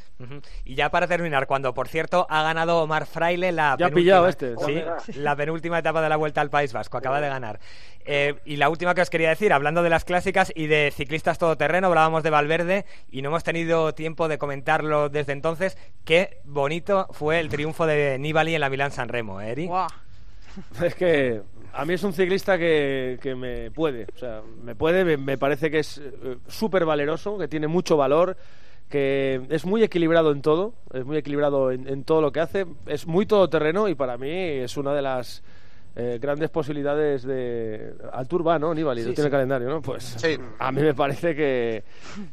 Y 0.65 0.75
ya 0.75 0.91
para 0.91 1.07
terminar, 1.07 1.47
cuando 1.47 1.75
por 1.75 1.89
cierto 1.89 2.27
ha 2.31 2.43
ganado 2.43 2.83
Omar 2.83 3.07
Fraile 3.07 3.53
la 3.53 3.77
Ya 3.79 3.87
penúltima- 3.89 3.95
pillado 3.95 4.29
este. 4.29 4.55
Sí, 4.65 4.83
la 5.19 5.35
penúltima 5.37 5.79
etapa 5.79 6.01
de 6.03 6.09
la 6.09 6.17
Vuelta 6.17 6.41
al 6.41 6.51
País 6.51 6.73
Vasco, 6.73 6.97
acaba 6.99 7.21
de 7.21 7.29
ganar. 7.29 7.61
Eh, 8.05 8.35
y 8.45 8.57
la 8.57 8.69
última 8.69 8.95
que 8.95 9.01
os 9.03 9.11
quería 9.11 9.29
decir, 9.29 9.53
hablando 9.53 9.83
de 9.83 9.91
las 9.91 10.05
clásicas 10.05 10.53
y 10.55 10.67
de 10.67 10.93
ciclistas 10.95 11.39
todoterreno, 11.39 11.87
hablábamos 11.89 12.23
de 12.23 12.31
Valverde 12.31 12.85
y 13.11 13.23
no 13.23 13.29
hemos 13.29 13.45
tenido 13.45 13.95
tiempo 13.95 14.29
de 14.29 14.39
comentarlo 14.39 15.09
desde 15.09 15.33
entonces. 15.33 15.79
Qué 16.05 16.39
bonito 16.45 17.07
fue 17.13 17.39
el 17.41 17.49
triunfo 17.49 17.87
de 17.87 18.19
Nibali 18.19 18.55
en 18.55 18.61
la 18.61 18.71
Milán 18.71 18.91
San 18.93 19.09
Remo, 19.09 19.41
¿eh, 19.41 19.51
Eri? 19.53 19.71
Es 20.83 20.95
que 20.95 21.43
a 21.73 21.85
mí 21.85 21.95
es 21.95 22.03
un 22.03 22.13
ciclista 22.13 22.59
que, 22.59 23.19
que 23.23 23.35
me 23.35 23.71
puede, 23.71 24.07
o 24.15 24.19
sea, 24.19 24.43
me 24.63 24.75
puede, 24.75 25.17
me, 25.17 25.39
parece 25.39 25.71
que 25.71 25.79
es 25.79 25.99
eh, 25.99 26.37
súper 26.47 26.85
valeroso, 26.85 27.39
que 27.39 27.49
tiene 27.49 27.67
mucho 27.67 27.97
valor, 27.97 28.37
que 28.89 29.41
es 29.49 29.65
muy 29.65 29.83
equilibrado 29.83 30.33
en 30.33 30.43
todo, 30.43 30.75
es 30.93 31.05
muy 31.05 31.17
equilibrado 31.17 31.71
en, 31.71 31.89
en 31.89 32.05
todo 32.05 32.21
lo 32.21 32.31
que 32.31 32.41
hace, 32.41 32.67
es 32.87 33.07
muy 33.07 33.27
todoterreno 33.27 33.89
y 33.89 33.95
para 33.95 34.19
mí 34.19 34.31
es 34.31 34.77
una 34.77 34.93
de 34.95 35.03
las 35.03 35.43
eh, 35.97 36.19
grandes 36.21 36.51
posibilidades 36.51 37.23
de... 37.23 37.95
Al 38.13 38.27
Tour 38.29 38.47
va, 38.47 38.59
¿no? 38.59 38.75
Sí, 38.75 38.83
no 38.83 38.95
tiene 38.95 39.15
sí. 39.15 39.31
calendario, 39.31 39.69
¿no? 39.69 39.83
Pues 39.83 40.17
a 40.59 40.73
mí 40.73 40.83
me 40.83 40.95
parece 40.95 41.35
que, 41.35 41.85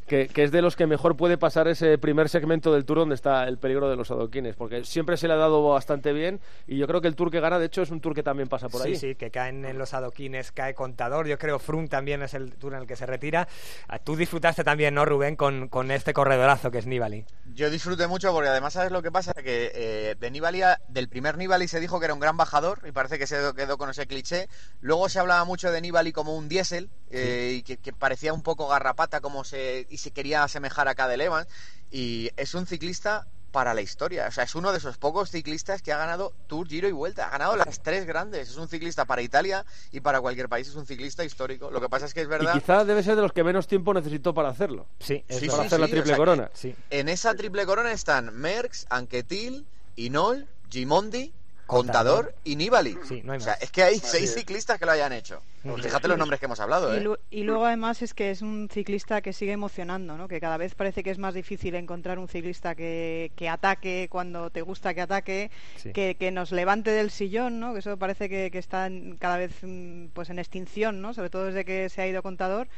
que, 0.06 0.28
que 0.28 0.44
es 0.44 0.50
de 0.52 0.62
los 0.62 0.76
que 0.76 0.86
mejor 0.86 1.16
puede 1.16 1.36
pasar 1.38 1.68
ese 1.68 1.98
primer 1.98 2.28
segmento 2.28 2.72
del 2.72 2.84
Tour 2.84 2.98
donde 2.98 3.14
está 3.14 3.44
el 3.46 3.58
peligro 3.58 3.88
de 3.90 3.96
los 3.96 4.10
adoquines, 4.10 4.56
porque 4.56 4.84
siempre 4.84 5.16
se 5.16 5.26
le 5.28 5.34
ha 5.34 5.36
dado 5.36 5.62
bastante 5.68 6.12
bien 6.12 6.40
y 6.66 6.76
yo 6.78 6.86
creo 6.86 7.00
que 7.00 7.08
el 7.08 7.14
Tour 7.16 7.30
que 7.30 7.40
gana, 7.40 7.58
de 7.58 7.66
hecho, 7.66 7.82
es 7.82 7.90
un 7.90 8.00
Tour 8.00 8.14
que 8.14 8.22
también 8.22 8.48
pasa 8.48 8.68
por 8.68 8.82
sí, 8.82 8.88
ahí. 8.88 8.96
sí, 8.96 9.14
que 9.14 9.30
caen 9.30 9.64
en 9.64 9.78
los 9.78 9.94
adoquines, 9.94 10.52
cae 10.52 10.74
Contador. 10.74 11.26
Yo 11.26 11.38
creo 11.38 11.58
Froome 11.58 11.88
también 11.88 12.22
es 12.22 12.34
el 12.34 12.52
tour 12.54 12.74
en 12.74 12.80
el 12.80 12.86
que 12.86 12.96
se 12.96 13.06
retira. 13.06 13.46
Ah, 13.88 13.98
Tú 13.98 14.16
disfrutaste 14.16 14.64
también, 14.64 14.94
¿no, 14.94 15.04
Rubén, 15.04 15.36
con, 15.36 15.68
con 15.68 15.90
este 15.90 16.12
corredorazo 16.12 16.70
que 16.70 16.78
es 16.78 16.86
Nibali? 16.86 17.24
Yo 17.54 17.68
disfruté 17.70 18.06
mucho 18.06 18.32
porque 18.32 18.48
además, 18.48 18.72
¿sabes 18.72 18.92
lo 18.92 19.02
que 19.02 19.10
pasa? 19.10 19.32
Que 19.34 19.70
eh, 19.74 20.14
de 20.18 20.30
Nibali, 20.30 20.62
a- 20.62 20.80
del 20.88 21.08
primer 21.08 21.36
Nibali 21.36 21.68
se 21.68 21.80
dijo 21.80 21.98
que 21.98 22.06
era 22.06 22.14
un 22.14 22.20
gran 22.20 22.36
bajador 22.36 22.78
y 22.86 22.92
parece 22.92 23.18
que 23.18 23.26
se 23.26 23.49
quedó 23.54 23.78
con 23.78 23.90
ese 23.90 24.06
cliché. 24.06 24.48
Luego 24.80 25.08
se 25.08 25.18
hablaba 25.18 25.44
mucho 25.44 25.70
de 25.70 25.80
Nibali 25.80 26.12
como 26.12 26.36
un 26.36 26.48
diésel 26.48 26.90
eh, 27.10 27.54
y 27.58 27.62
que, 27.62 27.76
que 27.76 27.92
parecía 27.92 28.32
un 28.32 28.42
poco 28.42 28.68
garrapata 28.68 29.20
como 29.20 29.44
se, 29.44 29.86
y 29.90 29.98
se 29.98 30.10
quería 30.10 30.42
asemejar 30.44 30.88
a 30.88 30.94
Cadel 30.94 31.20
Evans. 31.20 31.48
Y 31.90 32.30
es 32.36 32.54
un 32.54 32.66
ciclista 32.66 33.26
para 33.50 33.74
la 33.74 33.80
historia. 33.80 34.28
O 34.28 34.30
sea, 34.30 34.44
es 34.44 34.54
uno 34.54 34.70
de 34.70 34.78
esos 34.78 34.96
pocos 34.96 35.28
ciclistas 35.30 35.82
que 35.82 35.92
ha 35.92 35.98
ganado 35.98 36.32
Tour, 36.46 36.68
Giro 36.68 36.86
y 36.88 36.92
Vuelta. 36.92 37.26
Ha 37.26 37.30
ganado 37.30 37.56
las 37.56 37.82
tres 37.82 38.06
grandes. 38.06 38.48
Es 38.48 38.56
un 38.56 38.68
ciclista 38.68 39.04
para 39.06 39.22
Italia 39.22 39.64
y 39.90 39.98
para 40.00 40.20
cualquier 40.20 40.48
país. 40.48 40.68
Es 40.68 40.76
un 40.76 40.86
ciclista 40.86 41.24
histórico. 41.24 41.68
Lo 41.70 41.80
que 41.80 41.88
pasa 41.88 42.06
es 42.06 42.14
que 42.14 42.20
es 42.20 42.26
Y 42.26 42.30
verdad... 42.30 42.52
quizá 42.52 42.84
debe 42.84 43.02
ser 43.02 43.16
de 43.16 43.22
los 43.22 43.32
que 43.32 43.42
menos 43.42 43.66
tiempo 43.66 43.92
necesitó 43.92 44.32
para 44.34 44.50
hacerlo. 44.50 44.86
Sí, 45.00 45.24
Sí, 45.28 45.48
para 45.48 45.62
sí, 45.62 45.66
hacer 45.66 45.80
la 45.80 45.86
triple 45.86 46.02
o 46.02 46.06
sea, 46.06 46.16
corona. 46.16 46.50
Sí. 46.54 46.76
En 46.90 47.08
esa 47.08 47.34
triple 47.34 47.66
corona 47.66 47.90
están 47.90 48.32
Merckx, 48.36 48.86
Anquetil, 48.88 49.66
Inol, 49.96 50.46
Gimondi, 50.70 51.32
Contador 51.70 52.34
y 52.44 52.56
Nibali. 52.56 52.96
Sí, 53.06 53.22
no 53.24 53.32
hay 53.32 53.38
o 53.38 53.40
sea, 53.42 53.54
es 53.54 53.70
que 53.70 53.82
hay 53.82 53.98
seis 53.98 54.34
ciclistas 54.34 54.78
que 54.78 54.86
lo 54.86 54.92
hayan 54.92 55.12
hecho. 55.12 55.40
Pues 55.62 55.82
fíjate 55.82 56.08
los 56.08 56.16
nombres 56.18 56.40
que 56.40 56.46
hemos 56.46 56.58
hablado, 56.60 56.92
Y, 56.94 56.98
¿eh? 56.98 57.00
lu- 57.02 57.18
y 57.30 57.42
luego 57.42 57.66
además 57.66 58.00
es 58.02 58.14
que 58.14 58.30
es 58.30 58.40
un 58.42 58.68
ciclista 58.72 59.20
que 59.20 59.32
sigue 59.32 59.52
emocionando, 59.52 60.16
¿no? 60.16 60.26
Que 60.26 60.40
cada 60.40 60.56
vez 60.56 60.74
parece 60.74 61.02
que 61.02 61.10
es 61.10 61.18
más 61.18 61.34
difícil 61.34 61.74
encontrar 61.74 62.18
un 62.18 62.28
ciclista 62.28 62.74
que, 62.74 63.30
que 63.36 63.48
ataque 63.48 64.08
cuando 64.10 64.50
te 64.50 64.62
gusta 64.62 64.94
que 64.94 65.02
ataque, 65.02 65.50
Sí. 65.76 65.92
que, 65.92 66.14
que 66.14 66.30
nos 66.30 66.50
levante 66.52 66.90
del 66.90 67.10
sillón, 67.10 67.60
¿no? 67.60 67.72
Que 67.74 67.80
eso 67.80 67.96
parece 67.98 68.28
que, 68.28 68.50
que 68.50 68.58
está 68.58 68.86
en- 68.86 69.16
cada 69.18 69.36
vez 69.36 69.52
mm, 69.62 70.06
pues 70.14 70.30
en 70.30 70.38
extinción, 70.38 71.00
¿no? 71.02 71.12
Sobre 71.14 71.30
todo 71.30 71.44
desde 71.44 71.64
que 71.66 71.88
se 71.90 72.00
ha 72.02 72.06
ido 72.06 72.22
contador 72.22 72.68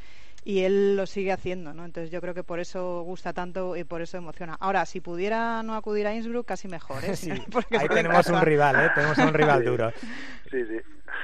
y 0.44 0.64
él 0.64 0.96
lo 0.96 1.06
sigue 1.06 1.32
haciendo, 1.32 1.72
¿no? 1.72 1.84
Entonces 1.84 2.10
yo 2.10 2.20
creo 2.20 2.34
que 2.34 2.42
por 2.44 2.58
eso 2.58 3.02
gusta 3.02 3.32
tanto 3.32 3.76
y 3.76 3.84
por 3.84 4.02
eso 4.02 4.16
emociona. 4.16 4.56
Ahora, 4.60 4.84
si 4.86 5.00
pudiera 5.00 5.62
no 5.62 5.74
acudir 5.74 6.06
a 6.06 6.14
Innsbruck, 6.14 6.46
casi 6.46 6.68
mejor, 6.68 7.04
¿eh? 7.04 7.14
Sí, 7.16 7.30
Porque 7.52 7.76
Ahí 7.78 7.88
tenemos 7.88 8.26
un 8.28 8.40
rival, 8.40 8.76
¿eh? 8.84 8.90
Tenemos 8.94 9.18
a 9.18 9.26
un 9.26 9.34
rival 9.34 9.64
duro. 9.64 9.90
Sí, 10.50 10.64
sí. 10.66 10.80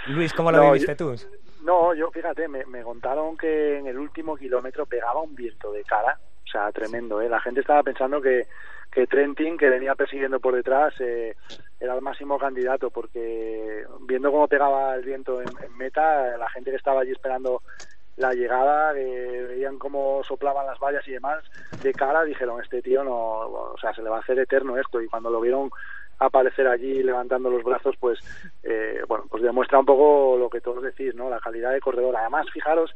Luis, 0.08 0.32
¿cómo 0.32 0.50
lo 0.52 0.58
No, 0.58 0.72
viviste 0.72 0.94
yo- 0.96 1.16
tú? 1.16 1.26
No, 1.64 1.92
yo 1.94 2.10
fíjate, 2.10 2.48
me, 2.48 2.64
me 2.64 2.82
contaron 2.82 3.36
que 3.36 3.78
en 3.78 3.86
el 3.88 3.98
último 3.98 4.36
kilómetro 4.36 4.86
pegaba 4.86 5.20
un 5.20 5.34
viento 5.34 5.70
de 5.72 5.82
cara, 5.84 6.18
o 6.46 6.50
sea, 6.50 6.72
tremendo, 6.72 7.20
¿eh? 7.20 7.28
La 7.28 7.40
gente 7.40 7.60
estaba 7.60 7.82
pensando 7.82 8.22
que, 8.22 8.46
que 8.90 9.06
Trentin, 9.06 9.58
que 9.58 9.68
venía 9.68 9.94
persiguiendo 9.94 10.40
por 10.40 10.54
detrás, 10.54 10.94
eh, 11.00 11.36
era 11.78 11.94
el 11.94 12.00
máximo 12.00 12.38
candidato, 12.38 12.88
porque 12.90 13.84
viendo 14.06 14.30
cómo 14.32 14.48
pegaba 14.48 14.94
el 14.94 15.02
viento 15.04 15.42
en, 15.42 15.48
en 15.62 15.76
meta, 15.76 16.38
la 16.38 16.48
gente 16.50 16.70
que 16.70 16.76
estaba 16.78 17.02
allí 17.02 17.10
esperando 17.12 17.60
la 18.18 18.34
llegada, 18.34 18.92
que 18.94 19.46
veían 19.48 19.78
cómo 19.78 20.22
soplaban 20.24 20.66
las 20.66 20.78
vallas 20.78 21.06
y 21.08 21.12
demás, 21.12 21.42
de 21.82 21.92
cara 21.92 22.24
dijeron, 22.24 22.60
este 22.62 22.82
tío 22.82 23.02
no, 23.04 23.14
o 23.14 23.78
sea, 23.80 23.94
se 23.94 24.02
le 24.02 24.10
va 24.10 24.16
a 24.16 24.20
hacer 24.20 24.38
eterno 24.38 24.76
esto, 24.76 25.00
y 25.00 25.06
cuando 25.08 25.30
lo 25.30 25.40
vieron 25.40 25.70
aparecer 26.18 26.66
allí 26.66 27.02
levantando 27.02 27.48
los 27.48 27.62
brazos, 27.62 27.94
pues 28.00 28.18
eh, 28.64 29.00
bueno, 29.06 29.24
pues 29.30 29.42
demuestra 29.42 29.78
un 29.78 29.86
poco 29.86 30.36
lo 30.36 30.50
que 30.50 30.60
todos 30.60 30.82
decís, 30.82 31.14
¿no? 31.14 31.30
La 31.30 31.38
calidad 31.38 31.72
de 31.72 31.80
corredor. 31.80 32.16
Además, 32.16 32.46
fijaros 32.52 32.92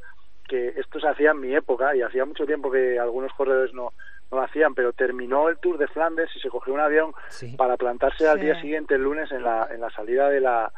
que 0.49 0.69
esto 0.71 0.99
se 0.99 1.07
hacía 1.09 1.31
en 1.31 1.41
mi 1.41 1.55
época 1.55 1.95
y 1.95 2.03
hacía 2.03 2.25
mucho 2.25 2.45
tiempo 2.45 2.69
que 2.71 2.99
algunos 2.99 3.33
corredores 3.35 3.73
no, 3.75 3.93
no 4.33 4.39
lo 4.39 4.43
hacían, 4.43 4.75
pero 4.75 4.93
terminó 4.93 5.49
el 5.49 5.59
Tour 5.59 5.79
de 5.79 5.87
Flandes 5.87 6.31
y 6.35 6.41
se 6.41 6.49
cogió 6.49 6.75
un 6.75 6.81
avión 6.81 7.13
Sí. 7.29 7.55
para 7.57 7.77
plantarse 7.77 8.27
al 8.27 8.41
día 8.41 8.61
siguiente, 8.61 8.97
el 8.97 9.03
lunes, 9.05 9.31
en 9.31 9.45
la, 9.45 9.69
en 9.71 9.81
la 9.81 9.91
salida 9.91 10.29
de 10.29 10.41
la, 10.41 10.73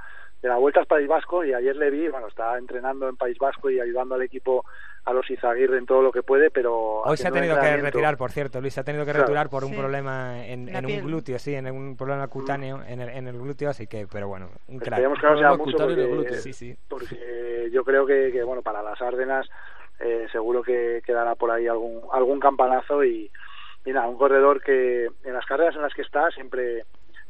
de 0.44 0.50
la 0.50 0.56
Vuelta 0.58 0.78
al 0.80 0.86
País 0.86 1.08
Vasco 1.08 1.42
y 1.42 1.54
ayer 1.54 1.74
le 1.74 1.90
vi, 1.90 2.06
bueno, 2.08 2.26
estaba 2.28 2.58
entrenando 2.58 3.08
en 3.08 3.16
País 3.16 3.38
Vasco 3.38 3.70
y 3.70 3.80
ayudando 3.80 4.14
al 4.14 4.20
equipo 4.20 4.62
a 5.06 5.14
los 5.14 5.28
Izaguirre 5.30 5.78
en 5.78 5.86
todo 5.86 6.02
lo 6.02 6.12
que 6.12 6.22
puede, 6.22 6.50
pero... 6.50 7.00
Hoy 7.00 7.16
se 7.16 7.28
ha 7.28 7.30
tenido 7.30 7.58
que 7.58 7.76
retirar, 7.78 8.18
por 8.18 8.30
cierto. 8.30 8.60
Luis 8.60 8.74
se 8.74 8.80
ha 8.80 8.84
tenido 8.84 9.06
que 9.06 9.12
Claro. 9.12 9.24
retirar 9.26 9.48
por 9.48 9.64
un 9.64 9.70
Sí. 9.70 9.76
problema 9.78 10.46
en, 10.46 10.68
un 10.84 11.06
glúteo, 11.06 11.38
sí, 11.38 11.54
en 11.54 11.66
un 11.70 11.96
problema 11.96 12.28
cutáneo 12.28 12.82
en 12.86 13.00
el, 13.00 13.08
en 13.08 13.26
el 13.26 13.38
glúteo, 13.38 13.70
así 13.70 13.86
que, 13.86 14.06
pero 14.06 14.28
bueno, 14.28 14.50
un 14.68 14.78
crack. 14.78 14.98
Esperemos 14.98 15.18
que 15.18 15.26
no 15.28 15.38
sea 15.38 15.50
mucho 15.52 15.64
cutáneo 15.64 15.94
en 15.94 16.00
el 16.00 16.06
porque, 16.08 16.14
glúteo. 16.20 16.40
Sí, 16.42 16.52
sí. 16.52 16.76
porque 16.90 17.70
yo 17.72 17.82
creo 17.82 18.04
que, 18.04 18.30
que, 18.30 18.42
bueno 18.42 18.60
para 18.60 18.82
las 18.82 19.00
Árdenas 19.00 19.48
eh, 20.00 20.26
seguro 20.30 20.62
que 20.62 21.00
quedará 21.06 21.36
por 21.36 21.50
ahí 21.52 21.66
algún 21.68 22.02
algún 22.12 22.38
campanazo 22.38 23.02
y, 23.02 23.30
y 23.86 23.92
nada 23.92 24.08
un 24.08 24.18
corredor 24.18 24.62
que 24.62 25.06
en 25.24 25.32
las 25.32 25.46
carreras 25.46 25.74
en 25.74 25.80
las 25.82 25.94
que 25.94 26.02
está 26.02 26.30
siempre 26.32 26.84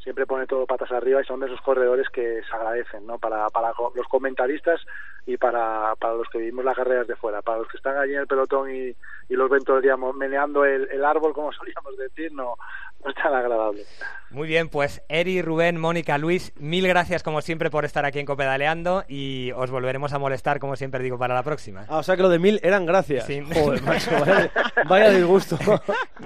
siempre 0.05 0.27
pone 0.27 0.47
todo 0.47 0.67
patas 0.67 0.93
arriba 0.93 1.21
y 1.21 1.25
son 1.25 1.41
de 1.41 1.47
esos 1.47 1.61
corredores 1.63 2.09
que 2.11 2.43
se 2.49 2.55
agradecen 2.55 3.07
no 3.07 3.19
para 3.19 3.49
para 3.51 3.73
los 3.95 4.07
comentaristas 4.07 4.81
y 5.27 5.37
para, 5.37 5.95
para 5.97 6.15
los 6.15 6.29
que 6.29 6.39
vivimos 6.39 6.65
las 6.65 6.77
carreras 6.77 7.07
de 7.07 7.17
fuera 7.17 7.41
para 7.43 7.59
los 7.59 7.69
que 7.69 7.77
están 7.77 7.97
allí 7.97 8.15
en 8.15 8.21
el 8.21 8.27
pelotón 8.27 8.75
y, 8.75 8.95
y 9.29 9.35
los 9.35 9.49
ven 9.49 9.65
todo 9.65 9.79
el 9.79 9.83
día 9.83 9.97
meneando 9.97 10.65
el, 10.65 10.89
el 10.91 11.05
árbol 11.05 11.33
como 11.33 11.53
solíamos 11.55 11.97
decir 11.97 12.33
no 12.33 12.55
no 13.03 13.11
es 13.11 13.17
tan 13.17 13.35
agradable 13.35 13.83
Muy 14.31 14.49
bien, 14.49 14.69
pues 14.69 15.03
Eri, 15.09 15.43
Rubén, 15.43 15.79
Mónica, 15.79 16.17
Luis, 16.17 16.53
mil 16.57 16.89
gracias 16.89 17.23
como 17.23 17.43
siempre 17.43 17.71
por 17.71 17.85
estar 17.85 18.05
aquí 18.05 18.19
en 18.19 18.27
Copedaleando 18.27 19.05
y 19.09 19.53
os 19.53 19.71
volveremos 19.71 20.13
a 20.15 20.19
molestar, 20.19 20.59
como 20.59 20.75
siempre 20.75 21.03
digo, 21.03 21.19
para 21.19 21.35
la 21.35 21.43
próxima. 21.43 21.85
Ah, 21.89 21.99
o 21.99 22.03
sea 22.03 22.17
que 22.17 22.23
lo 22.23 22.31
de 22.31 22.39
mil 22.39 22.61
eran 22.63 22.87
gracias. 22.87 23.27
Sí. 23.27 23.43
Joder, 23.43 23.83
macho, 23.85 24.11
vaya, 24.13 24.51
vaya 24.89 25.11
disgusto. 25.11 25.59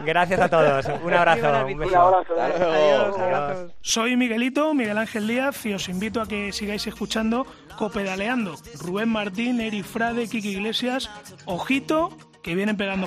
Gracias 0.04 0.40
a 0.40 0.48
todos, 0.48 0.87
un 1.02 1.12
abrazo, 1.12 1.66
un 1.66 1.72
un 1.72 1.78
beso. 1.78 1.98
abrazo 2.00 2.34
Adiós. 2.40 3.72
Soy 3.80 4.16
Miguelito, 4.16 4.72
Miguel 4.74 4.98
Ángel 4.98 5.26
Díaz, 5.26 5.66
y 5.66 5.74
os 5.74 5.88
invito 5.88 6.20
a 6.20 6.28
que 6.28 6.52
sigáis 6.52 6.87
escuchando 6.87 7.44
Copedaleando. 7.76 8.54
Rubén 8.88 9.11
Martín, 9.11 9.61
Eric 9.61 9.85
Frade, 9.85 10.29
Kiki 10.29 10.48
Iglesias, 10.48 11.11
ojito, 11.44 12.16
que 12.42 12.55
vienen 12.55 12.79
pegando. 12.79 13.07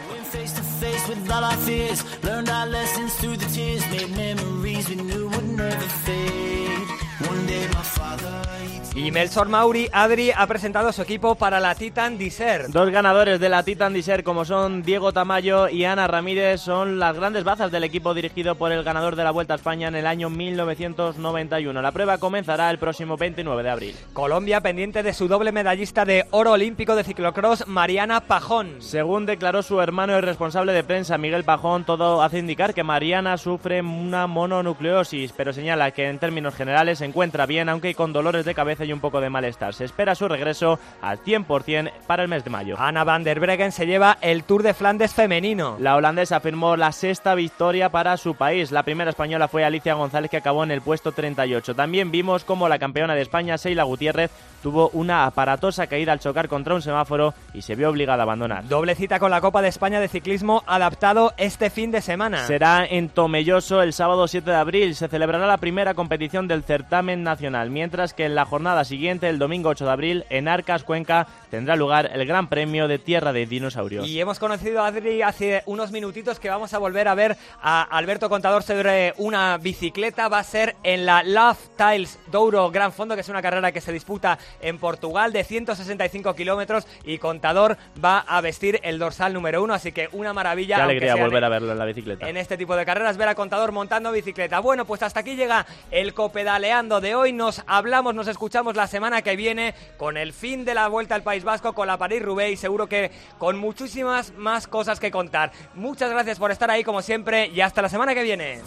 Y 8.93 9.09
Melchor 9.09 9.47
Mauri, 9.47 9.87
Adri, 9.93 10.31
ha 10.35 10.45
presentado 10.47 10.91
su 10.91 11.01
equipo 11.01 11.35
para 11.35 11.61
la 11.61 11.75
Titan 11.75 12.17
Desert. 12.17 12.67
Dos 12.67 12.89
ganadores 12.89 13.39
de 13.39 13.47
la 13.47 13.63
Titan 13.63 13.93
Desert 13.93 14.25
como 14.25 14.43
son 14.43 14.83
Diego 14.83 15.13
Tamayo 15.13 15.69
y 15.69 15.85
Ana 15.85 16.07
Ramírez 16.07 16.59
son 16.59 16.99
las 16.99 17.15
grandes 17.15 17.45
bazas 17.45 17.71
del 17.71 17.85
equipo 17.85 18.13
dirigido 18.13 18.55
por 18.55 18.73
el 18.73 18.83
ganador 18.83 19.15
de 19.15 19.23
la 19.23 19.31
Vuelta 19.31 19.53
a 19.53 19.55
España 19.55 19.87
en 19.87 19.95
el 19.95 20.05
año 20.05 20.29
1991. 20.29 21.81
La 21.81 21.93
prueba 21.93 22.17
comenzará 22.17 22.69
el 22.69 22.79
próximo 22.79 23.15
29 23.15 23.63
de 23.63 23.69
abril. 23.69 23.95
Colombia 24.11 24.59
pendiente 24.59 25.03
de 25.03 25.13
su 25.13 25.29
doble 25.29 25.53
medallista 25.53 26.03
de 26.03 26.25
oro 26.31 26.51
olímpico 26.51 26.93
de 26.97 27.05
ciclocross, 27.05 27.67
Mariana 27.67 28.19
Pajón. 28.19 28.81
Según 28.81 29.25
declaró 29.25 29.63
su 29.63 29.79
hermano 29.79 30.17
y 30.17 30.21
responsable 30.21 30.73
de 30.73 30.83
prensa, 30.83 31.17
Miguel 31.17 31.45
Pajón, 31.45 31.85
todo 31.85 32.21
hace 32.21 32.39
indicar 32.39 32.73
que 32.73 32.83
Mariana 32.83 33.37
sufre 33.37 33.81
una 33.81 34.27
mononucleosis, 34.27 35.31
pero 35.31 35.53
señala 35.53 35.91
que 35.91 36.09
en 36.09 36.19
términos 36.19 36.55
generales 36.55 36.99
se 36.99 37.05
encuentra 37.05 37.45
bien, 37.45 37.69
aunque 37.69 37.95
con 37.95 38.11
dolores 38.11 38.43
de 38.43 38.53
cabeza 38.53 38.80
y 38.85 38.93
un 38.93 38.99
poco 38.99 39.21
de 39.21 39.29
malestar. 39.29 39.73
Se 39.73 39.85
espera 39.85 40.15
su 40.15 40.27
regreso 40.27 40.79
al 41.01 41.23
100% 41.23 41.91
para 42.07 42.23
el 42.23 42.29
mes 42.29 42.43
de 42.43 42.49
mayo. 42.49 42.75
Ana 42.79 43.03
van 43.03 43.23
der 43.23 43.39
Breggen 43.39 43.71
se 43.71 43.85
lleva 43.85 44.17
el 44.21 44.43
Tour 44.43 44.63
de 44.63 44.73
Flandes 44.73 45.13
femenino. 45.13 45.77
La 45.79 45.95
holandesa 45.95 46.39
firmó 46.39 46.75
la 46.75 46.91
sexta 46.91 47.35
victoria 47.35 47.89
para 47.89 48.17
su 48.17 48.35
país. 48.35 48.71
La 48.71 48.83
primera 48.83 49.09
española 49.09 49.47
fue 49.47 49.63
Alicia 49.63 49.93
González 49.93 50.31
que 50.31 50.37
acabó 50.37 50.63
en 50.63 50.71
el 50.71 50.81
puesto 50.81 51.11
38. 51.11 51.75
También 51.75 52.11
vimos 52.11 52.43
como 52.43 52.69
la 52.69 52.79
campeona 52.79 53.15
de 53.15 53.21
España, 53.21 53.57
Seila 53.57 53.83
Gutiérrez, 53.83 54.31
tuvo 54.61 54.89
una 54.93 55.25
aparatosa 55.25 55.87
caída 55.87 56.11
al 56.11 56.19
chocar 56.19 56.47
contra 56.47 56.75
un 56.75 56.81
semáforo 56.81 57.33
y 57.53 57.61
se 57.61 57.75
vio 57.75 57.89
obligada 57.89 58.21
a 58.21 58.23
abandonar. 58.23 58.67
Doble 58.67 58.95
cita 58.95 59.19
con 59.19 59.31
la 59.31 59.41
Copa 59.41 59.61
de 59.61 59.69
España 59.69 59.99
de 59.99 60.07
Ciclismo 60.07 60.63
adaptado 60.67 61.33
este 61.37 61.69
fin 61.69 61.91
de 61.91 62.01
semana. 62.01 62.45
Será 62.45 62.85
en 62.85 63.09
Tomelloso 63.09 63.81
el 63.81 63.93
sábado 63.93 64.27
7 64.27 64.49
de 64.49 64.55
abril. 64.55 64.95
Se 64.95 65.07
celebrará 65.07 65.47
la 65.47 65.57
primera 65.57 65.93
competición 65.93 66.47
del 66.47 66.63
certamen 66.63 67.23
nacional, 67.23 67.69
mientras 67.69 68.13
que 68.13 68.25
en 68.25 68.35
la 68.35 68.45
jornada 68.45 68.70
siguiente, 68.85 69.29
el 69.29 69.39
domingo 69.39 69.69
8 69.69 69.85
de 69.85 69.91
abril, 69.91 70.25
en 70.29 70.47
Arcas, 70.47 70.83
Cuenca, 70.83 71.27
tendrá 71.49 71.75
lugar 71.75 72.09
el 72.13 72.25
Gran 72.25 72.49
Premio 72.49 72.87
de 72.87 72.97
Tierra 72.99 73.33
de 73.33 73.45
Dinosaurios. 73.45 74.07
Y 74.07 74.19
hemos 74.19 74.39
conocido 74.39 74.81
a 74.81 74.87
Adri 74.87 75.21
hace 75.21 75.63
unos 75.65 75.91
minutitos 75.91 76.39
que 76.39 76.49
vamos 76.49 76.73
a 76.73 76.77
volver 76.77 77.07
a 77.07 77.15
ver 77.15 77.37
a 77.61 77.83
Alberto 77.83 78.29
Contador 78.29 78.63
sobre 78.63 79.13
una 79.17 79.57
bicicleta. 79.57 80.27
Va 80.27 80.39
a 80.39 80.43
ser 80.43 80.75
en 80.83 81.05
la 81.05 81.23
Love 81.23 81.59
Tiles 81.77 82.19
Douro 82.31 82.71
Gran 82.71 82.91
Fondo, 82.91 83.15
que 83.15 83.21
es 83.21 83.29
una 83.29 83.41
carrera 83.41 83.71
que 83.71 83.81
se 83.81 83.91
disputa 83.91 84.39
en 84.61 84.77
Portugal 84.77 85.33
de 85.33 85.43
165 85.43 86.33
kilómetros 86.35 86.87
y 87.03 87.17
Contador 87.17 87.77
va 88.03 88.19
a 88.19 88.41
vestir 88.41 88.79
el 88.83 88.99
dorsal 88.99 89.33
número 89.33 89.63
uno, 89.63 89.73
así 89.73 89.91
que 89.91 90.09
una 90.11 90.33
maravilla. 90.33 90.77
Qué 90.77 90.81
alegría 90.81 91.13
sea 91.13 91.23
volver 91.23 91.43
a 91.43 91.49
verlo 91.49 91.71
en 91.71 91.79
la 91.79 91.85
bicicleta. 91.85 92.29
en 92.29 92.37
este 92.37 92.57
tipo 92.57 92.75
de 92.75 92.85
carreras, 92.85 93.17
ver 93.17 93.27
a 93.27 93.35
Contador 93.35 93.71
montando 93.71 94.11
bicicleta. 94.11 94.59
Bueno, 94.59 94.85
pues 94.85 95.03
hasta 95.03 95.21
aquí 95.21 95.35
llega 95.35 95.65
el 95.89 96.13
copedaleando 96.13 97.01
de 97.01 97.15
hoy. 97.15 97.33
Nos 97.33 97.63
hablamos, 97.67 98.15
nos 98.15 98.27
escuchamos 98.27 98.60
la 98.75 98.87
semana 98.87 99.21
que 99.21 99.35
viene 99.35 99.73
con 99.97 100.17
el 100.17 100.33
fin 100.33 100.63
de 100.63 100.73
la 100.73 100.87
vuelta 100.87 101.15
al 101.15 101.23
País 101.23 101.43
Vasco, 101.43 101.73
con 101.73 101.87
la 101.87 101.97
París-Roubaix 101.97 102.59
seguro 102.59 102.87
que 102.87 103.11
con 103.37 103.57
muchísimas 103.57 104.33
más 104.37 104.67
cosas 104.67 104.99
que 104.99 105.11
contar. 105.11 105.51
Muchas 105.73 106.11
gracias 106.11 106.37
por 106.37 106.51
estar 106.51 106.69
ahí 106.69 106.83
como 106.83 107.01
siempre 107.01 107.47
y 107.47 107.61
hasta 107.61 107.81
la 107.81 107.89
semana 107.89 108.13
que 108.13 108.23
viene. 108.23 108.61